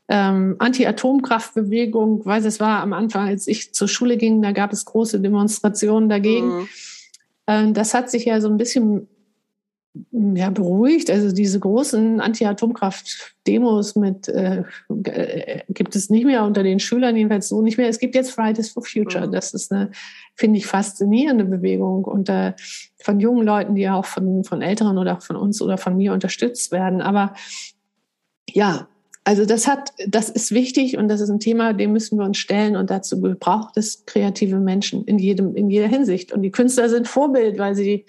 ähm, 0.09 0.57
Anti-Atomkraftbewegung, 0.59 2.25
weil 2.25 2.45
es 2.45 2.61
war 2.61 2.81
am 2.81 2.93
Anfang, 2.93 3.29
als 3.29 3.47
ich 3.47 3.75
zur 3.75 3.89
Schule 3.89 4.17
ging, 4.17 4.41
da 4.43 4.53
gab 4.53 4.73
es 4.73 4.85
große 4.85 5.21
Demonstrationen 5.21 6.09
dagegen. 6.09 6.59
Mhm. 6.59 6.69
Ähm, 7.47 7.75
das 7.75 7.95
hat 7.95 8.11
sich 8.11 8.27
ja 8.27 8.41
so 8.41 8.49
ein 8.49 8.57
bisschen 8.57 9.09
ja, 10.13 10.51
beruhigt. 10.51 11.11
Also 11.11 11.33
diese 11.33 11.61
großen 11.61 12.21
Anti-Atomkraft-Demos 12.21 13.97
mit 13.97 14.29
äh, 14.29 14.63
äh, 15.05 15.61
gibt 15.69 15.97
es 15.97 16.11
nicht 16.11 16.25
mehr 16.25 16.45
unter 16.45 16.63
den 16.63 16.81
Schülern, 16.81 17.17
jedenfalls 17.17 17.49
so 17.49 17.63
nicht 17.63 17.79
mehr. 17.79 17.89
Es 17.89 17.99
gibt 17.99 18.15
jetzt 18.15 18.31
Fridays 18.31 18.71
for 18.71 18.85
Future. 18.85 19.27
Mhm. 19.27 19.33
Das 19.33 19.55
ist 19.55 19.73
eine, 19.73 19.91
finde 20.35 20.59
ich, 20.59 20.67
faszinierende 20.67 21.45
Bewegung 21.45 22.05
unter 22.05 22.55
von 23.03 23.21
jungen 23.21 23.47
Leuten, 23.47 23.75
die 23.75 23.83
ja 23.83 23.95
auch 23.95 24.07
von, 24.07 24.45
von 24.45 24.63
Älteren 24.63 24.99
oder 24.99 25.21
von 25.21 25.37
uns 25.37 25.63
oder 25.63 25.79
von 25.79 25.97
mir 25.97 26.13
unterstützt 26.13 26.73
werden. 26.73 27.01
Aber 27.01 27.35
ja, 28.51 28.89
also 29.27 29.45
das 29.45 29.67
hat, 29.67 29.93
das 30.07 30.29
ist 30.29 30.53
wichtig 30.53 30.97
und 30.97 31.09
das 31.09 31.21
ist 31.21 31.31
ein 31.31 31.41
Thema, 31.41 31.73
dem 31.73 31.93
müssen 31.93 32.17
wir 32.17 32.25
uns 32.25 32.39
stellen 32.39 32.77
und 32.77 32.91
dazu 32.91 33.21
braucht 33.21 33.77
es 33.77 34.07
kreative 34.07 34.61
Menschen 34.61 35.05
in 35.05 35.19
jedem, 35.19 35.57
in 35.57 35.69
jeder 35.69 35.89
Hinsicht. 35.89 36.33
Und 36.33 36.43
die 36.43 36.53
Künstler 36.53 36.89
sind 36.89 37.09
Vorbild, 37.09 37.59
weil 37.59 37.75
sie 37.75 38.07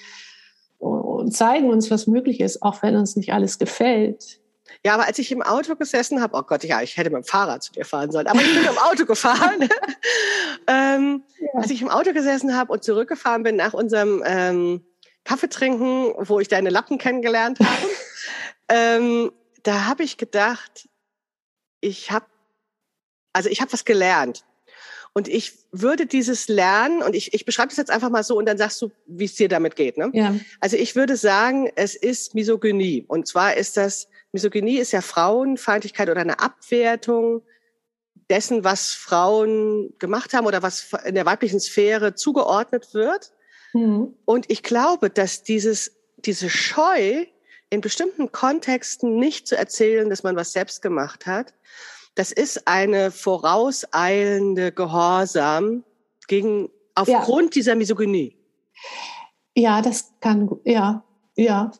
und 0.79 1.35
zeigen 1.35 1.69
uns, 1.69 1.89
was 1.91 2.07
möglich 2.07 2.39
ist, 2.39 2.61
auch 2.61 2.81
wenn 2.83 2.95
uns 2.95 3.15
nicht 3.15 3.33
alles 3.33 3.57
gefällt. 3.59 4.39
Ja, 4.85 4.93
aber 4.93 5.07
als 5.07 5.19
ich 5.19 5.31
im 5.31 5.41
Auto 5.41 5.75
gesessen 5.75 6.21
habe, 6.21 6.37
oh 6.37 6.43
Gott, 6.43 6.63
ja, 6.63 6.81
ich 6.81 6.97
hätte 6.97 7.09
mit 7.09 7.23
dem 7.23 7.27
Fahrrad 7.27 7.63
zu 7.63 7.71
dir 7.71 7.85
fahren 7.85 8.11
sollen, 8.11 8.27
aber 8.27 8.41
ich 8.41 8.53
bin 8.53 8.63
im 8.63 8.77
Auto 8.77 9.05
gefahren. 9.05 9.67
ähm, 10.67 11.23
ja. 11.39 11.49
Als 11.53 11.71
ich 11.71 11.81
im 11.81 11.89
Auto 11.89 12.13
gesessen 12.13 12.55
habe 12.55 12.71
und 12.71 12.83
zurückgefahren 12.83 13.43
bin 13.43 13.55
nach 13.55 13.73
unserem 13.73 14.23
ähm, 14.25 14.85
Kaffeetrinken, 15.23 16.13
wo 16.17 16.39
ich 16.39 16.47
deine 16.47 16.69
Lappen 16.69 16.97
kennengelernt 16.97 17.59
habe, 17.59 17.87
ähm, 18.69 19.31
da 19.63 19.85
habe 19.85 20.03
ich 20.03 20.17
gedacht, 20.17 20.87
ich 21.81 22.11
habe, 22.11 22.25
also 23.33 23.49
ich 23.49 23.61
habe 23.61 23.73
was 23.73 23.85
gelernt. 23.85 24.45
Und 25.17 25.27
ich 25.27 25.53
würde 25.71 26.05
dieses 26.05 26.47
Lernen, 26.47 27.01
und 27.01 27.15
ich, 27.15 27.33
ich 27.33 27.43
beschreibe 27.43 27.69
das 27.69 27.77
jetzt 27.77 27.89
einfach 27.89 28.11
mal 28.11 28.21
so 28.21 28.37
und 28.37 28.45
dann 28.45 28.59
sagst 28.59 28.79
du, 28.83 28.91
wie 29.07 29.25
es 29.25 29.33
dir 29.33 29.49
damit 29.49 29.75
geht. 29.75 29.97
Ne? 29.97 30.11
Ja. 30.13 30.35
Also 30.59 30.77
ich 30.77 30.95
würde 30.95 31.17
sagen, 31.17 31.71
es 31.75 31.95
ist 31.95 32.35
Misogynie. 32.35 33.03
Und 33.07 33.25
zwar 33.25 33.57
ist 33.57 33.77
das, 33.77 34.09
Misogynie 34.31 34.77
ist 34.77 34.91
ja 34.91 35.01
Frauenfeindlichkeit 35.01 36.11
oder 36.11 36.21
eine 36.21 36.39
Abwertung 36.39 37.41
dessen, 38.29 38.63
was 38.63 38.93
Frauen 38.93 39.91
gemacht 39.97 40.35
haben 40.35 40.45
oder 40.45 40.61
was 40.61 40.91
in 41.03 41.15
der 41.15 41.25
weiblichen 41.25 41.59
Sphäre 41.59 42.13
zugeordnet 42.13 42.93
wird. 42.93 43.31
Mhm. 43.73 44.13
Und 44.23 44.51
ich 44.51 44.61
glaube, 44.61 45.09
dass 45.09 45.41
dieses, 45.41 45.93
diese 46.17 46.51
Scheu, 46.51 47.25
in 47.71 47.81
bestimmten 47.81 48.31
Kontexten 48.31 49.17
nicht 49.17 49.47
zu 49.47 49.57
erzählen, 49.57 50.11
dass 50.11 50.21
man 50.21 50.35
was 50.35 50.53
selbst 50.53 50.83
gemacht 50.83 51.25
hat, 51.25 51.55
das 52.17 52.31
ist 52.31 52.67
eine 52.67 53.11
vorauseilende 53.11 54.71
Gehorsam 54.71 55.83
gegen, 56.27 56.69
aufgrund 56.95 57.55
ja. 57.55 57.59
dieser 57.59 57.75
Misogynie. 57.75 58.35
Ja, 59.55 59.83
das 59.83 60.13
kann, 60.19 60.49
ja, 60.65 61.03
ja, 61.35 61.71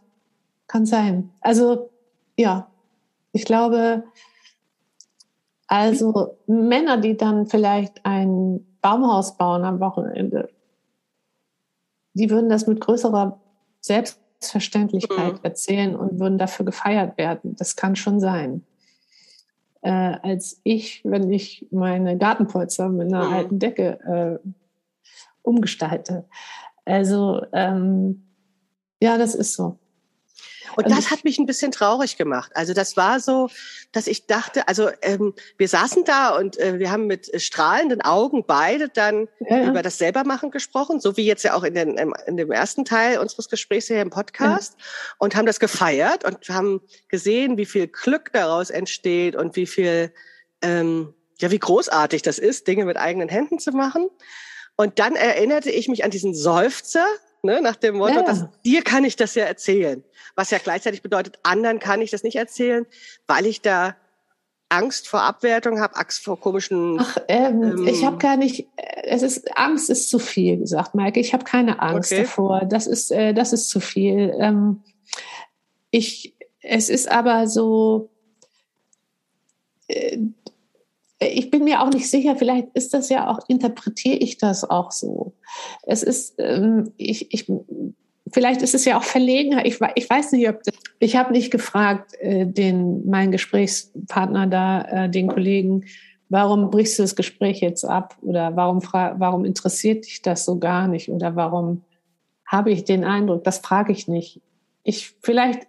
kann 0.68 0.86
sein. 0.86 1.32
Also, 1.42 1.90
ja, 2.38 2.70
ich 3.32 3.46
glaube, 3.46 4.04
also 5.66 6.38
Männer, 6.46 6.98
die 6.98 7.18
dann 7.18 7.48
vielleicht 7.48 8.06
ein 8.06 8.78
Baumhaus 8.82 9.38
bauen 9.38 9.64
am 9.64 9.80
Wochenende, 9.80 10.50
die 12.14 12.30
würden 12.30 12.50
das 12.50 12.68
mit 12.68 12.80
größerer 12.80 13.42
Selbstverständlichkeit 13.82 15.34
mhm. 15.34 15.40
erzählen 15.42 15.96
und 15.96 16.20
würden 16.20 16.38
dafür 16.38 16.66
gefeiert 16.66 17.18
werden. 17.18 17.56
Das 17.56 17.76
kann 17.76 17.96
schon 17.96 18.20
sein 18.20 18.64
äh, 19.88 20.18
als 20.22 20.60
ich, 20.64 21.02
wenn 21.06 21.32
ich 21.32 21.66
meine 21.72 22.18
Gartenpolster 22.18 22.90
mit 22.90 23.08
einer 23.08 23.26
mhm. 23.26 23.34
alten 23.34 23.60
Decke 23.60 24.42
äh, 24.44 24.50
umgestalte. 25.44 26.26
Also 26.84 27.42
ähm, 27.54 28.26
ja, 29.02 29.18
das 29.18 29.34
ist 29.34 29.54
so. 29.54 29.80
Und 30.76 30.86
also 30.86 30.96
das 30.96 31.12
hat 31.12 31.24
mich 31.24 31.38
ein 31.38 31.46
bisschen 31.46 31.72
traurig 31.72 32.18
gemacht. 32.18 32.52
Also 32.56 32.74
das 32.74 32.98
war 32.98 33.20
so, 33.20 33.50
dass 33.92 34.08
ich 34.08 34.28
dachte, 34.28 34.68
also 34.68 34.90
ähm, 35.02 35.34
wir 35.58 35.68
saßen 35.68 36.04
da 36.04 36.36
und 36.36 36.60
äh, 36.60 36.80
wir 36.80 36.92
haben 36.92 37.08
mit 37.08 37.42
strahlenden 37.42 38.02
Augen 38.02 38.46
beide 38.46 38.90
dann 38.90 39.28
ja, 39.40 39.58
ja. 39.58 39.70
über 39.70 39.82
das 39.82 39.98
Selbermachen 39.98 40.52
gesprochen, 40.52 41.00
so 41.00 41.18
wie 41.18 41.26
jetzt 41.26 41.44
ja 41.44 41.54
auch 41.54 41.64
in, 41.64 41.74
den, 41.74 41.98
in 42.26 42.38
dem 42.38 42.52
ersten 42.52 42.86
Teil 42.86 43.20
unseres 43.20 43.50
Gesprächs 43.50 43.88
hier 43.88 44.02
im 44.02 44.10
Podcast 44.10 44.76
ja. 44.78 44.86
und 45.20 45.36
haben 45.36 45.46
das 45.46 45.60
gefeiert 45.60 46.24
und 46.26 46.50
haben 46.50 46.82
gesehen, 47.08 47.58
wie 47.58 47.66
viel 47.66 47.88
Glück 47.88 48.32
daraus 48.34 48.70
entsteht 48.70 49.36
und 49.36 49.56
wie 49.56 49.68
viel, 49.68 50.14
ähm, 50.62 51.14
ja, 51.40 51.52
wie 51.52 51.60
großartig 51.60 52.22
das 52.22 52.40
ist, 52.40 52.68
Dinge 52.68 52.86
mit 52.86 52.98
eigenen 52.98 53.30
Händen 53.30 53.60
zu 53.60 53.72
machen. 53.72 54.10
Und 54.76 55.00
dann 55.00 55.16
erinnerte 55.16 55.72
ich 55.72 55.88
mich 55.88 56.04
an 56.04 56.12
diesen 56.12 56.36
Seufzer, 56.36 57.06
ne, 57.48 57.62
nach 57.62 57.76
dem 57.76 57.98
Motto, 57.98 58.22
dass, 58.22 58.46
dir 58.64 58.84
kann 58.84 59.04
ich 59.04 59.16
das 59.16 59.34
ja 59.36 59.46
erzählen 59.46 60.04
was 60.38 60.52
ja 60.52 60.60
gleichzeitig 60.60 61.02
bedeutet, 61.02 61.40
anderen 61.44 61.80
kann 61.80 62.00
ich 62.00 62.12
das 62.12 62.24
nicht 62.24 62.36
erzählen, 62.36 62.86
weil 63.26 63.48
ich 63.48 63.62
da 63.62 63.96
Angst 64.70 65.08
vor 65.08 65.24
Abwertung 65.24 65.80
habe, 65.80 65.96
Angst 65.96 66.24
vor 66.24 66.40
komischen. 66.40 67.00
Ach, 67.00 67.18
ähm, 67.28 67.64
ähm, 67.64 67.88
ich 67.88 68.06
habe 68.06 68.18
gar 68.18 68.38
nicht. 68.38 68.68
Äh, 68.76 69.08
es 69.08 69.24
ist 69.24 69.58
Angst 69.58 69.90
ist 69.90 70.10
zu 70.10 70.20
viel 70.20 70.58
gesagt, 70.58 70.94
Maike. 70.94 71.20
Ich 71.20 71.34
habe 71.34 71.44
keine 71.44 71.82
Angst 71.82 72.12
okay. 72.12 72.22
davor. 72.22 72.66
Das 72.66 72.86
ist 72.86 73.12
äh, 73.12 73.34
das 73.34 73.52
ist 73.52 73.70
zu 73.70 73.80
viel. 73.80 74.36
Ähm, 74.40 74.84
ich. 75.90 76.36
Es 76.62 76.90
ist 76.90 77.10
aber 77.10 77.48
so. 77.48 78.12
Äh, 79.88 80.20
ich 81.20 81.50
bin 81.50 81.64
mir 81.64 81.82
auch 81.82 81.90
nicht 81.90 82.10
sicher, 82.10 82.36
vielleicht 82.36 82.68
ist 82.74 82.94
das 82.94 83.10
ja 83.10 83.30
auch, 83.30 83.40
interpretiere 83.48 84.18
ich 84.18 84.38
das 84.38 84.70
auch 84.70 84.92
so. 84.92 85.34
Es 85.84 86.04
ist, 86.04 86.36
ähm, 86.38 86.92
ich, 86.98 87.34
ich, 87.34 87.52
vielleicht 88.32 88.62
ist 88.62 88.76
es 88.76 88.86
ja 88.86 88.98
auch 88.98 89.04
verlegen. 89.04 89.60
Ich, 89.64 89.80
ich 89.96 90.10
weiß 90.10 90.32
nicht, 90.34 90.48
ob 90.48 90.62
das, 90.64 90.76
ich 91.00 91.16
habe 91.16 91.32
nicht 91.32 91.50
gefragt, 91.52 92.14
äh, 92.20 92.46
den, 92.46 93.08
meinen 93.10 93.32
Gesprächspartner 93.32 94.48
da, 94.48 94.82
äh, 94.82 95.10
den 95.10 95.28
Kollegen, 95.28 95.86
warum 96.30 96.70
brichst 96.70 97.00
du 97.00 97.04
das 97.04 97.16
Gespräch 97.16 97.62
jetzt 97.62 97.84
ab? 97.84 98.16
Oder 98.22 98.56
warum, 98.56 98.82
warum 98.84 99.46
interessiert 99.46 100.06
dich 100.06 100.22
das 100.22 100.46
so 100.46 100.60
gar 100.60 100.88
nicht? 100.88 101.10
Oder 101.10 101.36
warum 101.36 101.84
habe 102.46 102.72
ich 102.72 102.86
den 102.86 103.04
Eindruck, 103.04 103.44
das 103.44 103.60
frage 103.60 103.92
ich 103.92 104.08
nicht. 104.08 104.42
Ich, 104.84 105.16
vielleicht 105.22 105.68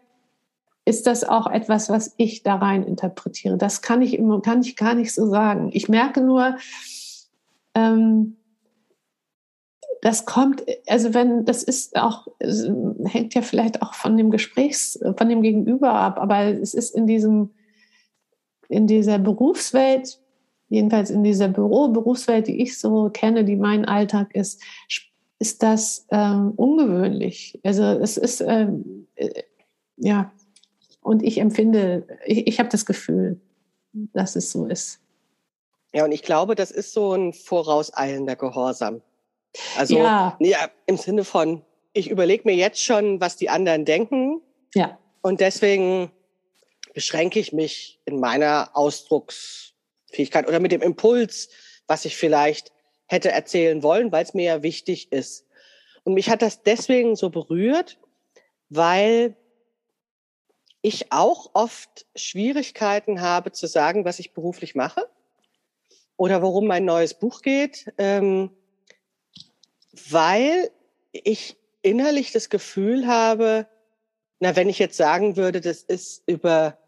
ist 0.89 1.07
das 1.07 1.22
auch 1.22 1.47
etwas, 1.47 1.91
was 1.91 2.14
ich 2.16 2.43
da 2.43 2.57
rein 2.57 2.82
interpretiere. 2.82 3.59
Das 3.59 3.82
kann 3.82 4.01
ich, 4.01 4.14
immer, 4.14 4.41
kann 4.41 4.62
ich 4.62 4.74
gar 4.74 4.95
nicht 4.95 5.12
so 5.12 5.26
sagen. 5.26 5.68
Ich 5.74 5.91
merke 5.91 6.22
nur, 6.22 6.57
ähm, 7.74 8.39
das 10.01 10.24
kommt, 10.24 10.64
also 10.86 11.12
wenn, 11.12 11.45
das 11.45 11.62
ist 11.62 11.95
auch, 11.97 12.26
hängt 12.41 13.34
ja 13.34 13.43
vielleicht 13.43 13.82
auch 13.82 13.93
von 13.93 14.16
dem 14.16 14.30
Gesprächs, 14.30 14.99
von 15.18 15.28
dem 15.28 15.43
Gegenüber 15.43 15.93
ab, 15.93 16.18
aber 16.18 16.45
es 16.45 16.72
ist 16.72 16.95
in 16.95 17.07
diesem, 17.07 17.51
in 18.70 18.86
dieser 18.86 19.18
Berufswelt, 19.18 20.18
jedenfalls 20.70 21.11
in 21.11 21.22
dieser 21.22 21.49
Büro-Berufswelt, 21.49 22.47
die 22.47 22.62
ich 22.62 22.78
so 22.78 23.11
kenne, 23.12 23.45
die 23.45 23.57
mein 23.57 23.84
Alltag 23.84 24.34
ist, 24.34 24.62
ist 25.39 25.62
das 25.62 26.07
ähm, 26.11 26.53
ungewöhnlich. 26.57 27.61
Also 27.62 27.82
es 27.82 28.16
ist, 28.16 28.41
ähm, 28.41 29.07
äh, 29.16 29.43
ja, 29.97 30.32
und 31.09 31.23
ich 31.23 31.39
empfinde, 31.39 32.07
ich, 32.27 32.47
ich 32.47 32.59
habe 32.59 32.69
das 32.69 32.85
Gefühl, 32.85 33.41
dass 34.13 34.37
es 34.37 34.53
so 34.53 34.67
ist. 34.67 35.01
Ja, 35.95 36.05
und 36.05 36.13
ich 36.13 36.23
glaube, 36.23 36.55
das 36.55 36.71
ist 36.71 36.93
so 36.93 37.15
ein 37.15 37.33
vorauseilender 37.33 38.37
Gehorsam. 38.37 39.01
Also 39.79 39.97
ja. 39.97 40.37
ja 40.39 40.69
im 40.85 40.99
Sinne 40.99 41.25
von, 41.25 41.63
ich 41.95 42.11
überlege 42.11 42.43
mir 42.45 42.55
jetzt 42.55 42.85
schon, 42.85 43.23
was 43.23 43.39
die 43.39 43.49
anderen 43.49 43.87
denken. 43.87 44.43
Ja. 44.75 44.99
Und 45.23 45.41
deswegen 45.41 46.11
beschränke 46.93 47.41
ich 47.41 47.55
mich 47.55 48.01
in 48.05 48.21
meiner 48.21 48.71
Ausdrucksfähigkeit 48.75 50.47
oder 50.47 50.61
mit 50.61 50.73
dem 50.73 50.83
Impuls, 50.83 51.49
was 51.87 52.05
ich 52.05 52.19
vielleicht 52.19 52.71
hätte 53.07 53.31
erzählen 53.31 53.83
wollen, 53.83 54.13
weil 54.13 54.25
es 54.25 54.35
mir 54.35 54.45
ja 54.45 54.63
wichtig 54.63 55.11
ist. 55.11 55.47
Und 56.05 56.13
mich 56.13 56.29
hat 56.29 56.43
das 56.43 56.63
deswegen 56.63 57.17
so 57.17 57.31
berührt, 57.31 57.99
weil 58.69 59.37
ich 60.83 61.12
auch 61.12 61.51
oft 61.55 62.07
Schwierigkeiten 62.14 63.20
habe 63.20 63.53
zu 63.53 63.66
sagen, 63.66 64.05
was 64.05 64.18
ich 64.18 64.33
beruflich 64.33 64.74
mache 64.74 65.09
oder 66.16 66.43
worum 66.43 66.66
mein 66.66 66.85
neues 66.85 67.14
Buch 67.14 67.43
geht, 67.43 67.93
ähm, 67.99 68.51
weil 70.11 70.70
ich 71.12 71.57
innerlich 71.83 72.33
das 72.33 72.49
Gefühl 72.49 73.07
habe, 73.07 73.66
na, 74.41 74.55
wenn 74.55 74.68
ich 74.68 74.79
jetzt 74.79 74.97
sagen 74.97 75.37
würde, 75.37 75.61
das 75.61 75.83
ist 75.83 76.22
über 76.26 76.79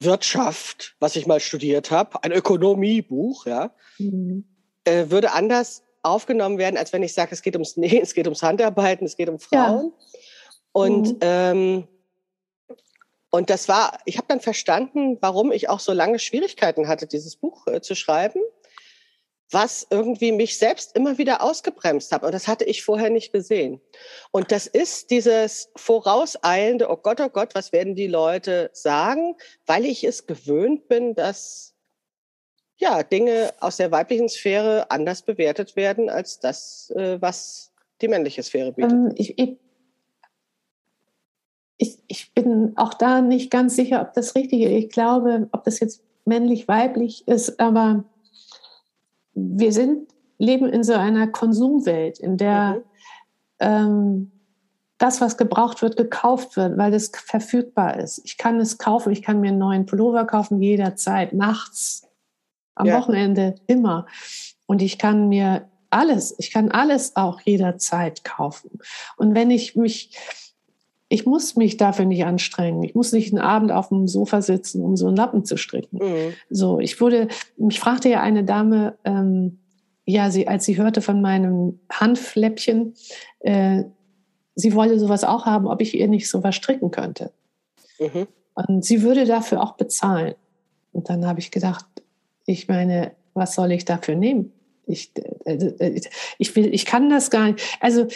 Wirtschaft, 0.00 0.94
was 1.00 1.16
ich 1.16 1.26
mal 1.26 1.40
studiert 1.40 1.90
habe, 1.90 2.22
ein 2.22 2.32
Ökonomiebuch, 2.32 3.46
ja, 3.46 3.74
mhm 3.98 4.44
äh, 4.84 5.10
würde 5.10 5.32
anders 5.32 5.82
aufgenommen 6.02 6.58
werden, 6.58 6.76
als 6.76 6.92
wenn 6.92 7.02
ich 7.02 7.14
sage, 7.14 7.30
es 7.32 7.42
geht 7.42 7.54
ums 7.54 7.76
Nähen, 7.76 8.02
es 8.02 8.14
geht 8.14 8.26
ums 8.26 8.42
Handarbeiten, 8.42 9.06
es 9.06 9.16
geht 9.16 9.28
um 9.28 9.38
Frauen. 9.38 9.92
Ja. 9.92 10.18
Und 10.72 11.08
mhm. 11.08 11.18
ähm, 11.20 11.88
und 13.34 13.50
das 13.50 13.68
war, 13.68 13.98
ich 14.04 14.16
habe 14.16 14.28
dann 14.28 14.38
verstanden, 14.38 15.18
warum 15.20 15.50
ich 15.50 15.68
auch 15.68 15.80
so 15.80 15.92
lange 15.92 16.20
Schwierigkeiten 16.20 16.86
hatte, 16.86 17.08
dieses 17.08 17.34
Buch 17.34 17.66
äh, 17.66 17.80
zu 17.80 17.96
schreiben, 17.96 18.40
was 19.50 19.84
irgendwie 19.90 20.30
mich 20.30 20.56
selbst 20.56 20.94
immer 20.94 21.18
wieder 21.18 21.42
ausgebremst 21.42 22.12
hat. 22.12 22.22
Und 22.22 22.32
das 22.32 22.46
hatte 22.46 22.64
ich 22.64 22.84
vorher 22.84 23.10
nicht 23.10 23.32
gesehen. 23.32 23.80
Und 24.30 24.52
das 24.52 24.68
ist 24.68 25.10
dieses 25.10 25.68
vorauseilende, 25.74 26.88
oh 26.88 26.96
Gott, 26.96 27.20
oh 27.20 27.28
Gott, 27.28 27.56
was 27.56 27.72
werden 27.72 27.96
die 27.96 28.06
Leute 28.06 28.70
sagen, 28.72 29.34
weil 29.66 29.84
ich 29.84 30.04
es 30.04 30.28
gewöhnt 30.28 30.86
bin, 30.86 31.16
dass 31.16 31.74
ja, 32.76 33.02
Dinge 33.02 33.52
aus 33.58 33.78
der 33.78 33.90
weiblichen 33.90 34.28
Sphäre 34.28 34.92
anders 34.92 35.22
bewertet 35.22 35.74
werden 35.74 36.08
als 36.08 36.38
das, 36.38 36.92
äh, 36.94 37.20
was 37.20 37.72
die 38.00 38.06
männliche 38.06 38.44
Sphäre 38.44 38.70
bietet. 38.70 38.92
Ähm, 38.92 39.12
ich, 39.16 39.36
ich, 39.40 39.58
ich, 42.14 42.32
bin 42.32 42.72
auch 42.76 42.94
da 42.94 43.20
nicht 43.20 43.50
ganz 43.50 43.76
sicher, 43.76 44.00
ob 44.00 44.14
das 44.14 44.34
richtig 44.34 44.62
ist. 44.62 44.84
Ich 44.84 44.90
glaube, 44.90 45.48
ob 45.52 45.64
das 45.64 45.80
jetzt 45.80 46.02
männlich, 46.24 46.68
weiblich 46.68 47.26
ist, 47.26 47.60
aber 47.60 48.04
wir 49.34 49.72
sind, 49.72 50.08
leben 50.38 50.68
in 50.68 50.84
so 50.84 50.94
einer 50.94 51.26
Konsumwelt, 51.28 52.18
in 52.18 52.36
der 52.36 52.74
mhm. 52.74 52.82
ähm, 53.60 54.30
das, 54.98 55.20
was 55.20 55.36
gebraucht 55.36 55.82
wird, 55.82 55.96
gekauft 55.96 56.56
wird, 56.56 56.78
weil 56.78 56.94
es 56.94 57.10
verfügbar 57.12 57.98
ist. 57.98 58.20
Ich 58.24 58.38
kann 58.38 58.60
es 58.60 58.78
kaufen, 58.78 59.12
ich 59.12 59.22
kann 59.22 59.40
mir 59.40 59.48
einen 59.48 59.58
neuen 59.58 59.86
Pullover 59.86 60.24
kaufen 60.24 60.62
jederzeit, 60.62 61.32
nachts, 61.32 62.08
am 62.74 62.86
ja. 62.86 62.98
Wochenende 62.98 63.56
immer. 63.66 64.06
Und 64.66 64.82
ich 64.82 64.98
kann 64.98 65.28
mir 65.28 65.68
alles, 65.90 66.34
ich 66.38 66.52
kann 66.52 66.70
alles 66.70 67.16
auch 67.16 67.40
jederzeit 67.40 68.24
kaufen. 68.24 68.78
Und 69.16 69.34
wenn 69.34 69.50
ich 69.50 69.76
mich, 69.76 70.16
ich 71.14 71.26
muss 71.26 71.54
mich 71.54 71.76
dafür 71.76 72.06
nicht 72.06 72.24
anstrengen. 72.24 72.82
Ich 72.82 72.96
muss 72.96 73.12
nicht 73.12 73.32
einen 73.32 73.40
Abend 73.40 73.70
auf 73.70 73.88
dem 73.88 74.08
Sofa 74.08 74.42
sitzen, 74.42 74.82
um 74.82 74.96
so 74.96 75.06
einen 75.06 75.16
Lappen 75.16 75.44
zu 75.44 75.56
stricken. 75.56 75.98
Mhm. 75.98 76.34
So, 76.50 76.80
ich 76.80 77.00
wurde, 77.00 77.28
mich 77.56 77.78
fragte 77.78 78.08
ja 78.08 78.20
eine 78.20 78.42
Dame, 78.42 78.98
ähm, 79.04 79.60
ja, 80.06 80.32
sie, 80.32 80.48
als 80.48 80.64
sie 80.64 80.76
hörte 80.76 81.02
von 81.02 81.22
meinem 81.22 81.78
Handfläppchen, 81.88 82.94
äh, 83.38 83.84
sie 84.56 84.74
wolle 84.74 84.98
sowas 84.98 85.22
auch 85.22 85.46
haben, 85.46 85.68
ob 85.68 85.80
ich 85.80 85.94
ihr 85.94 86.08
nicht 86.08 86.28
sowas 86.28 86.56
stricken 86.56 86.90
könnte. 86.90 87.30
Mhm. 88.00 88.26
Und 88.54 88.84
sie 88.84 89.02
würde 89.02 89.24
dafür 89.24 89.62
auch 89.62 89.76
bezahlen. 89.76 90.34
Und 90.90 91.10
dann 91.10 91.26
habe 91.26 91.38
ich 91.38 91.52
gedacht, 91.52 91.86
ich 92.44 92.66
meine, 92.66 93.12
was 93.34 93.54
soll 93.54 93.70
ich 93.70 93.84
dafür 93.84 94.16
nehmen? 94.16 94.52
Ich, 94.86 95.12
äh, 95.44 95.54
äh, 95.54 96.00
ich, 96.38 96.56
will, 96.56 96.74
ich 96.74 96.86
kann 96.86 97.08
das 97.08 97.30
gar 97.30 97.52
nicht. 97.52 97.78
Also, 97.78 98.08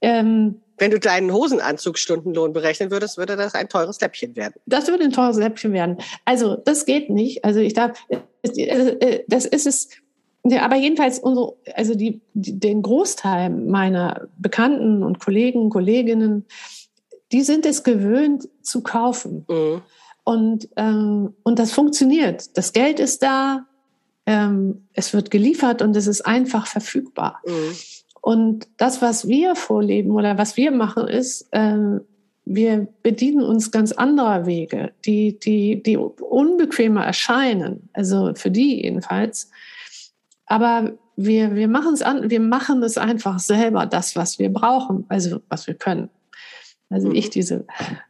ähm, 0.00 0.60
wenn 0.78 0.90
du 0.90 1.00
deinen 1.00 1.32
Hosenanzugsstundenlohn 1.32 2.52
berechnen 2.52 2.90
würdest, 2.90 3.18
würde 3.18 3.36
das 3.36 3.54
ein 3.54 3.68
teures 3.68 4.00
Läppchen 4.00 4.36
werden. 4.36 4.54
Das 4.66 4.86
würde 4.88 5.04
ein 5.04 5.12
teures 5.12 5.36
Läppchen 5.36 5.72
werden. 5.72 5.98
Also, 6.24 6.56
das 6.56 6.86
geht 6.86 7.10
nicht. 7.10 7.44
Also, 7.44 7.60
ich 7.60 7.74
darf, 7.74 7.98
das 8.42 9.46
ist 9.46 9.66
es. 9.66 9.88
Aber 10.60 10.76
jedenfalls, 10.76 11.18
unsere, 11.18 11.54
also 11.74 11.94
die, 11.94 12.20
die, 12.32 12.58
den 12.58 12.82
Großteil 12.82 13.50
meiner 13.50 14.28
Bekannten 14.38 15.02
und 15.02 15.18
Kollegen, 15.18 15.68
Kolleginnen, 15.68 16.46
die 17.32 17.42
sind 17.42 17.66
es 17.66 17.82
gewöhnt 17.82 18.48
zu 18.62 18.82
kaufen. 18.82 19.44
Mhm. 19.48 19.82
Und, 20.24 20.68
ähm, 20.76 21.34
und 21.42 21.58
das 21.58 21.72
funktioniert. 21.72 22.56
Das 22.56 22.72
Geld 22.72 23.00
ist 23.00 23.22
da, 23.22 23.66
ähm, 24.26 24.86
es 24.92 25.12
wird 25.12 25.30
geliefert 25.30 25.82
und 25.82 25.96
es 25.96 26.06
ist 26.06 26.20
einfach 26.22 26.66
verfügbar. 26.66 27.40
Mhm. 27.46 27.76
Und 28.28 28.68
das, 28.76 29.00
was 29.00 29.26
wir 29.26 29.56
vorleben 29.56 30.10
oder 30.10 30.36
was 30.36 30.58
wir 30.58 30.70
machen, 30.70 31.08
ist, 31.08 31.48
ähm, 31.52 32.02
wir 32.44 32.86
bedienen 33.02 33.42
uns 33.42 33.70
ganz 33.70 33.92
anderer 33.92 34.44
Wege, 34.44 34.92
die, 35.06 35.38
die, 35.38 35.82
die 35.82 35.96
unbequemer 35.96 37.06
erscheinen, 37.06 37.88
also 37.94 38.34
für 38.34 38.50
die 38.50 38.82
jedenfalls. 38.82 39.50
Aber 40.44 40.92
wir, 41.16 41.54
wir, 41.54 41.70
an, 42.02 42.28
wir 42.28 42.40
machen 42.40 42.82
es 42.82 42.98
einfach 42.98 43.38
selber, 43.38 43.86
das, 43.86 44.14
was 44.14 44.38
wir 44.38 44.52
brauchen, 44.52 45.06
also 45.08 45.40
was 45.48 45.66
wir 45.66 45.72
können. 45.72 46.10
Also 46.90 47.12
ich 47.12 47.26
mhm. 47.26 47.30
diese. 47.30 47.64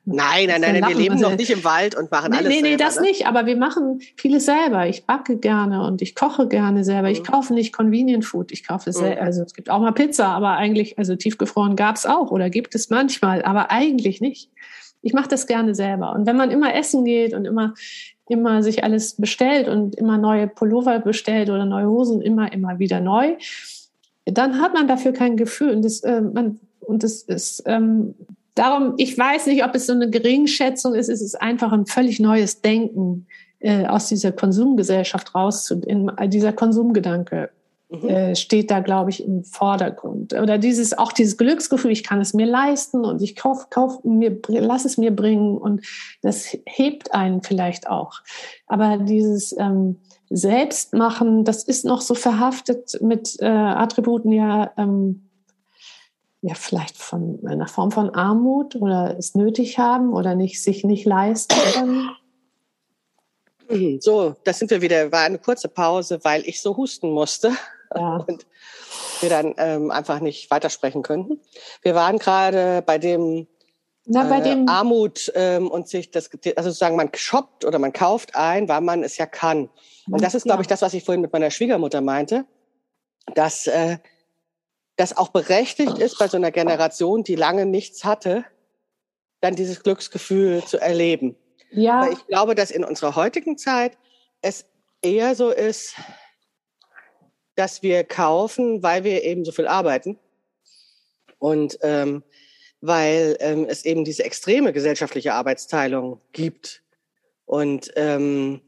Nein, 0.04 0.46
nein, 0.46 0.60
nein, 0.60 0.86
wir 0.86 0.94
leben 0.94 1.18
noch 1.18 1.36
nicht 1.36 1.50
im 1.50 1.64
Wald 1.64 1.96
und 1.96 2.12
machen 2.12 2.30
nee, 2.30 2.38
alles. 2.38 2.48
Nee, 2.48 2.62
nee, 2.62 2.68
selber, 2.68 2.84
das 2.84 2.96
ne? 2.96 3.02
nicht, 3.02 3.26
aber 3.26 3.44
wir 3.46 3.56
machen 3.56 4.00
vieles 4.16 4.44
selber. 4.44 4.86
Ich 4.86 5.04
backe 5.04 5.36
gerne 5.36 5.84
und 5.84 6.00
ich 6.00 6.14
koche 6.14 6.46
gerne 6.46 6.84
selber. 6.84 7.08
Mhm. 7.08 7.14
Ich 7.14 7.24
kaufe 7.24 7.54
nicht 7.54 7.72
Convenient 7.72 8.24
Food. 8.24 8.52
Ich 8.52 8.66
kaufe 8.66 8.90
mhm. 8.90 9.18
also 9.20 9.42
es 9.42 9.54
gibt 9.54 9.68
auch 9.68 9.80
mal 9.80 9.90
Pizza, 9.92 10.28
aber 10.28 10.50
eigentlich, 10.50 10.96
also 10.96 11.16
tiefgefroren 11.16 11.74
gab 11.74 11.96
es 11.96 12.06
auch 12.06 12.30
oder 12.30 12.50
gibt 12.50 12.74
es 12.76 12.88
manchmal, 12.88 13.42
aber 13.42 13.72
eigentlich 13.72 14.20
nicht. 14.20 14.50
Ich 15.02 15.12
mache 15.12 15.28
das 15.28 15.48
gerne 15.48 15.74
selber. 15.74 16.12
Und 16.12 16.26
wenn 16.26 16.36
man 16.36 16.52
immer 16.52 16.74
essen 16.74 17.04
geht 17.04 17.34
und 17.34 17.46
immer, 17.46 17.74
immer 18.28 18.62
sich 18.62 18.84
alles 18.84 19.16
bestellt 19.16 19.68
und 19.68 19.96
immer 19.96 20.18
neue 20.18 20.46
Pullover 20.46 21.00
bestellt 21.00 21.50
oder 21.50 21.64
neue 21.64 21.88
Hosen, 21.88 22.22
immer, 22.22 22.52
immer 22.52 22.78
wieder 22.78 23.00
neu, 23.00 23.36
dann 24.24 24.60
hat 24.60 24.74
man 24.74 24.86
dafür 24.86 25.12
kein 25.12 25.36
Gefühl. 25.36 25.70
Und 25.70 25.84
das, 25.84 26.00
äh, 26.00 26.20
man, 26.20 26.60
und 26.80 27.02
das 27.02 27.22
ist, 27.22 27.62
ähm, 27.66 28.14
Darum, 28.58 28.94
ich 28.96 29.16
weiß 29.16 29.46
nicht, 29.46 29.64
ob 29.64 29.74
es 29.76 29.86
so 29.86 29.92
eine 29.92 30.10
Geringschätzung 30.10 30.94
ist. 30.94 31.08
Es 31.08 31.22
ist 31.22 31.40
einfach 31.40 31.70
ein 31.70 31.86
völlig 31.86 32.18
neues 32.18 32.60
Denken 32.60 33.26
äh, 33.60 33.86
aus 33.86 34.08
dieser 34.08 34.32
Konsumgesellschaft 34.32 35.34
raus, 35.34 35.70
in 35.70 36.10
dieser 36.26 36.52
Konsumgedanke 36.52 37.50
mhm. 37.88 38.08
äh, 38.08 38.34
steht 38.34 38.72
da, 38.72 38.80
glaube 38.80 39.10
ich, 39.10 39.24
im 39.24 39.44
Vordergrund. 39.44 40.34
Oder 40.34 40.58
dieses, 40.58 40.96
auch 40.96 41.12
dieses 41.12 41.36
Glücksgefühl, 41.36 41.92
ich 41.92 42.02
kann 42.02 42.20
es 42.20 42.34
mir 42.34 42.46
leisten 42.46 43.04
und 43.04 43.22
ich 43.22 43.36
kauf, 43.36 43.70
kauf 43.70 44.02
mir, 44.02 44.36
lass 44.48 44.84
es 44.84 44.98
mir 44.98 45.14
bringen 45.14 45.56
und 45.56 45.86
das 46.22 46.56
hebt 46.66 47.14
einen 47.14 47.42
vielleicht 47.42 47.88
auch. 47.88 48.22
Aber 48.66 48.98
dieses 48.98 49.56
ähm, 49.56 49.98
Selbstmachen, 50.30 51.44
das 51.44 51.62
ist 51.62 51.84
noch 51.84 52.00
so 52.00 52.14
verhaftet 52.14 52.98
mit 53.00 53.36
äh, 53.40 53.46
Attributen 53.46 54.32
ja, 54.32 54.72
ähm, 54.76 55.27
ja, 56.40 56.54
vielleicht 56.54 56.96
von 56.96 57.40
einer 57.46 57.66
Form 57.66 57.90
von 57.90 58.10
Armut 58.10 58.76
oder 58.76 59.16
es 59.18 59.34
nötig 59.34 59.78
haben 59.78 60.12
oder 60.12 60.34
nicht, 60.34 60.62
sich 60.62 60.84
nicht 60.84 61.04
leisten 61.04 61.56
können. 61.72 62.10
So, 64.00 64.34
da 64.44 64.52
sind 64.52 64.70
wir 64.70 64.80
wieder. 64.80 65.12
War 65.12 65.24
eine 65.24 65.38
kurze 65.38 65.68
Pause, 65.68 66.20
weil 66.22 66.42
ich 66.46 66.62
so 66.62 66.76
husten 66.76 67.10
musste 67.10 67.52
ja. 67.94 68.16
und 68.26 68.46
wir 69.20 69.28
dann 69.28 69.54
ähm, 69.58 69.90
einfach 69.90 70.20
nicht 70.20 70.50
weitersprechen 70.50 71.02
könnten. 71.02 71.40
Wir 71.82 71.94
waren 71.94 72.18
gerade 72.18 72.82
bei 72.82 72.98
dem, 72.98 73.46
Na, 74.06 74.24
bei 74.24 74.38
äh, 74.38 74.42
dem 74.42 74.68
Armut 74.68 75.30
ähm, 75.34 75.70
und 75.70 75.88
sich 75.88 76.10
das, 76.10 76.30
also 76.56 76.70
sozusagen 76.70 76.96
man 76.96 77.10
shoppt 77.14 77.64
oder 77.64 77.78
man 77.78 77.92
kauft 77.92 78.36
ein, 78.36 78.68
weil 78.68 78.80
man 78.80 79.02
es 79.02 79.18
ja 79.18 79.26
kann. 79.26 79.68
Und 80.10 80.22
das 80.22 80.34
ist, 80.34 80.44
glaube 80.44 80.62
ich, 80.62 80.68
das, 80.68 80.80
was 80.80 80.94
ich 80.94 81.04
vorhin 81.04 81.20
mit 81.20 81.32
meiner 81.32 81.50
Schwiegermutter 81.50 82.00
meinte, 82.00 82.46
dass 83.34 83.66
äh, 83.66 83.98
das 84.98 85.16
auch 85.16 85.28
berechtigt 85.28 85.98
ist 85.98 86.18
bei 86.18 86.26
so 86.26 86.36
einer 86.36 86.50
Generation, 86.50 87.22
die 87.22 87.36
lange 87.36 87.64
nichts 87.66 88.04
hatte, 88.04 88.44
dann 89.40 89.54
dieses 89.54 89.84
Glücksgefühl 89.84 90.64
zu 90.64 90.78
erleben. 90.78 91.36
Ja. 91.70 92.02
Weil 92.02 92.14
ich 92.14 92.26
glaube, 92.26 92.56
dass 92.56 92.72
in 92.72 92.84
unserer 92.84 93.14
heutigen 93.14 93.56
Zeit 93.56 93.96
es 94.42 94.66
eher 95.00 95.36
so 95.36 95.50
ist, 95.50 95.94
dass 97.54 97.82
wir 97.84 98.02
kaufen, 98.02 98.82
weil 98.82 99.04
wir 99.04 99.22
eben 99.22 99.44
so 99.44 99.52
viel 99.52 99.68
arbeiten 99.68 100.18
und 101.38 101.78
ähm, 101.82 102.24
weil 102.80 103.36
ähm, 103.38 103.66
es 103.68 103.84
eben 103.84 104.04
diese 104.04 104.24
extreme 104.24 104.72
gesellschaftliche 104.72 105.32
Arbeitsteilung 105.32 106.20
gibt 106.32 106.82
und 107.44 107.92
ähm, 107.94 108.62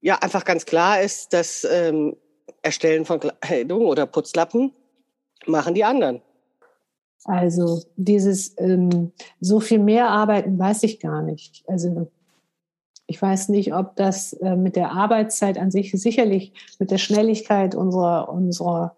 ja 0.00 0.16
einfach 0.16 0.46
ganz 0.46 0.64
klar 0.64 1.02
ist, 1.02 1.34
dass 1.34 1.64
ähm, 1.64 2.16
Erstellen 2.62 3.04
von 3.04 3.20
Kleidung 3.20 3.84
oder 3.84 4.06
Putzlappen 4.06 4.72
machen 5.48 5.74
die 5.74 5.84
anderen. 5.84 6.22
Also 7.24 7.82
dieses 7.96 8.54
ähm, 8.58 9.12
so 9.40 9.60
viel 9.60 9.80
mehr 9.80 10.08
arbeiten 10.08 10.58
weiß 10.58 10.82
ich 10.84 11.00
gar 11.00 11.22
nicht. 11.22 11.64
Also 11.66 12.10
ich 13.06 13.20
weiß 13.20 13.48
nicht, 13.48 13.74
ob 13.74 13.96
das 13.96 14.34
äh, 14.34 14.54
mit 14.54 14.76
der 14.76 14.92
Arbeitszeit 14.92 15.58
an 15.58 15.70
sich 15.70 15.90
sicherlich 15.92 16.52
mit 16.78 16.90
der 16.90 16.98
Schnelligkeit 16.98 17.74
unserer, 17.74 18.28
unserer, 18.28 18.96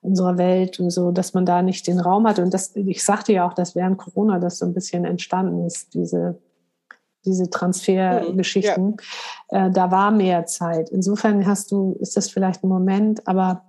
unserer 0.00 0.38
Welt 0.38 0.80
und 0.80 0.90
so, 0.90 1.12
dass 1.12 1.34
man 1.34 1.46
da 1.46 1.62
nicht 1.62 1.86
den 1.86 2.00
Raum 2.00 2.26
hat. 2.26 2.38
Und 2.38 2.52
das, 2.52 2.74
ich 2.74 3.04
sagte 3.04 3.32
ja 3.32 3.46
auch, 3.46 3.52
dass 3.52 3.76
während 3.76 3.98
Corona 3.98 4.38
das 4.38 4.58
so 4.58 4.66
ein 4.66 4.74
bisschen 4.74 5.04
entstanden 5.04 5.66
ist, 5.66 5.94
diese, 5.94 6.38
diese 7.26 7.50
Transfergeschichten. 7.50 8.86
Mhm, 8.86 8.96
ja. 9.50 9.66
äh, 9.66 9.70
da 9.70 9.90
war 9.90 10.10
mehr 10.10 10.46
Zeit. 10.46 10.88
Insofern 10.88 11.46
hast 11.46 11.70
du, 11.70 11.96
ist 12.00 12.16
das 12.16 12.30
vielleicht 12.30 12.64
ein 12.64 12.68
Moment, 12.68 13.28
aber 13.28 13.64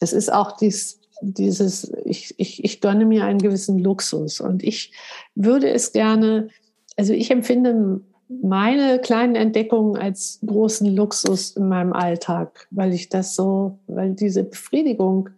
es 0.00 0.12
ist 0.12 0.32
auch 0.32 0.56
dies, 0.56 1.00
dieses, 1.20 1.92
ich, 2.04 2.34
ich, 2.38 2.64
ich 2.64 2.80
gönne 2.80 3.06
mir 3.06 3.24
einen 3.24 3.38
gewissen 3.38 3.78
Luxus 3.78 4.40
und 4.40 4.62
ich 4.62 4.92
würde 5.34 5.70
es 5.70 5.92
gerne, 5.92 6.48
also 6.96 7.12
ich 7.12 7.30
empfinde 7.30 8.00
meine 8.28 8.98
kleinen 8.98 9.36
Entdeckungen 9.36 9.96
als 9.96 10.40
großen 10.44 10.94
Luxus 10.94 11.52
in 11.52 11.68
meinem 11.68 11.92
Alltag, 11.92 12.66
weil 12.70 12.92
ich 12.92 13.08
das 13.08 13.34
so, 13.34 13.78
weil 13.86 14.12
diese 14.14 14.44
Befriedigung 14.44 15.30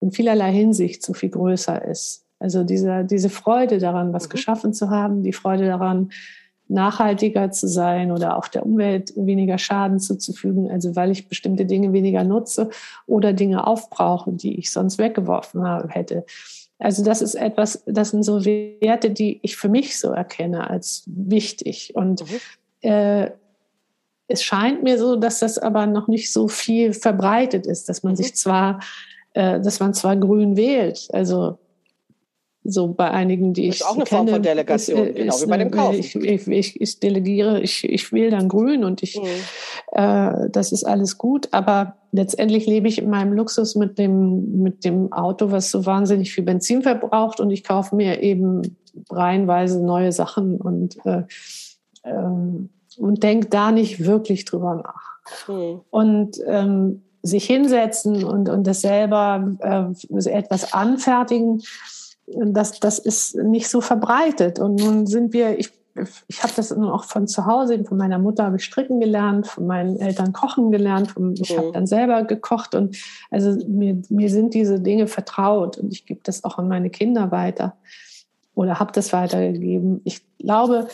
in 0.00 0.12
vielerlei 0.12 0.52
Hinsicht 0.52 1.02
so 1.02 1.14
viel 1.14 1.30
größer 1.30 1.82
ist. 1.86 2.24
Also 2.38 2.62
diese, 2.62 3.04
diese 3.04 3.30
Freude 3.30 3.78
daran, 3.78 4.12
was 4.12 4.26
mhm. 4.26 4.32
geschaffen 4.32 4.74
zu 4.74 4.90
haben, 4.90 5.22
die 5.22 5.32
Freude 5.32 5.66
daran, 5.66 6.10
nachhaltiger 6.68 7.50
zu 7.50 7.68
sein 7.68 8.10
oder 8.10 8.36
auch 8.36 8.48
der 8.48 8.64
Umwelt 8.64 9.12
weniger 9.16 9.58
Schaden 9.58 10.00
zuzufügen, 10.00 10.70
also 10.70 10.96
weil 10.96 11.10
ich 11.10 11.28
bestimmte 11.28 11.66
Dinge 11.66 11.92
weniger 11.92 12.24
nutze 12.24 12.70
oder 13.06 13.32
Dinge 13.32 13.66
aufbrauche, 13.66 14.32
die 14.32 14.58
ich 14.58 14.70
sonst 14.72 14.98
weggeworfen 14.98 15.62
habe, 15.62 15.88
hätte. 15.88 16.24
Also 16.78 17.04
das 17.04 17.22
ist 17.22 17.34
etwas, 17.34 17.82
das 17.86 18.10
sind 18.10 18.24
so 18.24 18.44
Werte, 18.44 19.10
die 19.10 19.40
ich 19.42 19.56
für 19.56 19.68
mich 19.68 19.98
so 19.98 20.10
erkenne 20.10 20.68
als 20.68 21.04
wichtig. 21.06 21.92
Und 21.94 22.22
mhm. 22.22 22.88
äh, 22.88 23.30
es 24.26 24.42
scheint 24.42 24.82
mir 24.82 24.98
so, 24.98 25.16
dass 25.16 25.40
das 25.40 25.58
aber 25.58 25.86
noch 25.86 26.08
nicht 26.08 26.32
so 26.32 26.48
viel 26.48 26.92
verbreitet 26.92 27.66
ist, 27.66 27.88
dass 27.88 28.02
man 28.02 28.14
mhm. 28.14 28.16
sich 28.16 28.34
zwar, 28.34 28.80
äh, 29.34 29.60
dass 29.60 29.80
man 29.80 29.94
zwar 29.94 30.16
grün 30.16 30.56
wählt. 30.56 31.08
Also 31.12 31.58
so 32.64 32.88
bei 32.88 33.10
einigen, 33.10 33.52
die 33.52 33.68
ich. 33.68 33.78
Das 33.78 33.80
ist 33.80 33.86
auch 33.86 33.94
eine 33.94 34.04
kenne, 34.04 34.18
Form 34.18 34.28
von 34.28 34.42
Delegation, 34.42 35.06
ist, 35.06 35.14
genau 35.16 35.34
ist, 35.34 35.42
wie 35.42 35.50
bei 35.50 35.56
dem. 35.58 35.98
Ich, 35.98 36.16
ich, 36.16 36.48
ich, 36.48 36.80
ich 36.80 37.00
delegiere, 37.00 37.60
ich, 37.60 37.84
ich 37.84 38.12
wähle 38.12 38.30
dann 38.30 38.48
grün 38.48 38.84
und 38.84 39.02
ich, 39.02 39.20
mhm. 39.20 39.26
äh, 39.92 40.48
das 40.50 40.72
ist 40.72 40.84
alles 40.84 41.18
gut. 41.18 41.48
Aber 41.52 41.96
letztendlich 42.12 42.66
lebe 42.66 42.88
ich 42.88 42.98
in 42.98 43.10
meinem 43.10 43.34
Luxus 43.34 43.74
mit 43.74 43.98
dem, 43.98 44.62
mit 44.62 44.84
dem 44.84 45.12
Auto, 45.12 45.50
was 45.50 45.70
so 45.70 45.84
wahnsinnig 45.84 46.32
viel 46.32 46.44
Benzin 46.44 46.82
verbraucht 46.82 47.38
und 47.38 47.50
ich 47.50 47.64
kaufe 47.64 47.94
mir 47.94 48.22
eben 48.22 48.76
reihenweise 49.10 49.84
neue 49.84 50.12
Sachen 50.12 50.56
und, 50.56 50.96
äh, 51.04 51.24
ähm, 52.04 52.70
und 52.96 53.22
denke 53.22 53.48
da 53.48 53.72
nicht 53.72 54.04
wirklich 54.04 54.46
drüber 54.46 54.82
nach. 54.82 55.48
Mhm. 55.48 55.80
Und 55.90 56.38
ähm, 56.46 57.02
sich 57.22 57.46
hinsetzen 57.46 58.22
und, 58.22 58.48
und 58.48 58.66
das 58.66 58.82
selber 58.82 59.56
äh, 59.60 60.28
etwas 60.30 60.72
anfertigen, 60.74 61.62
das, 62.26 62.80
das 62.80 62.98
ist 62.98 63.36
nicht 63.36 63.68
so 63.68 63.80
verbreitet. 63.80 64.58
Und 64.58 64.76
nun 64.76 65.06
sind 65.06 65.32
wir, 65.32 65.58
ich, 65.58 65.70
ich 66.28 66.42
habe 66.42 66.52
das 66.56 66.72
auch 66.72 67.04
von 67.04 67.28
zu 67.28 67.46
Hause, 67.46 67.84
von 67.84 67.98
meiner 67.98 68.18
Mutter 68.18 68.44
habe 68.44 68.56
ich 68.56 68.64
stricken 68.64 69.00
gelernt, 69.00 69.46
von 69.46 69.66
meinen 69.66 69.98
Eltern 69.98 70.32
kochen 70.32 70.70
gelernt, 70.70 71.10
von, 71.10 71.34
ich 71.34 71.56
habe 71.56 71.68
mhm. 71.68 71.72
dann 71.72 71.86
selber 71.86 72.24
gekocht 72.24 72.74
und 72.74 72.96
also 73.30 73.56
mir, 73.68 74.00
mir 74.08 74.30
sind 74.30 74.54
diese 74.54 74.80
Dinge 74.80 75.06
vertraut 75.06 75.78
und 75.78 75.92
ich 75.92 76.06
gebe 76.06 76.20
das 76.24 76.44
auch 76.44 76.58
an 76.58 76.68
meine 76.68 76.90
Kinder 76.90 77.30
weiter 77.30 77.76
oder 78.54 78.80
habe 78.80 78.92
das 78.92 79.12
weitergegeben. 79.12 80.00
Ich 80.04 80.22
glaube, 80.38 80.88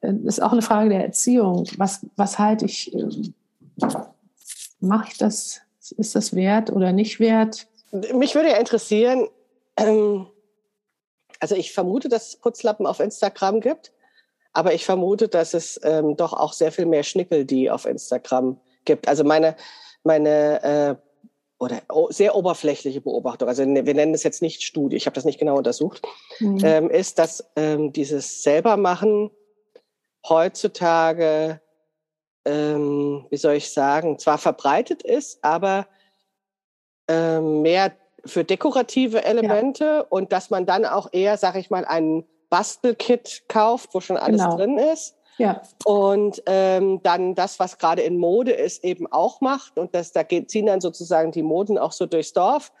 es 0.00 0.12
ist 0.24 0.42
auch 0.42 0.52
eine 0.52 0.62
Frage 0.62 0.90
der 0.90 1.04
Erziehung. 1.04 1.66
Was, 1.76 2.04
was 2.16 2.38
halte 2.38 2.64
ich, 2.64 2.94
mache 4.80 5.08
ich 5.10 5.18
das, 5.18 5.60
ist 5.96 6.14
das 6.14 6.34
wert 6.34 6.72
oder 6.72 6.92
nicht 6.92 7.20
wert? 7.20 7.68
Mich 8.14 8.34
würde 8.34 8.50
ja 8.50 8.56
interessieren, 8.56 9.28
ähm 9.76 10.26
also 11.42 11.56
ich 11.56 11.72
vermute, 11.72 12.08
dass 12.08 12.28
es 12.28 12.36
Putzlappen 12.36 12.86
auf 12.86 13.00
Instagram 13.00 13.60
gibt, 13.60 13.92
aber 14.52 14.74
ich 14.74 14.84
vermute, 14.84 15.26
dass 15.26 15.54
es 15.54 15.80
ähm, 15.82 16.16
doch 16.16 16.32
auch 16.32 16.52
sehr 16.52 16.70
viel 16.70 16.86
mehr 16.86 17.02
Schnickel, 17.02 17.44
die 17.44 17.68
auf 17.68 17.84
Instagram 17.84 18.60
gibt. 18.84 19.08
Also 19.08 19.24
meine, 19.24 19.56
meine 20.04 20.62
äh, 20.62 20.94
oder 21.58 21.82
sehr 22.10 22.36
oberflächliche 22.36 23.00
Beobachtung, 23.00 23.48
also 23.48 23.64
ne, 23.64 23.84
wir 23.84 23.94
nennen 23.94 24.14
es 24.14 24.22
jetzt 24.22 24.40
nicht 24.40 24.62
Studie, 24.62 24.94
ich 24.94 25.06
habe 25.06 25.14
das 25.14 25.24
nicht 25.24 25.40
genau 25.40 25.56
untersucht, 25.56 26.00
mhm. 26.38 26.60
ähm, 26.62 26.90
ist, 26.90 27.18
dass 27.18 27.44
ähm, 27.56 27.92
dieses 27.92 28.44
Selbermachen 28.44 29.32
heutzutage, 30.28 31.60
ähm, 32.44 33.26
wie 33.30 33.36
soll 33.36 33.54
ich 33.54 33.72
sagen, 33.72 34.16
zwar 34.20 34.38
verbreitet 34.38 35.02
ist, 35.02 35.42
aber 35.42 35.88
ähm, 37.08 37.62
mehr 37.62 37.92
für 38.24 38.44
dekorative 38.44 39.24
Elemente 39.24 39.84
ja. 39.84 40.00
und 40.08 40.32
dass 40.32 40.50
man 40.50 40.66
dann 40.66 40.84
auch 40.84 41.08
eher, 41.12 41.36
sag 41.36 41.56
ich 41.56 41.70
mal, 41.70 41.84
ein 41.84 42.24
Bastelkit 42.50 43.44
kauft, 43.48 43.94
wo 43.94 44.00
schon 44.00 44.16
alles 44.16 44.42
genau. 44.42 44.56
drin 44.56 44.78
ist. 44.78 45.16
Ja. 45.38 45.62
Und 45.84 46.42
ähm, 46.46 47.00
dann 47.02 47.34
das, 47.34 47.58
was 47.58 47.78
gerade 47.78 48.02
in 48.02 48.18
Mode 48.18 48.52
ist, 48.52 48.84
eben 48.84 49.10
auch 49.10 49.40
macht. 49.40 49.78
Und 49.78 49.94
das, 49.94 50.12
da 50.12 50.22
geht, 50.22 50.50
ziehen 50.50 50.66
dann 50.66 50.80
sozusagen 50.80 51.32
die 51.32 51.42
Moden 51.42 51.78
auch 51.78 51.92
so 51.92 52.06
durchs 52.06 52.32
Dorf. 52.32 52.72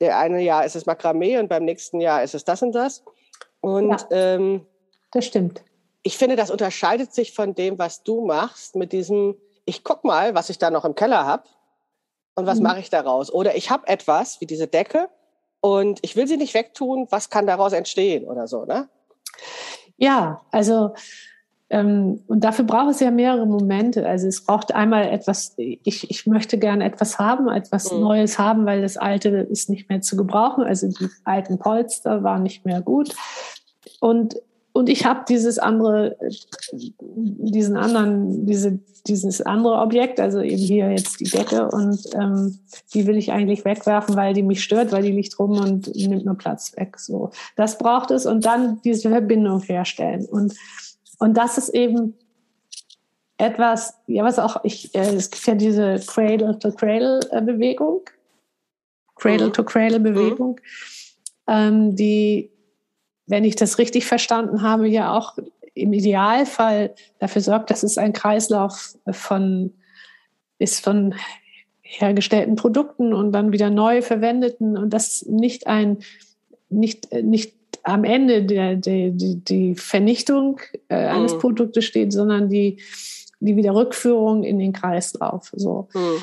Der 0.00 0.18
eine 0.18 0.40
Jahr 0.40 0.64
ist 0.64 0.76
es 0.76 0.86
Makramee 0.86 1.38
und 1.38 1.48
beim 1.48 1.64
nächsten 1.64 2.00
Jahr 2.00 2.22
ist 2.22 2.34
es 2.34 2.44
das 2.44 2.62
und 2.62 2.72
das. 2.72 3.04
Und 3.60 3.90
ja, 3.90 4.06
ähm, 4.10 4.66
das 5.12 5.26
stimmt. 5.26 5.62
Ich 6.02 6.16
finde, 6.16 6.36
das 6.36 6.50
unterscheidet 6.50 7.12
sich 7.12 7.34
von 7.34 7.54
dem, 7.54 7.78
was 7.78 8.02
du 8.02 8.24
machst, 8.24 8.74
mit 8.74 8.92
diesem, 8.92 9.36
ich 9.66 9.84
guck 9.84 10.02
mal, 10.02 10.34
was 10.34 10.48
ich 10.48 10.56
da 10.56 10.70
noch 10.70 10.86
im 10.86 10.94
Keller 10.94 11.26
habe 11.26 11.44
und 12.40 12.46
was 12.46 12.58
mhm. 12.58 12.64
mache 12.64 12.80
ich 12.80 12.90
daraus? 12.90 13.32
Oder 13.32 13.56
ich 13.56 13.70
habe 13.70 13.86
etwas 13.86 14.40
wie 14.40 14.46
diese 14.46 14.66
Decke 14.66 15.08
und 15.60 16.00
ich 16.02 16.16
will 16.16 16.26
sie 16.26 16.36
nicht 16.36 16.54
wegtun, 16.54 17.06
was 17.10 17.30
kann 17.30 17.46
daraus 17.46 17.72
entstehen 17.72 18.24
oder 18.24 18.46
so, 18.46 18.64
ne? 18.64 18.88
Ja, 19.96 20.40
also 20.50 20.94
ähm, 21.70 22.24
und 22.26 22.42
dafür 22.42 22.64
braucht 22.64 22.90
es 22.90 23.00
ja 23.00 23.12
mehrere 23.12 23.46
Momente. 23.46 24.06
Also 24.06 24.26
es 24.26 24.44
braucht 24.44 24.74
einmal 24.74 25.08
etwas, 25.08 25.54
ich, 25.56 26.10
ich 26.10 26.26
möchte 26.26 26.58
gerne 26.58 26.84
etwas 26.84 27.18
haben, 27.18 27.48
etwas 27.48 27.92
mhm. 27.92 28.00
Neues 28.00 28.38
haben, 28.38 28.66
weil 28.66 28.82
das 28.82 28.96
Alte 28.96 29.28
ist 29.28 29.70
nicht 29.70 29.88
mehr 29.88 30.00
zu 30.00 30.16
gebrauchen. 30.16 30.64
Also 30.64 30.88
die 30.88 31.08
alten 31.24 31.58
Polster 31.58 32.24
waren 32.24 32.42
nicht 32.42 32.66
mehr 32.66 32.80
gut. 32.80 33.14
Und 34.00 34.36
und 34.80 34.88
ich 34.88 35.04
habe 35.04 35.24
dieses 35.28 35.58
andere, 35.58 36.16
diesen 36.72 37.76
anderen, 37.76 38.46
diese, 38.46 38.78
dieses 39.06 39.40
andere 39.42 39.76
Objekt, 39.78 40.18
also 40.18 40.40
eben 40.40 40.56
hier 40.56 40.90
jetzt 40.90 41.20
die 41.20 41.30
Decke 41.30 41.68
und 41.68 42.00
ähm, 42.14 42.58
die 42.92 43.06
will 43.06 43.16
ich 43.16 43.30
eigentlich 43.30 43.64
wegwerfen, 43.64 44.16
weil 44.16 44.34
die 44.34 44.42
mich 44.42 44.62
stört, 44.62 44.90
weil 44.90 45.02
die 45.02 45.12
liegt 45.12 45.38
rum 45.38 45.58
und 45.58 45.94
nimmt 45.94 46.24
nur 46.24 46.36
Platz 46.36 46.76
weg. 46.76 46.98
So, 46.98 47.30
das 47.56 47.78
braucht 47.78 48.10
es 48.10 48.26
und 48.26 48.44
dann 48.44 48.80
diese 48.82 49.10
Verbindung 49.10 49.60
herstellen 49.62 50.26
und 50.26 50.54
und 51.20 51.34
das 51.36 51.58
ist 51.58 51.68
eben 51.68 52.14
etwas, 53.36 53.94
ja, 54.06 54.24
was 54.24 54.38
auch 54.38 54.64
ich, 54.64 54.94
äh, 54.94 55.14
es 55.14 55.30
gibt 55.30 55.46
ja 55.46 55.54
diese 55.54 56.00
Cradle-to-Cradle-Bewegung, 56.06 58.02
Cradle-to-Cradle-Bewegung, 59.16 60.52
mhm. 60.52 60.56
ähm, 61.46 61.96
die 61.96 62.50
wenn 63.30 63.44
ich 63.44 63.56
das 63.56 63.78
richtig 63.78 64.06
verstanden 64.06 64.62
habe, 64.62 64.88
ja 64.88 65.16
auch 65.16 65.38
im 65.74 65.92
Idealfall 65.92 66.94
dafür 67.18 67.42
sorgt, 67.42 67.70
dass 67.70 67.82
es 67.82 67.96
ein 67.96 68.12
Kreislauf 68.12 68.96
von, 69.10 69.72
ist 70.58 70.84
von 70.84 71.14
hergestellten 71.80 72.56
Produkten 72.56 73.14
und 73.14 73.32
dann 73.32 73.52
wieder 73.52 73.70
neu 73.70 74.02
verwendeten 74.02 74.76
und 74.76 74.90
das 74.90 75.22
nicht 75.22 75.66
ein, 75.66 75.98
nicht, 76.68 77.12
nicht 77.12 77.54
am 77.82 78.04
Ende 78.04 78.44
der, 78.44 78.76
der, 78.76 79.10
die, 79.10 79.36
die 79.36 79.74
Vernichtung 79.74 80.60
äh, 80.88 80.96
eines 80.96 81.34
mhm. 81.34 81.38
Produktes 81.38 81.84
steht, 81.84 82.12
sondern 82.12 82.48
die, 82.48 82.80
die 83.38 83.56
Wiederrückführung 83.56 84.44
in 84.44 84.58
den 84.58 84.72
Kreislauf. 84.72 85.52
So. 85.54 85.88
Mhm. 85.94 86.22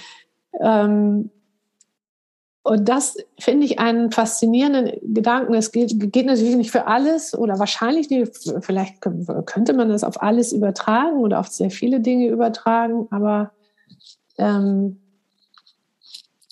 Ähm, 0.61 1.29
und 2.67 2.89
das 2.89 3.15
finde 3.39 3.65
ich 3.65 3.79
einen 3.79 4.11
faszinierenden 4.11 5.13
Gedanken. 5.13 5.53
Es 5.53 5.71
geht, 5.71 6.11
geht, 6.11 6.25
natürlich 6.25 6.57
nicht 6.57 6.71
für 6.71 6.85
alles 6.85 7.33
oder 7.33 7.59
wahrscheinlich 7.59 8.09
nicht. 8.09 8.29
Vielleicht 8.59 8.99
könnte 8.99 9.71
man 9.71 9.87
das 9.87 10.03
auf 10.03 10.21
alles 10.21 10.51
übertragen 10.51 11.19
oder 11.19 11.39
auf 11.39 11.47
sehr 11.47 11.71
viele 11.71 12.01
Dinge 12.01 12.27
übertragen, 12.27 13.07
aber 13.09 13.51
ähm, 14.37 14.99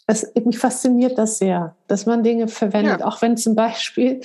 es, 0.08 0.32
mich 0.46 0.58
fasziniert 0.58 1.18
das 1.18 1.38
sehr, 1.38 1.76
dass 1.88 2.06
man 2.06 2.24
Dinge 2.24 2.48
verwendet, 2.48 3.02
ja. 3.02 3.08
auch 3.08 3.22
wenn 3.22 3.36
zum 3.36 3.56
Beispiel, 3.56 4.22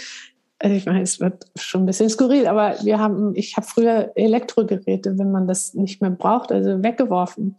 also 0.60 0.76
ich 0.76 0.86
meine, 0.86 1.02
es 1.02 1.18
wird 1.18 1.46
schon 1.56 1.82
ein 1.82 1.86
bisschen 1.86 2.08
skurril, 2.08 2.46
aber 2.46 2.76
wir 2.84 3.00
haben, 3.00 3.34
ich 3.34 3.56
habe 3.56 3.66
früher 3.66 4.12
Elektrogeräte, 4.14 5.18
wenn 5.18 5.32
man 5.32 5.48
das 5.48 5.74
nicht 5.74 6.00
mehr 6.00 6.10
braucht, 6.10 6.52
also 6.52 6.84
weggeworfen 6.84 7.56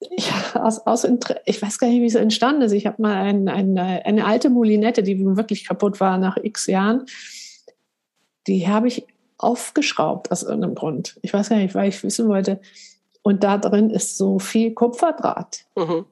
ja, 0.00 0.62
aus, 0.62 0.86
aus 0.86 1.06
ich 1.44 1.60
weiß 1.60 1.78
gar 1.78 1.88
nicht, 1.88 2.00
wie 2.00 2.06
es 2.06 2.14
entstanden 2.14 2.62
ist. 2.62 2.72
Ich 2.72 2.86
habe 2.86 3.02
mal 3.02 3.16
ein, 3.16 3.48
ein, 3.48 3.78
eine 3.78 4.24
alte 4.24 4.50
Moulinette, 4.50 5.02
die 5.02 5.18
wirklich 5.36 5.66
kaputt 5.66 6.00
war 6.00 6.18
nach 6.18 6.36
x 6.42 6.66
Jahren. 6.66 7.04
Die 8.46 8.66
habe 8.66 8.88
ich 8.88 9.06
aufgeschraubt 9.36 10.30
aus 10.30 10.42
irgendeinem 10.42 10.74
Grund. 10.74 11.18
Ich 11.22 11.32
weiß 11.32 11.50
gar 11.50 11.56
nicht, 11.56 11.74
weil 11.74 11.88
ich 11.88 12.02
wissen 12.02 12.28
wollte. 12.28 12.60
Und 13.22 13.44
da 13.44 13.58
drin 13.58 13.90
ist 13.90 14.16
so 14.16 14.38
viel 14.38 14.72
Kupferdraht. 14.72 15.66
Mhm. 15.76 16.06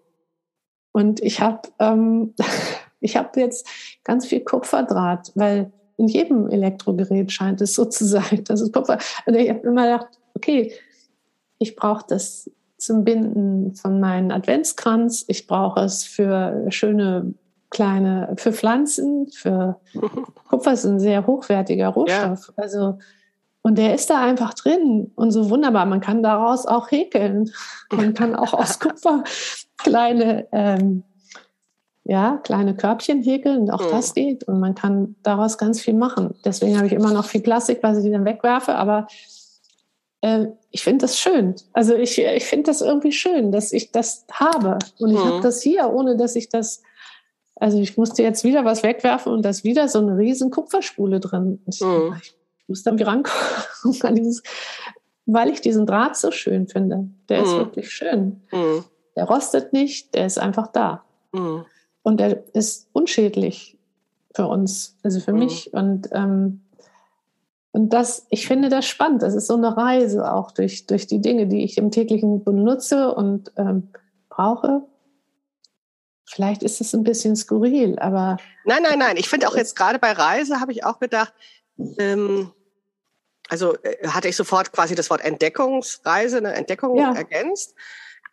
Und 0.93 1.21
ich 1.21 1.41
habe 1.41 1.69
ähm, 1.79 2.35
ich 3.01 3.17
habe 3.17 3.41
jetzt 3.41 3.67
ganz 4.05 4.27
viel 4.27 4.41
Kupferdraht, 4.41 5.33
weil 5.35 5.73
in 5.97 6.09
jedem 6.09 6.49
Elektrogerät 6.49 7.33
scheint 7.33 7.61
es 7.61 7.75
so 7.75 7.85
zu 7.85 8.05
sein, 8.05 8.45
dass 8.45 8.61
es 8.61 8.73
Kupfer. 8.73 8.99
Also 9.27 9.39
ich 9.39 9.49
habe 9.49 9.67
immer 9.67 9.85
gedacht, 9.85 10.19
okay, 10.35 10.73
ich 11.59 11.75
brauche 11.75 12.05
das 12.09 12.51
zum 12.79 13.05
Binden 13.05 13.75
von 13.75 14.01
meinem 14.01 14.31
Adventskranz. 14.31 15.25
Ich 15.29 15.47
brauche 15.47 15.81
es 15.81 16.05
für 16.05 16.67
schöne 16.71 17.35
kleine, 17.71 18.35
für 18.37 18.53
Pflanzen, 18.53 19.29
für 19.29 19.81
Kupfer 20.49 20.73
ist 20.73 20.87
ein 20.87 21.01
sehr 21.01 21.27
hochwertiger 21.27 21.89
Rohstoff. 21.89 22.49
Ja. 22.49 22.55
Also, 22.63 22.99
und 23.63 23.77
der 23.77 23.95
ist 23.95 24.09
da 24.09 24.23
einfach 24.23 24.55
drin 24.55 25.11
und 25.15 25.33
so 25.33 25.51
wunderbar. 25.51 25.85
Man 25.85 26.01
kann 26.01 26.23
daraus 26.23 26.67
auch 26.67 26.91
häkeln. 26.91 27.51
Man 27.91 28.15
kann 28.15 28.35
auch 28.35 28.55
aus 28.55 28.79
Kupfer 28.79 29.25
kleine, 29.77 30.47
ähm, 30.53 31.03
ja, 32.05 32.39
kleine 32.39 32.75
Körbchen 32.75 33.23
häkeln. 33.23 33.71
Auch 33.71 33.85
mhm. 33.85 33.91
das 33.91 34.15
geht. 34.15 34.45
Und 34.45 34.61
man 34.61 34.75
kann 34.75 35.17
daraus 35.23 35.59
ganz 35.59 35.81
viel 35.81 35.95
machen. 35.95 36.35
Deswegen 36.45 36.77
habe 36.77 36.87
ich 36.87 36.95
immer 36.95 37.13
noch 37.13 37.27
viel 37.27 37.43
Plastik, 37.43 37.81
was 37.83 38.03
ich 38.03 38.11
dann 38.11 38.25
wegwerfe. 38.25 38.77
Aber 38.77 39.09
äh, 40.23 40.47
ich 40.71 40.83
finde 40.83 41.05
das 41.05 41.19
schön. 41.19 41.55
Also 41.73 41.95
ich, 41.95 42.19
ich 42.19 42.45
finde 42.45 42.65
das 42.65 42.81
irgendwie 42.81 43.13
schön, 43.13 43.53
dass 43.53 43.73
ich 43.73 43.91
das 43.91 44.27
habe. 44.33 44.79
Und 44.99 45.11
ich 45.11 45.19
mhm. 45.19 45.25
habe 45.25 45.41
das 45.41 45.63
hier, 45.63 45.91
ohne 45.91 46.17
dass 46.17 46.37
ich 46.37 46.49
das, 46.49 46.83
also 47.57 47.79
ich 47.79 47.97
musste 47.97 48.23
jetzt 48.23 48.45
wieder 48.45 48.65
was 48.65 48.83
wegwerfen 48.83 49.33
und 49.33 49.43
da 49.43 49.49
ist 49.49 49.65
wieder 49.65 49.89
so 49.89 49.99
eine 49.99 50.19
riesen 50.19 50.51
Kupferspule 50.51 51.21
drin. 51.21 51.61
Ich, 51.67 51.81
mhm. 51.81 52.15
ich 52.23 52.35
muss 52.69 52.83
dann 52.83 52.99
wieder 52.99 53.09
rankommen 53.09 53.95
weil 55.31 55.51
ich 55.51 55.61
diesen 55.61 55.85
Draht 55.85 56.17
so 56.17 56.31
schön 56.31 56.69
finde. 56.69 57.09
Der 57.29 57.41
mhm. 57.41 57.45
ist 57.45 57.57
wirklich 57.57 57.91
schön. 57.91 58.43
Mhm. 58.51 58.85
Der 59.15 59.25
rostet 59.25 59.73
nicht, 59.73 60.15
der 60.15 60.27
ist 60.27 60.39
einfach 60.39 60.69
da. 60.69 61.05
Mhm. 61.33 61.65
Und 62.03 62.21
der 62.21 62.45
ist 62.55 62.89
unschädlich 62.93 63.77
für 64.35 64.47
uns, 64.47 64.97
also 65.03 65.21
für 65.21 65.33
mhm. 65.33 65.39
mich. 65.41 65.73
Und 65.73 66.09
ähm, 66.13 66.63
und 67.79 67.91
das, 67.91 68.27
ich 68.29 68.49
finde 68.49 68.71
das 68.71 68.87
spannend. 68.87 69.23
Das 69.23 69.37
ist 69.37 69.47
so 69.47 69.55
eine 69.55 69.77
Reise 69.77 70.33
auch 70.33 70.51
durch, 70.51 70.89
durch 70.89 71.07
die 71.07 71.21
Dinge, 71.21 71.47
die 71.47 71.63
ich 71.63 71.79
im 71.79 71.93
täglichen 71.93 72.43
benutze 72.43 73.15
und 73.15 73.53
ähm, 73.57 73.93
brauche. 74.29 74.83
Vielleicht 76.25 76.65
ist 76.65 76.81
es 76.81 76.93
ein 76.93 77.05
bisschen 77.05 77.37
skurril, 77.37 77.97
aber. 78.01 78.39
Nein, 78.65 78.83
nein, 78.83 78.99
nein. 78.99 79.17
Ich 79.17 79.29
finde 79.29 79.47
auch 79.47 79.55
jetzt 79.55 79.77
gerade 79.77 80.01
bei 80.01 80.11
Reise 80.11 80.59
habe 80.61 80.73
ich 80.73 80.85
auch 80.85 80.99
gedacht, 80.99 81.33
ähm, 82.01 82.51
also 83.49 83.77
äh, 83.85 84.09
hatte 84.09 84.27
ich 84.27 84.35
sofort 84.35 84.73
quasi 84.73 84.97
das 84.97 85.09
Wort 85.09 85.21
Entdeckungsreise, 85.21 86.39
eine 86.39 86.55
Entdeckung 86.55 86.99
ja. 86.99 87.15
ergänzt 87.15 87.77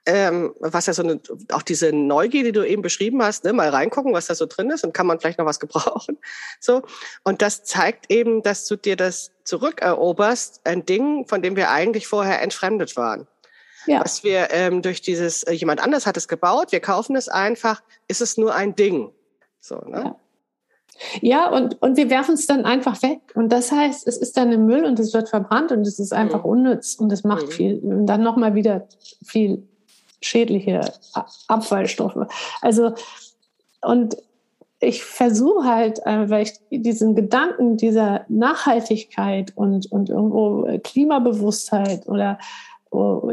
ähm, 0.05 0.53
was 0.59 0.85
ja 0.85 0.93
so 0.93 1.03
eine, 1.03 1.19
auch 1.51 1.61
diese 1.61 1.91
Neugier, 1.91 2.43
die 2.43 2.51
du 2.51 2.63
eben 2.63 2.81
beschrieben 2.81 3.23
hast, 3.23 3.43
ne, 3.43 3.53
mal 3.53 3.69
reingucken, 3.69 4.13
was 4.13 4.27
da 4.27 4.35
so 4.35 4.45
drin 4.45 4.69
ist 4.69 4.83
und 4.83 4.93
kann 4.93 5.07
man 5.07 5.19
vielleicht 5.19 5.39
noch 5.39 5.45
was 5.45 5.59
gebrauchen. 5.61 6.17
So. 6.59 6.83
Und 7.23 7.41
das 7.41 7.63
zeigt 7.63 8.11
eben, 8.11 8.43
dass 8.43 8.67
du 8.67 8.75
dir 8.75 8.95
das 8.95 9.31
zurückeroberst, 9.43 10.61
ein 10.63 10.85
Ding, 10.85 11.27
von 11.27 11.41
dem 11.41 11.55
wir 11.55 11.69
eigentlich 11.71 12.07
vorher 12.07 12.41
entfremdet 12.41 12.95
waren. 12.95 13.27
Ja. 13.87 14.01
Was 14.03 14.23
wir 14.23 14.47
ähm, 14.51 14.81
durch 14.81 15.01
dieses, 15.01 15.43
äh, 15.43 15.53
jemand 15.53 15.83
anders 15.83 16.07
hat 16.07 16.17
es 16.17 16.27
gebaut, 16.27 16.71
wir 16.71 16.79
kaufen 16.79 17.15
es 17.15 17.29
einfach, 17.29 17.83
ist 18.07 18.21
es 18.21 18.37
nur 18.37 18.55
ein 18.55 18.75
Ding. 18.75 19.11
So, 19.59 19.77
ne? 19.77 20.01
Ja. 20.03 20.15
Ja, 21.21 21.49
und, 21.49 21.81
und 21.81 21.97
wir 21.97 22.09
werfen 22.09 22.35
es 22.35 22.47
dann 22.47 22.63
einfach 22.63 23.01
weg. 23.03 23.19
Und 23.35 23.49
das 23.49 23.71
heißt, 23.71 24.07
es 24.07 24.17
ist 24.17 24.37
dann 24.37 24.53
im 24.53 24.65
Müll 24.65 24.85
und 24.85 24.97
es 24.97 25.13
wird 25.13 25.27
verbrannt 25.27 25.73
und 25.73 25.85
es 25.85 25.99
ist 25.99 26.13
einfach 26.13 26.45
mhm. 26.45 26.49
unnütz 26.49 26.95
und 26.95 27.11
es 27.11 27.25
macht 27.25 27.47
mhm. 27.47 27.51
viel. 27.51 27.79
Und 27.79 28.05
dann 28.05 28.23
nochmal 28.23 28.55
wieder 28.55 28.87
viel 29.25 29.67
schädliche 30.25 30.81
Abfallstoffe. 31.47 32.27
Also, 32.61 32.93
und 33.81 34.17
ich 34.79 35.03
versuche 35.03 35.65
halt, 35.65 36.05
äh, 36.05 36.29
weil 36.29 36.43
ich 36.43 36.53
diesen 36.69 37.15
Gedanken 37.15 37.77
dieser 37.77 38.25
Nachhaltigkeit 38.27 39.53
und, 39.55 39.91
und 39.91 40.09
irgendwo 40.09 40.67
Klimabewusstheit 40.83 42.07
oder 42.07 42.37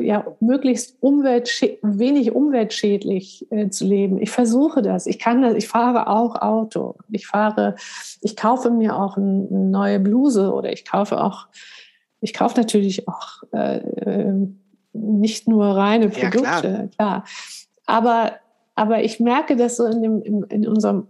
ja, 0.01 0.25
möglichst 0.41 0.97
wenig 1.03 2.35
umweltschädlich 2.35 3.47
äh, 3.51 3.69
zu 3.69 3.87
leben. 3.87 4.21
Ich 4.21 4.31
versuche 4.31 4.83
das. 4.83 5.07
Ich 5.07 5.19
kann 5.19 5.43
das. 5.43 5.55
Ich 5.55 5.69
fahre 5.69 6.09
auch 6.09 6.41
Auto. 6.41 6.97
Ich 7.11 7.27
fahre, 7.27 7.77
ich 8.21 8.37
kaufe 8.37 8.71
mir 8.71 8.97
auch 8.97 9.17
eine 9.17 9.47
neue 9.51 10.01
Bluse 10.01 10.53
oder 10.53 10.73
ich 10.73 10.85
kaufe 10.85 11.23
auch, 11.23 11.47
ich 12.21 12.35
kaufe 12.35 12.59
natürlich 12.59 13.09
auch 13.09 13.43
äh, 13.53 13.79
ähm, 13.79 14.62
nicht 14.93 15.49
nur 15.49 15.65
reine 15.77 16.09
Produkte, 16.09 16.43
ja, 16.43 16.61
klar. 16.61 16.89
klar. 16.89 17.25
Aber, 17.87 18.33
aber 18.75 19.03
ich 19.03 19.21
merke, 19.21 19.57
dass 19.57 19.77
so 19.77 19.87
in, 19.87 20.03
dem, 20.03 20.45
in, 20.49 20.69
unserem 20.69 21.07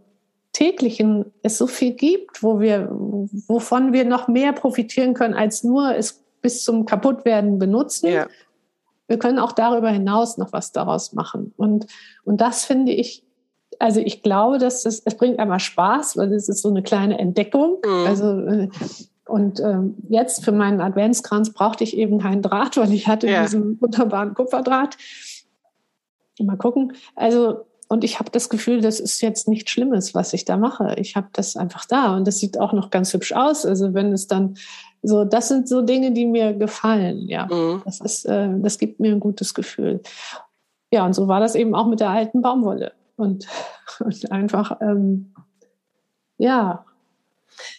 täglichen 0.52 1.32
es 1.42 1.58
so 1.58 1.66
viel 1.66 1.92
gibt, 1.92 2.42
wo 2.42 2.60
wir, 2.60 2.88
wovon 2.90 3.92
wir 3.92 4.04
noch 4.04 4.28
mehr 4.28 4.52
profitieren 4.52 5.14
können, 5.14 5.34
als 5.34 5.64
nur 5.64 5.94
es 5.94 6.22
bis 6.40 6.64
zum 6.64 6.84
Kaputtwerden 6.84 7.58
benutzen. 7.58 8.08
Ja. 8.08 8.26
Wir 9.06 9.18
können 9.18 9.38
auch 9.38 9.52
darüber 9.52 9.90
hinaus 9.90 10.38
noch 10.38 10.52
was 10.52 10.72
daraus 10.72 11.12
machen. 11.12 11.52
Und, 11.56 11.86
und 12.24 12.40
das 12.40 12.64
finde 12.64 12.92
ich, 12.92 13.24
also 13.78 14.00
ich 14.00 14.22
glaube, 14.22 14.58
dass 14.58 14.82
das, 14.82 15.02
es 15.04 15.16
bringt 15.16 15.38
einmal 15.38 15.60
Spaß, 15.60 16.16
weil 16.16 16.32
es 16.32 16.48
ist 16.48 16.62
so 16.62 16.68
eine 16.68 16.82
kleine 16.82 17.18
Entdeckung. 17.18 17.78
Mhm. 17.84 18.06
Also 18.06 18.38
äh, 18.40 18.68
und 19.26 19.60
ähm, 19.60 19.96
jetzt 20.08 20.44
für 20.44 20.52
meinen 20.52 20.80
Adventskranz 20.80 21.52
brauchte 21.52 21.84
ich 21.84 21.96
eben 21.96 22.18
keinen 22.18 22.42
Draht, 22.42 22.76
weil 22.76 22.92
ich 22.92 23.06
hatte 23.06 23.28
ja. 23.28 23.42
diesen 23.42 23.80
wunderbaren 23.80 24.34
Kupferdraht. 24.34 24.96
Mal 26.40 26.56
gucken. 26.56 26.94
Also, 27.14 27.66
und 27.88 28.04
ich 28.04 28.18
habe 28.18 28.30
das 28.30 28.48
Gefühl, 28.48 28.80
das 28.80 28.98
ist 28.98 29.20
jetzt 29.20 29.48
nichts 29.48 29.70
Schlimmes, 29.70 30.14
was 30.14 30.32
ich 30.32 30.44
da 30.44 30.56
mache. 30.56 30.94
Ich 30.98 31.14
habe 31.14 31.28
das 31.32 31.56
einfach 31.56 31.84
da 31.84 32.16
und 32.16 32.26
das 32.26 32.38
sieht 32.38 32.58
auch 32.58 32.72
noch 32.72 32.90
ganz 32.90 33.12
hübsch 33.12 33.32
aus. 33.32 33.64
Also 33.64 33.94
wenn 33.94 34.12
es 34.12 34.26
dann 34.26 34.56
so, 35.02 35.24
das 35.24 35.48
sind 35.48 35.68
so 35.68 35.82
Dinge, 35.82 36.12
die 36.12 36.26
mir 36.26 36.54
gefallen. 36.54 37.28
Ja, 37.28 37.46
mhm. 37.46 37.82
das 37.84 38.00
ist, 38.00 38.24
äh, 38.24 38.48
das 38.60 38.78
gibt 38.78 38.98
mir 38.98 39.12
ein 39.12 39.20
gutes 39.20 39.54
Gefühl. 39.54 40.00
Ja, 40.90 41.04
und 41.06 41.14
so 41.14 41.28
war 41.28 41.40
das 41.40 41.54
eben 41.54 41.74
auch 41.74 41.86
mit 41.86 42.00
der 42.00 42.10
alten 42.10 42.42
Baumwolle 42.42 42.92
und, 43.16 43.46
und 44.00 44.32
einfach, 44.32 44.80
ähm, 44.80 45.34
ja, 46.38 46.84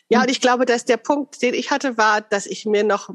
Ja, 0.09 0.21
und 0.21 0.32
ich 0.32 0.41
glaube, 0.41 0.65
dass 0.65 0.86
der 0.86 0.97
Punkt, 0.97 1.41
den 1.41 1.53
ich 1.53 1.71
hatte, 1.71 1.97
war, 1.97 2.21
dass 2.21 2.45
ich 2.45 2.65
mir 2.65 2.84
noch 2.84 3.09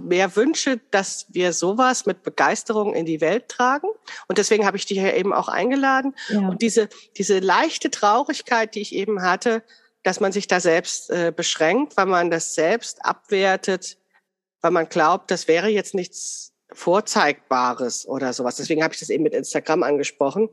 mehr 0.00 0.36
wünsche, 0.36 0.80
dass 0.90 1.26
wir 1.30 1.52
sowas 1.52 2.06
mit 2.06 2.22
Begeisterung 2.22 2.94
in 2.94 3.06
die 3.06 3.20
Welt 3.20 3.48
tragen. 3.48 3.88
Und 4.28 4.38
deswegen 4.38 4.66
habe 4.66 4.76
ich 4.76 4.86
dich 4.86 4.98
ja 4.98 5.12
eben 5.12 5.32
auch 5.32 5.48
eingeladen. 5.48 6.14
Ja. 6.28 6.48
Und 6.48 6.62
diese, 6.62 6.88
diese 7.16 7.38
leichte 7.38 7.90
Traurigkeit, 7.90 8.74
die 8.74 8.80
ich 8.80 8.94
eben 8.94 9.22
hatte, 9.22 9.62
dass 10.02 10.20
man 10.20 10.32
sich 10.32 10.46
da 10.46 10.60
selbst 10.60 11.10
äh, 11.10 11.32
beschränkt, 11.34 11.96
weil 11.96 12.06
man 12.06 12.30
das 12.30 12.54
selbst 12.54 13.04
abwertet, 13.04 13.98
weil 14.60 14.70
man 14.70 14.88
glaubt, 14.88 15.30
das 15.30 15.48
wäre 15.48 15.68
jetzt 15.68 15.94
nichts 15.94 16.52
Vorzeigbares 16.72 18.06
oder 18.06 18.32
sowas. 18.32 18.56
Deswegen 18.56 18.82
habe 18.82 18.94
ich 18.94 19.00
das 19.00 19.10
eben 19.10 19.22
mit 19.22 19.34
Instagram 19.34 19.82
angesprochen. 19.82 20.48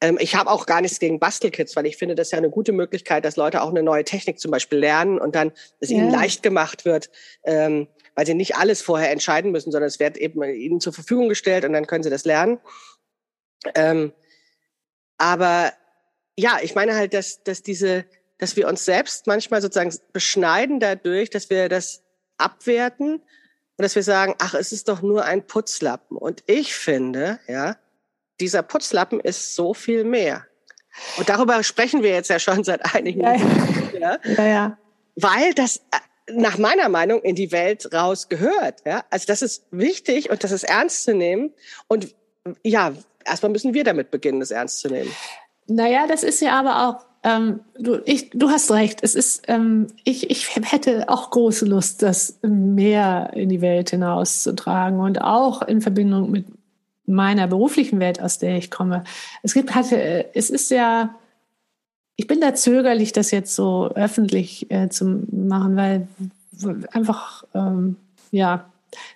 Ähm, 0.00 0.18
ich 0.20 0.34
habe 0.34 0.50
auch 0.50 0.66
gar 0.66 0.80
nichts 0.80 0.98
gegen 0.98 1.18
Bastelkits, 1.18 1.74
weil 1.76 1.86
ich 1.86 1.96
finde, 1.96 2.14
das 2.14 2.28
ist 2.28 2.32
ja 2.32 2.38
eine 2.38 2.50
gute 2.50 2.72
Möglichkeit, 2.72 3.24
dass 3.24 3.36
Leute 3.36 3.62
auch 3.62 3.70
eine 3.70 3.82
neue 3.82 4.04
Technik 4.04 4.38
zum 4.38 4.50
Beispiel 4.50 4.78
lernen 4.78 5.18
und 5.18 5.34
dann 5.34 5.52
es 5.80 5.90
ja. 5.90 5.96
ihnen 5.96 6.10
leicht 6.10 6.42
gemacht 6.42 6.84
wird, 6.84 7.10
ähm, 7.44 7.88
weil 8.14 8.26
sie 8.26 8.34
nicht 8.34 8.56
alles 8.56 8.82
vorher 8.82 9.10
entscheiden 9.10 9.52
müssen, 9.52 9.72
sondern 9.72 9.88
es 9.88 9.98
wird 9.98 10.16
eben 10.16 10.42
ihnen 10.42 10.80
zur 10.80 10.92
Verfügung 10.92 11.28
gestellt 11.28 11.64
und 11.64 11.72
dann 11.72 11.86
können 11.86 12.04
sie 12.04 12.10
das 12.10 12.24
lernen. 12.24 12.60
Ähm, 13.74 14.12
aber 15.18 15.72
ja, 16.38 16.58
ich 16.62 16.74
meine 16.74 16.94
halt, 16.94 17.14
dass, 17.14 17.42
dass 17.42 17.62
diese, 17.62 18.04
dass 18.38 18.56
wir 18.56 18.68
uns 18.68 18.84
selbst 18.84 19.26
manchmal 19.26 19.62
sozusagen 19.62 19.94
beschneiden 20.12 20.78
dadurch, 20.78 21.30
dass 21.30 21.48
wir 21.48 21.68
das 21.70 22.02
abwerten 22.36 23.14
und 23.14 23.82
dass 23.82 23.94
wir 23.94 24.02
sagen, 24.02 24.34
ach, 24.38 24.54
es 24.54 24.72
ist 24.72 24.88
doch 24.88 25.00
nur 25.00 25.24
ein 25.24 25.46
Putzlappen. 25.46 26.18
Und 26.18 26.42
ich 26.46 26.74
finde, 26.74 27.40
ja, 27.48 27.76
dieser 28.40 28.62
Putzlappen 28.62 29.20
ist 29.20 29.54
so 29.54 29.74
viel 29.74 30.04
mehr. 30.04 30.44
Und 31.18 31.28
darüber 31.28 31.62
sprechen 31.62 32.02
wir 32.02 32.10
jetzt 32.10 32.30
ja 32.30 32.38
schon 32.38 32.64
seit 32.64 32.94
einigen 32.94 33.20
Jahren. 33.20 33.90
Ja. 34.00 34.18
ja, 34.24 34.46
ja. 34.46 34.78
Weil 35.14 35.54
das 35.54 35.78
äh, 35.78 36.32
nach 36.32 36.58
meiner 36.58 36.88
Meinung 36.88 37.22
in 37.22 37.34
die 37.34 37.52
Welt 37.52 37.92
raus 37.92 38.28
gehört. 38.28 38.82
Ja? 38.84 39.04
Also 39.10 39.26
das 39.26 39.42
ist 39.42 39.66
wichtig 39.70 40.30
und 40.30 40.44
das 40.44 40.52
ist 40.52 40.64
ernst 40.64 41.04
zu 41.04 41.14
nehmen. 41.14 41.52
Und 41.88 42.14
ja, 42.62 42.92
erstmal 43.24 43.52
müssen 43.52 43.74
wir 43.74 43.84
damit 43.84 44.10
beginnen, 44.10 44.40
das 44.40 44.50
ernst 44.50 44.80
zu 44.80 44.88
nehmen. 44.88 45.10
Naja, 45.66 46.06
das 46.06 46.22
ist 46.22 46.40
ja 46.40 46.58
aber 46.58 46.88
auch, 46.88 47.06
ähm, 47.24 47.60
du, 47.78 48.00
ich, 48.04 48.30
du 48.30 48.50
hast 48.50 48.70
recht, 48.70 49.00
es 49.02 49.14
ist, 49.14 49.44
ähm, 49.48 49.88
ich, 50.04 50.30
ich 50.30 50.54
hätte 50.54 51.08
auch 51.08 51.30
große 51.30 51.66
Lust, 51.66 52.02
das 52.02 52.38
mehr 52.42 53.30
in 53.34 53.48
die 53.48 53.60
Welt 53.60 53.90
hinauszutragen 53.90 55.00
und 55.00 55.20
auch 55.20 55.62
in 55.62 55.80
Verbindung 55.80 56.30
mit 56.30 56.46
meiner 57.06 57.46
beruflichen 57.46 58.00
Welt, 58.00 58.20
aus 58.20 58.38
der 58.38 58.56
ich 58.56 58.70
komme. 58.70 59.04
Es 59.42 59.54
gibt 59.54 59.74
halt, 59.74 59.92
äh, 59.92 60.26
es 60.34 60.50
ist 60.50 60.70
ja, 60.70 61.14
ich 62.16 62.26
bin 62.26 62.40
da 62.40 62.54
zögerlich, 62.54 63.12
das 63.12 63.30
jetzt 63.30 63.54
so 63.54 63.88
öffentlich 63.94 64.70
äh, 64.70 64.88
zu 64.88 65.24
machen, 65.30 65.76
weil 65.76 66.08
einfach, 66.92 67.44
ähm, 67.54 67.96
ja, 68.30 68.70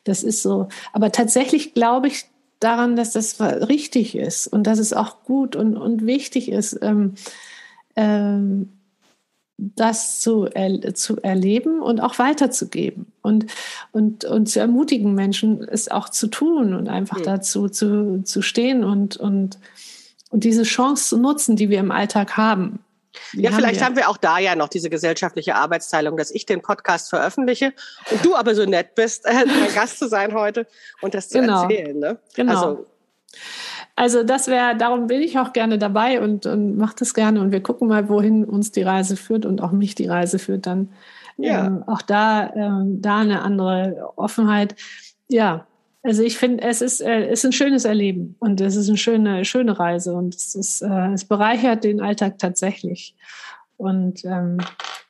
das 0.04 0.22
ist 0.22 0.42
so. 0.42 0.68
Aber 0.92 1.10
tatsächlich 1.10 1.74
glaube 1.74 2.08
ich 2.08 2.26
daran, 2.60 2.96
dass 2.96 3.12
das 3.12 3.40
richtig 3.40 4.14
ist 4.14 4.46
und 4.46 4.64
dass 4.66 4.78
es 4.78 4.92
auch 4.92 5.24
gut 5.24 5.56
und, 5.56 5.76
und 5.76 6.04
wichtig 6.06 6.50
ist. 6.50 6.78
Ähm, 6.82 7.14
ähm, 7.96 8.72
das 9.76 10.20
zu, 10.20 10.46
er, 10.46 10.94
zu 10.94 11.20
erleben 11.20 11.82
und 11.82 12.00
auch 12.00 12.18
weiterzugeben 12.18 13.12
und, 13.22 13.46
und, 13.92 14.24
und 14.24 14.46
zu 14.46 14.60
ermutigen, 14.60 15.14
Menschen 15.14 15.66
es 15.68 15.90
auch 15.90 16.08
zu 16.08 16.28
tun 16.28 16.74
und 16.74 16.88
einfach 16.88 17.18
mhm. 17.18 17.24
dazu 17.24 17.68
zu, 17.68 18.22
zu 18.24 18.42
stehen 18.42 18.84
und, 18.84 19.16
und, 19.16 19.58
und 20.30 20.44
diese 20.44 20.62
Chance 20.62 21.08
zu 21.10 21.18
nutzen, 21.18 21.56
die 21.56 21.68
wir 21.68 21.78
im 21.78 21.90
Alltag 21.90 22.36
haben. 22.36 22.80
Die 23.32 23.42
ja, 23.42 23.50
haben 23.50 23.58
vielleicht 23.58 23.80
wir. 23.80 23.86
haben 23.86 23.96
wir 23.96 24.08
auch 24.08 24.16
da 24.16 24.38
ja 24.38 24.54
noch 24.54 24.68
diese 24.68 24.88
gesellschaftliche 24.88 25.56
Arbeitsteilung, 25.56 26.16
dass 26.16 26.30
ich 26.30 26.46
den 26.46 26.62
Podcast 26.62 27.10
veröffentliche 27.10 27.72
und 28.10 28.24
du 28.24 28.36
aber 28.36 28.54
so 28.54 28.64
nett 28.64 28.94
bist, 28.94 29.24
mein 29.26 29.74
Gast 29.74 29.98
zu 29.98 30.08
sein 30.08 30.32
heute 30.32 30.66
und 31.02 31.14
das 31.14 31.28
zu 31.28 31.40
genau. 31.40 31.64
erzählen. 31.64 31.98
Ne? 31.98 32.18
Genau. 32.34 32.52
Also, 32.52 32.86
also 34.00 34.22
das 34.22 34.46
wäre, 34.46 34.78
darum 34.78 35.08
bin 35.08 35.20
ich 35.20 35.38
auch 35.38 35.52
gerne 35.52 35.76
dabei 35.76 36.22
und, 36.22 36.46
und 36.46 36.78
mache 36.78 36.96
das 36.98 37.12
gerne 37.12 37.38
und 37.42 37.52
wir 37.52 37.62
gucken 37.62 37.86
mal, 37.86 38.08
wohin 38.08 38.46
uns 38.46 38.72
die 38.72 38.80
Reise 38.80 39.14
führt 39.14 39.44
und 39.44 39.60
auch 39.60 39.72
mich 39.72 39.94
die 39.94 40.06
Reise 40.06 40.38
führt 40.38 40.64
dann. 40.64 40.88
Ja. 41.36 41.66
Ähm, 41.66 41.84
auch 41.86 42.00
da, 42.00 42.50
ähm, 42.54 43.02
da 43.02 43.18
eine 43.18 43.42
andere 43.42 44.10
Offenheit. 44.16 44.74
Ja, 45.28 45.66
also 46.02 46.22
ich 46.22 46.38
finde, 46.38 46.64
es 46.64 46.80
ist, 46.80 47.02
äh, 47.02 47.30
ist 47.30 47.44
ein 47.44 47.52
schönes 47.52 47.84
Erleben 47.84 48.36
und 48.38 48.62
es 48.62 48.74
ist 48.74 48.88
eine 48.88 48.96
schöne, 48.96 49.44
schöne 49.44 49.78
Reise 49.78 50.14
und 50.14 50.34
es, 50.34 50.54
ist, 50.54 50.80
äh, 50.80 51.12
es 51.12 51.26
bereichert 51.26 51.84
den 51.84 52.00
Alltag 52.00 52.38
tatsächlich. 52.38 53.14
Und, 53.76 54.24
ähm, 54.24 54.62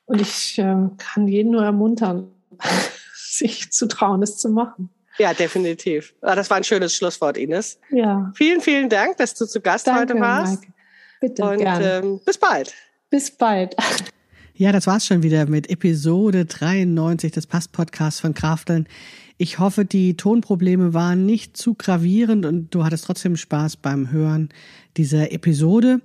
und 0.05 0.19
ich 0.19 0.57
ähm, 0.57 0.97
kann 0.97 1.29
jeden 1.29 1.53
nur 1.53 1.63
ermuntern, 1.63 2.27
sich 3.15 3.71
zu 3.71 3.87
trauen, 3.87 4.21
es 4.21 4.37
zu 4.37 4.49
machen. 4.49 4.89
Ja, 5.21 5.35
definitiv. 5.35 6.15
Ah, 6.21 6.33
das 6.33 6.49
war 6.49 6.57
ein 6.57 6.63
schönes 6.63 6.95
Schlusswort, 6.95 7.37
Ines. 7.37 7.79
Ja. 7.91 8.31
Vielen, 8.35 8.59
vielen 8.59 8.89
Dank, 8.89 9.17
dass 9.17 9.35
du 9.35 9.45
zu 9.45 9.61
Gast 9.61 9.85
Danke, 9.85 10.01
heute 10.01 10.19
warst. 10.19 10.61
Mike. 10.61 10.73
Bitte. 11.21 11.43
Und 11.43 11.61
ähm, 11.61 12.19
bis 12.25 12.39
bald. 12.39 12.73
Bis 13.11 13.29
bald. 13.29 13.75
Ja, 14.55 14.71
das 14.71 14.87
war's 14.87 15.05
schon 15.05 15.21
wieder 15.21 15.45
mit 15.45 15.69
Episode 15.69 16.45
93 16.45 17.31
des 17.31 17.45
Pass-Podcasts 17.45 18.19
von 18.19 18.33
Krafteln. 18.33 18.87
Ich 19.43 19.57
hoffe, 19.57 19.85
die 19.85 20.17
Tonprobleme 20.17 20.93
waren 20.93 21.25
nicht 21.25 21.57
zu 21.57 21.73
gravierend 21.73 22.45
und 22.45 22.75
du 22.75 22.83
hattest 22.83 23.05
trotzdem 23.05 23.35
Spaß 23.35 23.77
beim 23.77 24.11
Hören 24.11 24.49
dieser 24.97 25.31
Episode. 25.31 25.99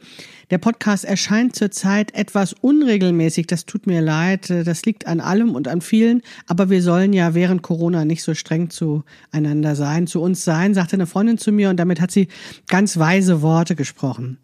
Der 0.51 0.57
Podcast 0.57 1.05
erscheint 1.05 1.55
zurzeit 1.55 2.15
etwas 2.15 2.55
unregelmäßig. 2.55 3.47
Das 3.47 3.67
tut 3.67 3.87
mir 3.87 4.01
leid. 4.01 4.49
Das 4.49 4.87
liegt 4.87 5.07
an 5.07 5.21
allem 5.21 5.55
und 5.55 5.69
an 5.69 5.83
vielen. 5.83 6.23
Aber 6.47 6.71
wir 6.71 6.81
sollen 6.81 7.13
ja 7.13 7.35
während 7.35 7.61
Corona 7.61 8.07
nicht 8.07 8.23
so 8.23 8.33
streng 8.33 8.71
zueinander 8.71 9.77
sein, 9.77 10.07
zu 10.07 10.23
uns 10.23 10.43
sein, 10.43 10.73
sagte 10.73 10.97
eine 10.97 11.07
Freundin 11.07 11.37
zu 11.37 11.53
mir 11.53 11.69
und 11.69 11.77
damit 11.77 12.01
hat 12.01 12.13
sie 12.13 12.29
ganz 12.69 12.97
weise 12.97 13.43
Worte 13.43 13.77
gesprochen. 13.77 14.39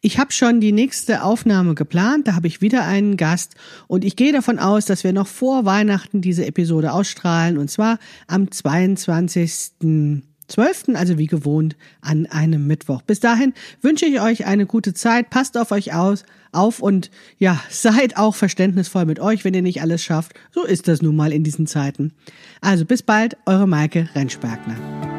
Ich 0.00 0.18
habe 0.18 0.32
schon 0.32 0.60
die 0.60 0.72
nächste 0.72 1.24
Aufnahme 1.24 1.74
geplant, 1.74 2.28
da 2.28 2.34
habe 2.34 2.46
ich 2.46 2.60
wieder 2.60 2.84
einen 2.84 3.16
Gast 3.16 3.54
und 3.88 4.04
ich 4.04 4.16
gehe 4.16 4.32
davon 4.32 4.58
aus, 4.58 4.84
dass 4.84 5.02
wir 5.02 5.12
noch 5.12 5.26
vor 5.26 5.64
Weihnachten 5.64 6.20
diese 6.20 6.46
Episode 6.46 6.92
ausstrahlen 6.92 7.58
und 7.58 7.68
zwar 7.68 7.98
am 8.26 8.44
22.12., 8.44 10.94
also 10.94 11.18
wie 11.18 11.26
gewohnt 11.26 11.76
an 12.00 12.26
einem 12.26 12.66
Mittwoch. 12.66 13.02
Bis 13.02 13.20
dahin 13.20 13.54
wünsche 13.82 14.06
ich 14.06 14.20
euch 14.20 14.46
eine 14.46 14.66
gute 14.66 14.94
Zeit, 14.94 15.30
passt 15.30 15.58
auf 15.58 15.72
euch 15.72 15.92
aus, 15.92 16.24
auf 16.52 16.80
und 16.80 17.10
ja, 17.38 17.60
seid 17.68 18.16
auch 18.16 18.34
verständnisvoll 18.34 19.04
mit 19.04 19.20
euch, 19.20 19.44
wenn 19.44 19.54
ihr 19.54 19.62
nicht 19.62 19.82
alles 19.82 20.02
schafft. 20.02 20.32
So 20.52 20.64
ist 20.64 20.88
das 20.88 21.02
nun 21.02 21.16
mal 21.16 21.32
in 21.32 21.44
diesen 21.44 21.66
Zeiten. 21.66 22.12
Also 22.60 22.84
bis 22.84 23.02
bald, 23.02 23.36
eure 23.46 23.66
Maike 23.66 24.08
Rentschbergner. 24.14 25.17